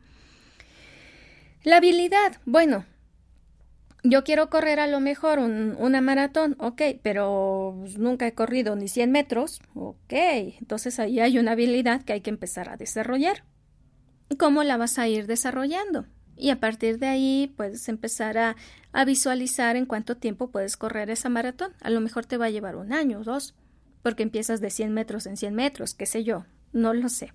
La 1.64 1.78
habilidad. 1.78 2.40
Bueno, 2.46 2.86
yo 4.04 4.24
quiero 4.24 4.50
correr 4.50 4.80
a 4.80 4.88
lo 4.88 5.00
mejor 5.00 5.40
una 5.40 6.02
maratón, 6.02 6.56
ok, 6.60 6.82
pero 7.02 7.76
pues, 7.80 7.98
nunca 7.98 8.28
he 8.28 8.34
corrido 8.34 8.76
ni 8.76 8.88
100 8.90 9.12
metros, 9.12 9.62
ok, 9.74 10.14
entonces 10.60 11.00
ahí 11.00 11.20
hay 11.20 11.40
una 11.40 11.54
habilidad 11.54 12.04
que 12.04 12.14
hay 12.14 12.22
que 12.22 12.30
empezar 12.30 12.70
a 12.70 12.78
desarrollar. 12.78 13.46
¿Cómo 14.38 14.64
la 14.64 14.78
vas 14.78 15.00
a 15.00 15.08
ir 15.08 15.26
desarrollando? 15.26 16.06
Y 16.36 16.50
a 16.50 16.60
partir 16.60 17.00
de 17.00 17.08
ahí 17.08 17.54
puedes 17.56 17.88
empezar 17.88 18.38
a, 18.38 18.56
a 18.92 19.06
visualizar 19.06 19.76
en 19.76 19.86
cuánto 19.86 20.18
tiempo 20.18 20.50
puedes 20.50 20.76
correr 20.76 21.10
esa 21.10 21.30
maratón. 21.30 21.74
A 21.82 21.90
lo 21.90 22.02
mejor 22.02 22.26
te 22.26 22.38
va 22.38 22.46
a 22.46 22.50
llevar 22.50 22.76
un 22.76 22.92
año 22.92 23.20
o 23.20 23.24
dos, 23.24 23.56
porque 24.02 24.24
empiezas 24.24 24.60
de 24.60 24.70
100 24.70 24.94
metros 24.94 25.28
en 25.28 25.38
100 25.38 25.56
metros, 25.56 25.94
qué 25.94 26.06
sé 26.06 26.24
yo, 26.24 26.46
no 26.74 26.94
lo 26.94 27.08
sé. 27.08 27.32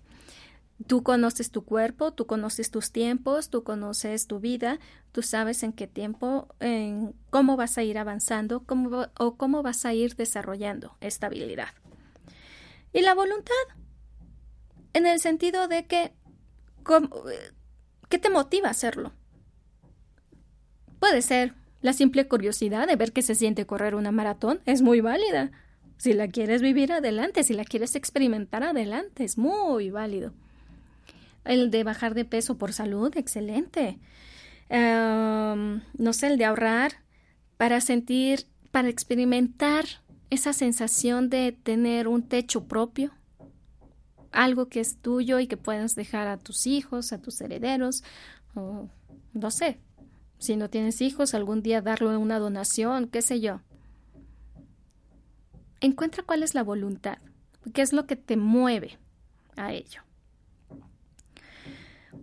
Tú 0.87 1.03
conoces 1.03 1.51
tu 1.51 1.65
cuerpo, 1.65 2.13
tú 2.13 2.27
conoces 2.27 2.71
tus 2.71 2.93
tiempos, 2.93 3.51
tú 3.51 3.65
conoces 3.65 4.27
tu 4.27 4.39
vida, 4.39 4.79
tú 5.13 5.23
sabes 5.23 5.63
en 5.63 5.73
qué 5.73 5.87
tiempo, 5.87 6.55
en 6.61 7.15
cómo 7.31 7.57
vas 7.57 7.79
a 7.79 7.83
ir 7.83 7.99
avanzando 7.99 8.61
cómo, 8.65 9.07
o 9.19 9.37
cómo 9.37 9.63
vas 9.63 9.85
a 9.85 9.93
ir 9.93 10.15
desarrollando 10.15 10.97
esta 11.01 11.27
habilidad. 11.27 11.69
Y 12.93 13.03
la 13.03 13.15
voluntad, 13.15 13.55
en 14.93 15.07
el 15.07 15.19
sentido 15.21 15.67
de 15.67 15.87
que 15.87 16.13
¿Qué 18.09 18.19
te 18.19 18.31
motiva 18.31 18.69
a 18.69 18.71
hacerlo? 18.71 19.13
Puede 20.99 21.23
ser 21.23 21.55
la 21.83 21.93
simple 21.93 22.27
curiosidad 22.27 22.89
de 22.89 22.97
ver 22.97 23.13
qué 23.13 23.23
se 23.23 23.35
siente 23.35 23.67
correr 23.67 23.95
una 23.95 24.11
maratón, 24.11 24.61
es 24.65 24.83
muy 24.83 25.01
válida. 25.01 25.51
Si 25.99 26.13
la 26.13 26.29
quieres 26.29 26.63
vivir 26.63 26.93
adelante, 26.93 27.45
si 27.45 27.55
la 27.55 27.65
quieres 27.65 27.95
experimentar 27.95 28.63
adelante, 28.63 29.25
es 29.25 29.37
muy 29.37 29.91
válido. 29.91 30.33
El 31.49 31.71
de 31.71 31.83
bajar 31.83 32.13
de 32.13 32.27
peso 32.27 32.59
por 32.59 32.75
salud, 32.75 33.11
excelente. 33.17 33.99
no 34.69 36.13
sé, 36.13 36.27
el 36.27 36.37
de 36.37 36.45
ahorrar 36.45 36.93
para 37.57 37.81
sentir, 37.81 38.47
para 38.71 38.91
experimentar 38.91 39.87
esa 40.29 40.53
sensación 40.53 41.31
de 41.31 41.53
tener 41.53 42.07
un 42.07 42.23
techo 42.23 42.69
propio, 42.69 43.13
algo 44.31 44.69
que 44.69 44.81
es 44.81 44.99
tuyo 44.99 45.41
y 45.41 45.47
que 45.47 45.57
puedas 45.57 45.95
dejar 45.95 46.29
a 46.29 46.37
tus 46.37 46.67
hijos, 46.67 47.15
a 47.15 47.23
tus 47.23 47.41
herederos, 47.41 48.05
o 48.55 48.91
no 49.33 49.51
sé, 49.51 49.81
si 50.37 50.55
no 50.55 50.69
tienes 50.69 51.01
hijos, 51.01 51.33
algún 51.33 51.63
día 51.63 51.81
darle 51.81 52.15
una 52.19 52.39
donación, 52.39 53.09
qué 53.09 53.23
sé 53.23 53.41
yo. 53.41 53.63
Encuentra 55.81 56.23
cuál 56.25 56.43
es 56.43 56.55
la 56.55 56.63
voluntad, 56.63 57.17
qué 57.73 57.81
es 57.81 57.95
lo 57.95 58.07
que 58.07 58.17
te 58.17 58.37
mueve 58.37 58.99
a 59.57 59.73
ello. 59.73 60.03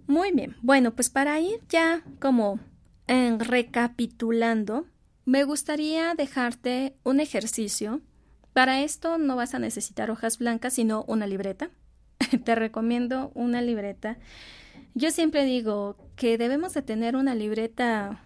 Muy 0.08 0.32
bien, 0.32 0.56
bueno, 0.62 0.94
pues 0.96 1.10
para 1.10 1.40
ir 1.40 1.62
ya 1.70 2.04
como 2.20 2.60
en 3.08 3.40
recapitulando, 3.40 4.86
me 5.26 5.44
gustaría 5.44 6.14
dejarte 6.14 6.96
un 7.04 7.20
ejercicio. 7.20 8.02
Para 8.54 8.82
esto 8.82 9.18
no 9.18 9.36
vas 9.36 9.56
a 9.56 9.60
necesitar 9.60 10.12
hojas 10.12 10.38
blancas, 10.38 10.74
sino 10.74 11.04
una 11.08 11.28
libreta. 11.28 11.70
te 12.44 12.56
recomiendo 12.56 13.32
una 13.34 13.62
libreta. 13.62 14.18
Yo 14.94 15.12
siempre 15.12 15.44
digo 15.44 15.98
que 16.16 16.38
debemos 16.38 16.74
de 16.74 16.82
tener 16.82 17.16
una 17.16 17.36
libreta 17.36 18.22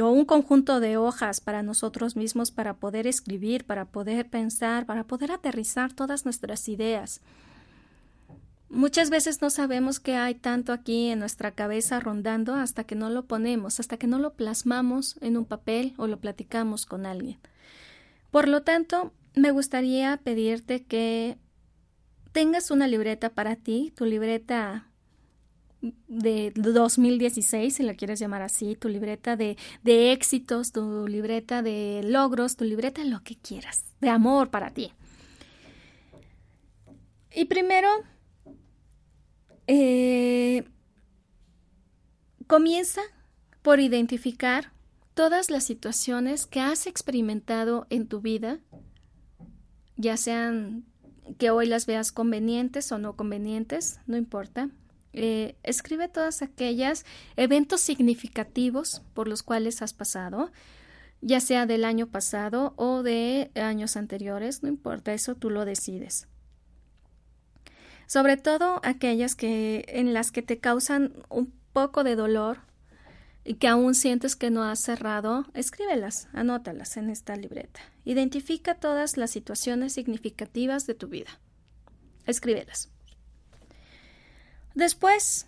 o 0.00 0.10
un 0.10 0.24
conjunto 0.24 0.80
de 0.80 0.96
hojas 0.96 1.40
para 1.40 1.62
nosotros 1.62 2.16
mismos 2.16 2.50
para 2.50 2.74
poder 2.74 3.06
escribir, 3.06 3.64
para 3.64 3.86
poder 3.86 4.28
pensar, 4.28 4.86
para 4.86 5.04
poder 5.04 5.32
aterrizar 5.32 5.92
todas 5.92 6.24
nuestras 6.24 6.68
ideas. 6.68 7.20
Muchas 8.70 9.08
veces 9.08 9.40
no 9.40 9.48
sabemos 9.48 9.98
que 9.98 10.14
hay 10.14 10.34
tanto 10.34 10.72
aquí 10.72 11.08
en 11.08 11.18
nuestra 11.18 11.52
cabeza 11.52 12.00
rondando 12.00 12.54
hasta 12.54 12.84
que 12.84 12.94
no 12.94 13.08
lo 13.08 13.24
ponemos, 13.24 13.80
hasta 13.80 13.96
que 13.96 14.06
no 14.06 14.18
lo 14.18 14.34
plasmamos 14.34 15.16
en 15.22 15.38
un 15.38 15.46
papel 15.46 15.94
o 15.96 16.06
lo 16.06 16.20
platicamos 16.20 16.84
con 16.84 17.06
alguien. 17.06 17.38
Por 18.30 18.46
lo 18.46 18.62
tanto, 18.62 19.12
me 19.34 19.52
gustaría 19.52 20.18
pedirte 20.18 20.84
que 20.84 21.38
tengas 22.32 22.70
una 22.70 22.86
libreta 22.86 23.30
para 23.30 23.56
ti, 23.56 23.92
tu 23.96 24.04
libreta 24.04 24.88
de 25.80 26.52
2016, 26.54 27.74
si 27.74 27.82
la 27.82 27.94
quieres 27.94 28.18
llamar 28.18 28.42
así, 28.42 28.76
tu 28.76 28.88
libreta 28.88 29.36
de, 29.36 29.56
de 29.82 30.12
éxitos, 30.12 30.72
tu 30.72 31.06
libreta 31.06 31.62
de 31.62 32.02
logros, 32.04 32.56
tu 32.56 32.64
libreta 32.64 33.02
de 33.02 33.08
lo 33.08 33.22
que 33.22 33.36
quieras, 33.36 33.84
de 34.00 34.10
amor 34.10 34.50
para 34.50 34.70
ti. 34.70 34.92
Y 37.34 37.46
primero, 37.46 37.88
eh, 39.68 40.64
comienza 42.46 43.02
por 43.62 43.78
identificar 43.78 44.72
todas 45.14 45.50
las 45.50 45.64
situaciones 45.64 46.46
que 46.46 46.60
has 46.60 46.86
experimentado 46.86 47.86
en 47.90 48.08
tu 48.08 48.20
vida, 48.20 48.60
ya 49.96 50.16
sean 50.16 50.84
que 51.38 51.50
hoy 51.50 51.66
las 51.66 51.84
veas 51.86 52.12
convenientes 52.12 52.90
o 52.92 52.98
no 52.98 53.14
convenientes, 53.14 54.00
no 54.06 54.16
importa. 54.16 54.70
Eh, 55.12 55.56
escribe 55.62 56.08
todas 56.08 56.40
aquellas 56.40 57.04
eventos 57.36 57.80
significativos 57.82 59.02
por 59.12 59.28
los 59.28 59.42
cuales 59.42 59.82
has 59.82 59.92
pasado, 59.92 60.50
ya 61.20 61.40
sea 61.40 61.66
del 61.66 61.84
año 61.84 62.06
pasado 62.06 62.72
o 62.76 63.02
de 63.02 63.50
años 63.54 63.96
anteriores, 63.96 64.62
no 64.62 64.68
importa, 64.68 65.12
eso 65.12 65.34
tú 65.34 65.50
lo 65.50 65.64
decides. 65.64 66.28
Sobre 68.08 68.38
todo 68.38 68.80
aquellas 68.84 69.34
que 69.34 69.84
en 69.86 70.14
las 70.14 70.32
que 70.32 70.40
te 70.40 70.58
causan 70.58 71.12
un 71.28 71.52
poco 71.74 72.04
de 72.04 72.16
dolor 72.16 72.60
y 73.44 73.56
que 73.56 73.68
aún 73.68 73.94
sientes 73.94 74.34
que 74.34 74.48
no 74.48 74.64
has 74.64 74.80
cerrado, 74.80 75.44
escríbelas, 75.52 76.26
anótalas 76.32 76.96
en 76.96 77.10
esta 77.10 77.36
libreta. 77.36 77.80
Identifica 78.06 78.76
todas 78.76 79.18
las 79.18 79.30
situaciones 79.30 79.92
significativas 79.92 80.86
de 80.86 80.94
tu 80.94 81.08
vida. 81.08 81.38
Escríbelas. 82.24 82.90
Después, 84.74 85.46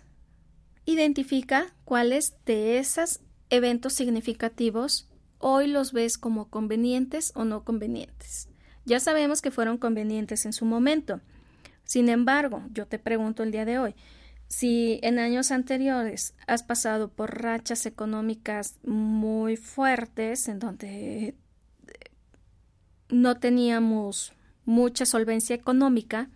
identifica 0.85 1.73
cuáles 1.83 2.35
de 2.45 2.77
esos 2.77 3.21
eventos 3.49 3.93
significativos 3.93 5.09
hoy 5.39 5.65
los 5.65 5.93
ves 5.93 6.19
como 6.19 6.47
convenientes 6.51 7.31
o 7.33 7.43
no 7.43 7.63
convenientes. 7.63 8.49
Ya 8.85 8.99
sabemos 8.99 9.41
que 9.41 9.49
fueron 9.49 9.79
convenientes 9.79 10.45
en 10.45 10.53
su 10.53 10.65
momento. 10.65 11.21
Sin 11.91 12.07
embargo, 12.07 12.63
yo 12.71 12.87
te 12.87 12.99
pregunto 12.99 13.43
el 13.43 13.51
día 13.51 13.65
de 13.65 13.77
hoy, 13.77 13.95
si 14.47 15.01
en 15.03 15.19
años 15.19 15.51
anteriores 15.51 16.35
has 16.47 16.63
pasado 16.63 17.09
por 17.09 17.41
rachas 17.41 17.85
económicas 17.85 18.79
muy 18.85 19.57
fuertes 19.57 20.47
en 20.47 20.59
donde 20.59 21.27
eh, 21.27 21.35
no 23.09 23.41
teníamos 23.41 24.31
mucha 24.63 25.05
solvencia 25.05 25.53
económica, 25.53 26.29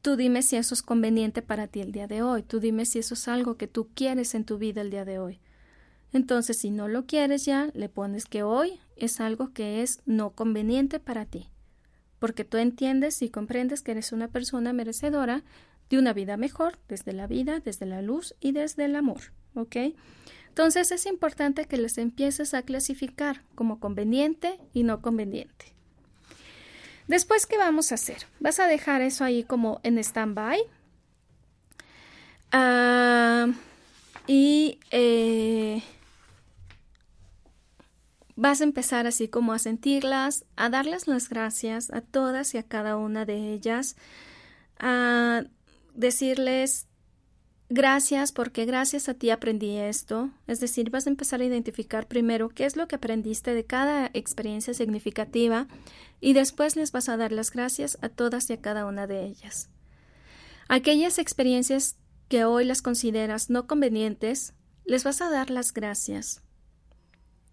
tú 0.00 0.16
dime 0.16 0.40
si 0.40 0.56
eso 0.56 0.72
es 0.72 0.80
conveniente 0.80 1.42
para 1.42 1.66
ti 1.66 1.82
el 1.82 1.92
día 1.92 2.06
de 2.06 2.22
hoy, 2.22 2.42
tú 2.42 2.58
dime 2.58 2.86
si 2.86 2.98
eso 2.98 3.12
es 3.12 3.28
algo 3.28 3.58
que 3.58 3.68
tú 3.68 3.90
quieres 3.94 4.34
en 4.34 4.46
tu 4.46 4.56
vida 4.56 4.80
el 4.80 4.88
día 4.88 5.04
de 5.04 5.18
hoy. 5.18 5.38
Entonces, 6.14 6.56
si 6.56 6.70
no 6.70 6.88
lo 6.88 7.04
quieres 7.04 7.44
ya, 7.44 7.68
le 7.74 7.90
pones 7.90 8.24
que 8.24 8.42
hoy 8.42 8.80
es 8.96 9.20
algo 9.20 9.52
que 9.52 9.82
es 9.82 10.00
no 10.06 10.30
conveniente 10.30 10.98
para 10.98 11.26
ti, 11.26 11.51
porque 12.22 12.44
tú 12.44 12.56
entiendes 12.56 13.20
y 13.20 13.30
comprendes 13.30 13.82
que 13.82 13.90
eres 13.90 14.12
una 14.12 14.28
persona 14.28 14.72
merecedora 14.72 15.42
de 15.90 15.98
una 15.98 16.12
vida 16.12 16.36
mejor, 16.36 16.78
desde 16.86 17.12
la 17.12 17.26
vida, 17.26 17.58
desde 17.58 17.84
la 17.84 18.00
luz 18.00 18.36
y 18.38 18.52
desde 18.52 18.84
el 18.84 18.94
amor. 18.94 19.32
¿Ok? 19.56 19.74
Entonces 20.46 20.92
es 20.92 21.06
importante 21.06 21.64
que 21.64 21.78
les 21.78 21.98
empieces 21.98 22.54
a 22.54 22.62
clasificar 22.62 23.42
como 23.56 23.80
conveniente 23.80 24.60
y 24.72 24.84
no 24.84 25.02
conveniente. 25.02 25.74
Después, 27.08 27.44
¿qué 27.44 27.58
vamos 27.58 27.90
a 27.90 27.96
hacer? 27.96 28.18
Vas 28.38 28.60
a 28.60 28.68
dejar 28.68 29.02
eso 29.02 29.24
ahí 29.24 29.42
como 29.42 29.80
en 29.82 29.98
stand-by. 29.98 30.60
Ah, 32.52 33.48
y 34.28 34.78
eh, 34.92 35.82
vas 38.42 38.60
a 38.60 38.64
empezar 38.64 39.06
así 39.06 39.28
como 39.28 39.52
a 39.52 39.60
sentirlas, 39.60 40.44
a 40.56 40.68
darles 40.68 41.06
las 41.06 41.28
gracias 41.28 41.92
a 41.92 42.00
todas 42.00 42.54
y 42.54 42.58
a 42.58 42.64
cada 42.64 42.96
una 42.96 43.24
de 43.24 43.52
ellas, 43.52 43.94
a 44.80 45.44
decirles 45.94 46.88
gracias 47.68 48.32
porque 48.32 48.64
gracias 48.64 49.08
a 49.08 49.14
ti 49.14 49.30
aprendí 49.30 49.76
esto. 49.76 50.30
Es 50.48 50.58
decir, 50.58 50.90
vas 50.90 51.06
a 51.06 51.10
empezar 51.10 51.40
a 51.40 51.44
identificar 51.44 52.08
primero 52.08 52.48
qué 52.48 52.64
es 52.64 52.74
lo 52.74 52.88
que 52.88 52.96
aprendiste 52.96 53.54
de 53.54 53.64
cada 53.64 54.10
experiencia 54.12 54.74
significativa 54.74 55.68
y 56.20 56.32
después 56.32 56.74
les 56.74 56.90
vas 56.90 57.08
a 57.08 57.16
dar 57.16 57.30
las 57.30 57.52
gracias 57.52 57.96
a 58.02 58.08
todas 58.08 58.50
y 58.50 58.54
a 58.54 58.60
cada 58.60 58.86
una 58.86 59.06
de 59.06 59.24
ellas. 59.24 59.70
Aquellas 60.66 61.20
experiencias 61.20 61.96
que 62.28 62.44
hoy 62.44 62.64
las 62.64 62.82
consideras 62.82 63.50
no 63.50 63.68
convenientes, 63.68 64.52
les 64.84 65.04
vas 65.04 65.22
a 65.22 65.30
dar 65.30 65.48
las 65.50 65.72
gracias. 65.72 66.42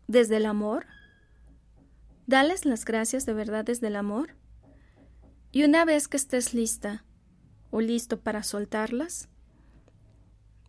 Desde 0.09 0.37
el 0.37 0.47
amor, 0.47 0.87
dales 2.25 2.65
las 2.65 2.83
gracias 2.83 3.27
de 3.27 3.33
verdad 3.35 3.63
desde 3.63 3.85
el 3.85 3.95
amor. 3.95 4.33
Y 5.51 5.63
una 5.65 5.85
vez 5.85 6.07
que 6.07 6.17
estés 6.17 6.55
lista 6.55 7.05
o 7.69 7.79
listo 7.79 8.19
para 8.19 8.41
soltarlas, 8.41 9.29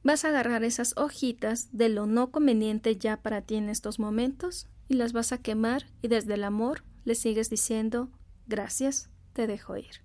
vas 0.02 0.26
a 0.26 0.28
agarrar 0.28 0.62
esas 0.62 0.94
hojitas 0.98 1.70
de 1.72 1.88
lo 1.88 2.04
no 2.04 2.30
conveniente 2.30 2.98
ya 2.98 3.16
para 3.16 3.40
ti 3.40 3.54
en 3.54 3.70
estos 3.70 3.98
momentos 3.98 4.68
y 4.88 4.94
las 4.96 5.14
vas 5.14 5.32
a 5.32 5.38
quemar 5.38 5.86
y 6.02 6.08
desde 6.08 6.34
el 6.34 6.44
amor 6.44 6.84
le 7.06 7.14
sigues 7.14 7.48
diciendo 7.48 8.10
gracias, 8.46 9.08
te 9.32 9.46
dejo 9.46 9.74
ir. 9.78 10.04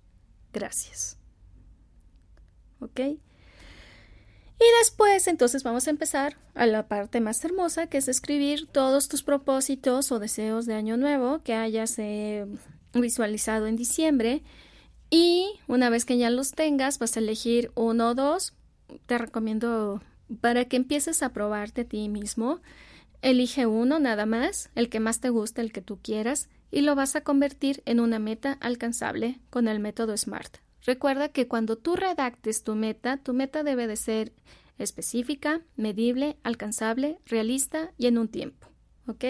Gracias. 0.54 1.18
¿Ok? 2.80 3.00
Y 4.58 4.64
después 4.80 5.26
entonces 5.28 5.62
vamos 5.62 5.86
a 5.86 5.90
empezar 5.90 6.36
a 6.54 6.66
la 6.66 6.88
parte 6.88 7.20
más 7.20 7.44
hermosa 7.44 7.88
que 7.88 7.98
es 7.98 8.08
escribir 8.08 8.66
todos 8.66 9.08
tus 9.08 9.22
propósitos 9.22 10.10
o 10.12 10.18
deseos 10.18 10.64
de 10.66 10.74
año 10.74 10.96
nuevo 10.96 11.42
que 11.42 11.54
hayas 11.54 11.98
eh, 11.98 12.46
visualizado 12.94 13.66
en 13.66 13.76
diciembre 13.76 14.42
y 15.10 15.60
una 15.68 15.90
vez 15.90 16.04
que 16.04 16.16
ya 16.16 16.30
los 16.30 16.52
tengas 16.52 16.98
vas 16.98 17.16
a 17.16 17.20
elegir 17.20 17.70
uno 17.74 18.10
o 18.10 18.14
dos 18.14 18.54
te 19.06 19.18
recomiendo 19.18 20.00
para 20.40 20.64
que 20.64 20.76
empieces 20.76 21.22
a 21.22 21.32
probarte 21.32 21.82
a 21.82 21.84
ti 21.84 22.08
mismo. 22.08 22.60
Elige 23.22 23.66
uno 23.66 23.98
nada 23.98 24.26
más, 24.26 24.70
el 24.74 24.88
que 24.88 25.00
más 25.00 25.20
te 25.20 25.30
guste, 25.30 25.60
el 25.60 25.72
que 25.72 25.82
tú 25.82 25.98
quieras, 26.02 26.48
y 26.70 26.80
lo 26.80 26.94
vas 26.94 27.16
a 27.16 27.22
convertir 27.22 27.82
en 27.86 28.00
una 28.00 28.18
meta 28.18 28.52
alcanzable 28.60 29.40
con 29.50 29.68
el 29.68 29.80
método 29.80 30.16
SMART. 30.16 30.58
Recuerda 30.86 31.28
que 31.30 31.48
cuando 31.48 31.76
tú 31.76 31.96
redactes 31.96 32.62
tu 32.62 32.76
meta, 32.76 33.16
tu 33.16 33.34
meta 33.34 33.64
debe 33.64 33.88
de 33.88 33.96
ser 33.96 34.32
específica, 34.78 35.60
medible, 35.74 36.36
alcanzable, 36.44 37.18
realista 37.26 37.92
y 37.98 38.06
en 38.06 38.18
un 38.18 38.28
tiempo. 38.28 38.68
¿Ok? 39.08 39.24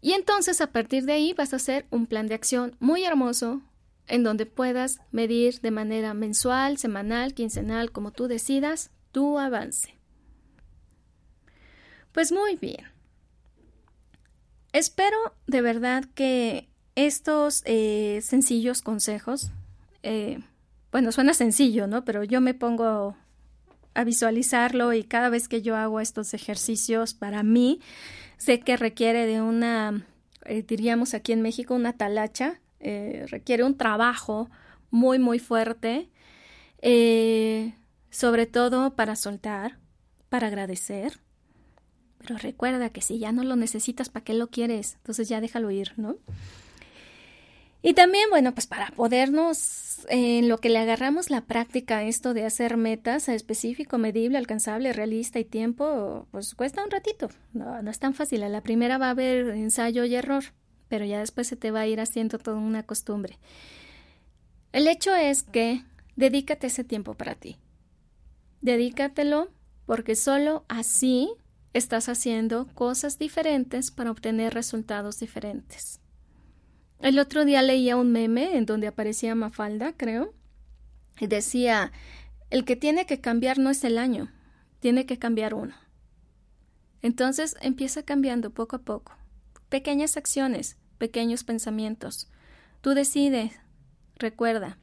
Y 0.00 0.12
entonces 0.12 0.62
a 0.62 0.72
partir 0.72 1.04
de 1.04 1.12
ahí 1.12 1.34
vas 1.34 1.52
a 1.52 1.56
hacer 1.56 1.86
un 1.90 2.06
plan 2.06 2.26
de 2.26 2.34
acción 2.34 2.74
muy 2.80 3.04
hermoso, 3.04 3.60
en 4.08 4.24
donde 4.24 4.46
puedas 4.46 5.00
medir 5.10 5.60
de 5.60 5.70
manera 5.70 6.14
mensual, 6.14 6.78
semanal, 6.78 7.34
quincenal, 7.34 7.92
como 7.92 8.12
tú 8.12 8.28
decidas, 8.28 8.90
tu 9.12 9.38
avance. 9.38 9.94
Pues 12.12 12.32
muy 12.32 12.56
bien. 12.56 12.86
Espero 14.72 15.18
de 15.46 15.60
verdad 15.60 16.04
que 16.14 16.70
estos 16.94 17.62
eh, 17.66 18.20
sencillos 18.22 18.80
consejos, 18.80 19.50
eh, 20.02 20.38
bueno, 20.90 21.10
suena 21.12 21.34
sencillo, 21.34 21.86
¿no? 21.86 22.04
Pero 22.04 22.24
yo 22.24 22.40
me 22.40 22.54
pongo 22.54 23.16
a 23.94 24.04
visualizarlo 24.04 24.92
y 24.92 25.04
cada 25.04 25.28
vez 25.28 25.48
que 25.48 25.62
yo 25.62 25.76
hago 25.76 26.00
estos 26.00 26.34
ejercicios, 26.34 27.14
para 27.14 27.42
mí, 27.42 27.80
sé 28.36 28.60
que 28.60 28.76
requiere 28.76 29.26
de 29.26 29.40
una, 29.40 30.06
eh, 30.44 30.62
diríamos 30.62 31.14
aquí 31.14 31.32
en 31.32 31.42
México, 31.42 31.74
una 31.74 31.92
talacha, 31.94 32.60
eh, 32.80 33.26
requiere 33.28 33.64
un 33.64 33.76
trabajo 33.76 34.50
muy, 34.90 35.18
muy 35.18 35.38
fuerte, 35.38 36.10
eh, 36.80 37.74
sobre 38.10 38.46
todo 38.46 38.94
para 38.94 39.16
soltar, 39.16 39.78
para 40.28 40.48
agradecer. 40.48 41.20
Pero 42.18 42.38
recuerda 42.38 42.90
que 42.90 43.00
si 43.00 43.18
ya 43.18 43.32
no 43.32 43.44
lo 43.44 43.56
necesitas, 43.56 44.08
¿para 44.08 44.24
qué 44.24 44.34
lo 44.34 44.48
quieres? 44.48 44.94
Entonces 44.96 45.28
ya 45.28 45.40
déjalo 45.40 45.70
ir, 45.70 45.92
¿no? 45.96 46.16
Y 47.82 47.94
también, 47.94 48.30
bueno, 48.30 48.54
pues 48.54 48.66
para 48.66 48.92
podernos, 48.92 50.06
en 50.08 50.48
lo 50.48 50.58
que 50.58 50.68
le 50.68 50.78
agarramos 50.78 51.30
la 51.30 51.40
práctica 51.42 51.98
a 51.98 52.02
esto 52.04 52.32
de 52.32 52.44
hacer 52.44 52.76
metas 52.76 53.28
a 53.28 53.34
específico, 53.34 53.98
medible, 53.98 54.38
alcanzable, 54.38 54.92
realista 54.92 55.40
y 55.40 55.44
tiempo, 55.44 56.28
pues 56.30 56.54
cuesta 56.54 56.84
un 56.84 56.90
ratito. 56.90 57.28
No, 57.52 57.82
no 57.82 57.90
es 57.90 57.98
tan 57.98 58.14
fácil. 58.14 58.44
A 58.44 58.48
la 58.48 58.60
primera 58.60 58.98
va 58.98 59.08
a 59.08 59.10
haber 59.10 59.48
ensayo 59.48 60.04
y 60.04 60.14
error 60.14 60.44
pero 60.92 61.06
ya 61.06 61.20
después 61.20 61.46
se 61.46 61.56
te 61.56 61.70
va 61.70 61.80
a 61.80 61.86
ir 61.86 62.02
haciendo 62.02 62.38
toda 62.38 62.58
una 62.58 62.82
costumbre. 62.82 63.38
El 64.72 64.86
hecho 64.86 65.14
es 65.14 65.42
que 65.42 65.82
dedícate 66.16 66.66
ese 66.66 66.84
tiempo 66.84 67.14
para 67.14 67.34
ti. 67.34 67.56
Dedícatelo 68.60 69.48
porque 69.86 70.16
solo 70.16 70.66
así 70.68 71.32
estás 71.72 72.10
haciendo 72.10 72.66
cosas 72.74 73.18
diferentes 73.18 73.90
para 73.90 74.10
obtener 74.10 74.52
resultados 74.52 75.18
diferentes. 75.18 76.01
El 77.02 77.18
otro 77.18 77.44
día 77.44 77.62
leía 77.62 77.96
un 77.96 78.12
meme 78.12 78.56
en 78.56 78.64
donde 78.64 78.86
aparecía 78.86 79.34
Mafalda, 79.34 79.92
creo, 79.96 80.32
y 81.18 81.26
decía, 81.26 81.90
el 82.48 82.64
que 82.64 82.76
tiene 82.76 83.06
que 83.06 83.20
cambiar 83.20 83.58
no 83.58 83.70
es 83.70 83.82
el 83.82 83.98
año, 83.98 84.30
tiene 84.78 85.04
que 85.04 85.18
cambiar 85.18 85.52
uno. 85.52 85.74
Entonces 87.02 87.56
empieza 87.60 88.04
cambiando 88.04 88.50
poco 88.50 88.76
a 88.76 88.82
poco. 88.82 89.16
Pequeñas 89.68 90.16
acciones, 90.16 90.76
pequeños 90.98 91.42
pensamientos. 91.42 92.30
Tú 92.80 92.90
decides. 92.90 93.52
Recuerda, 94.16 94.78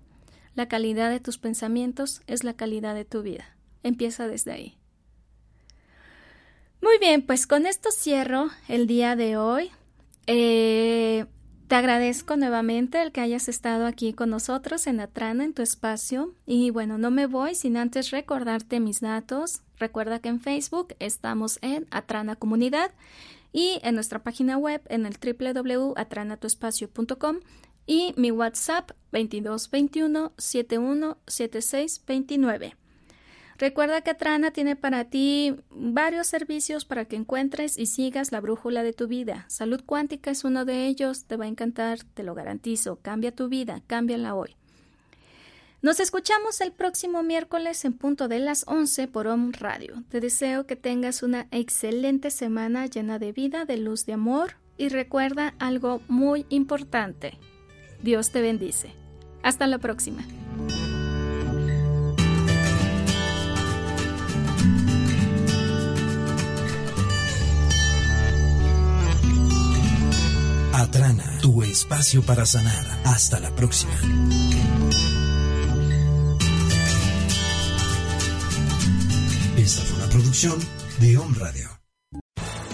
la 0.55 0.67
calidad 0.67 1.09
de 1.09 1.21
tus 1.21 1.37
pensamientos 1.37 2.21
es 2.27 2.43
la 2.43 2.53
calidad 2.53 2.95
de 2.95 3.05
tu 3.05 3.21
vida. 3.21 3.55
Empieza 3.81 4.27
desde 4.27 4.51
ahí. 4.51 4.77
Muy 6.81 6.97
bien, 6.99 7.21
pues 7.25 7.47
con 7.47 7.65
esto 7.65 7.91
cierro 7.91 8.49
el 8.67 8.87
día 8.87 9.15
de 9.15 9.37
hoy. 9.37 9.71
Eh, 10.27 11.25
te 11.69 11.75
agradezco 11.75 12.35
nuevamente 12.35 12.99
el 12.99 13.11
que 13.11 13.21
hayas 13.21 13.47
estado 13.47 13.85
aquí 13.85 14.13
con 14.13 14.31
nosotros 14.31 14.87
en 14.87 14.99
Atrana, 14.99 15.43
en 15.43 15.53
tu 15.53 15.61
espacio. 15.61 16.33
Y 16.47 16.71
bueno, 16.71 16.97
no 16.97 17.11
me 17.11 17.27
voy 17.27 17.53
sin 17.53 17.77
antes 17.77 18.09
recordarte 18.09 18.79
mis 18.79 19.01
datos. 19.01 19.61
Recuerda 19.77 20.17
que 20.17 20.29
en 20.29 20.41
Facebook 20.41 20.95
estamos 20.97 21.59
en 21.61 21.85
Atrana 21.91 22.35
Comunidad 22.35 22.89
y 23.53 23.79
en 23.83 23.93
nuestra 23.93 24.23
página 24.23 24.57
web 24.57 24.81
en 24.89 25.05
el 25.05 25.15
www.atranatuespacio.com 25.21 27.37
y 27.85 28.15
mi 28.17 28.31
WhatsApp 28.31 28.89
2221 29.11 30.33
717629. 30.37 32.75
Recuerda 33.59 33.99
que 33.99 34.11
Atrana 34.11 34.51
tiene 34.51 34.77
para 34.77 35.03
ti 35.03 35.57
varios 35.69 36.27
servicios 36.27 36.85
para 36.85 37.03
que 37.03 37.17
encuentres 37.17 37.77
y 37.77 37.87
sigas 37.87 38.31
la 38.31 38.39
brújula 38.39 38.83
de 38.83 38.93
tu 38.93 39.07
vida. 39.07 39.43
Salud 39.49 39.81
cuántica 39.85 40.31
es 40.31 40.45
uno 40.45 40.63
de 40.63 40.87
ellos, 40.87 41.25
te 41.25 41.35
va 41.35 41.43
a 41.43 41.49
encantar, 41.49 41.99
te 42.13 42.23
lo 42.23 42.33
garantizo. 42.35 42.99
Cambia 43.01 43.35
tu 43.35 43.49
vida, 43.49 43.81
cámbiala 43.85 44.33
hoy. 44.33 44.55
Nos 45.81 45.99
escuchamos 45.99 46.61
el 46.61 46.71
próximo 46.71 47.21
miércoles 47.21 47.83
en 47.83 47.93
punto 47.93 48.29
de 48.29 48.39
las 48.39 48.63
11 48.65 49.09
por 49.09 49.27
OM 49.27 49.51
Radio. 49.51 50.03
Te 50.09 50.21
deseo 50.21 50.65
que 50.65 50.77
tengas 50.77 51.21
una 51.21 51.47
excelente 51.51 52.31
semana 52.31 52.85
llena 52.85 53.19
de 53.19 53.33
vida, 53.33 53.65
de 53.65 53.75
luz, 53.75 54.05
de 54.05 54.13
amor 54.13 54.55
y 54.77 54.87
recuerda 54.87 55.53
algo 55.59 56.01
muy 56.07 56.45
importante. 56.47 57.37
Dios 58.01 58.31
te 58.31 58.41
bendice. 58.41 58.93
Hasta 59.43 59.67
la 59.67 59.79
próxima. 59.79 60.23
Atrana, 70.79 71.39
tu 71.41 71.61
espacio 71.61 72.21
para 72.23 72.45
sanar. 72.45 72.85
Hasta 73.03 73.39
la 73.39 73.53
próxima. 73.53 73.91
Esta 79.57 79.81
fue 79.81 79.97
una 79.97 80.09
producción 80.09 80.57
de 80.99 81.17
Home 81.17 81.37
Radio. 81.37 81.78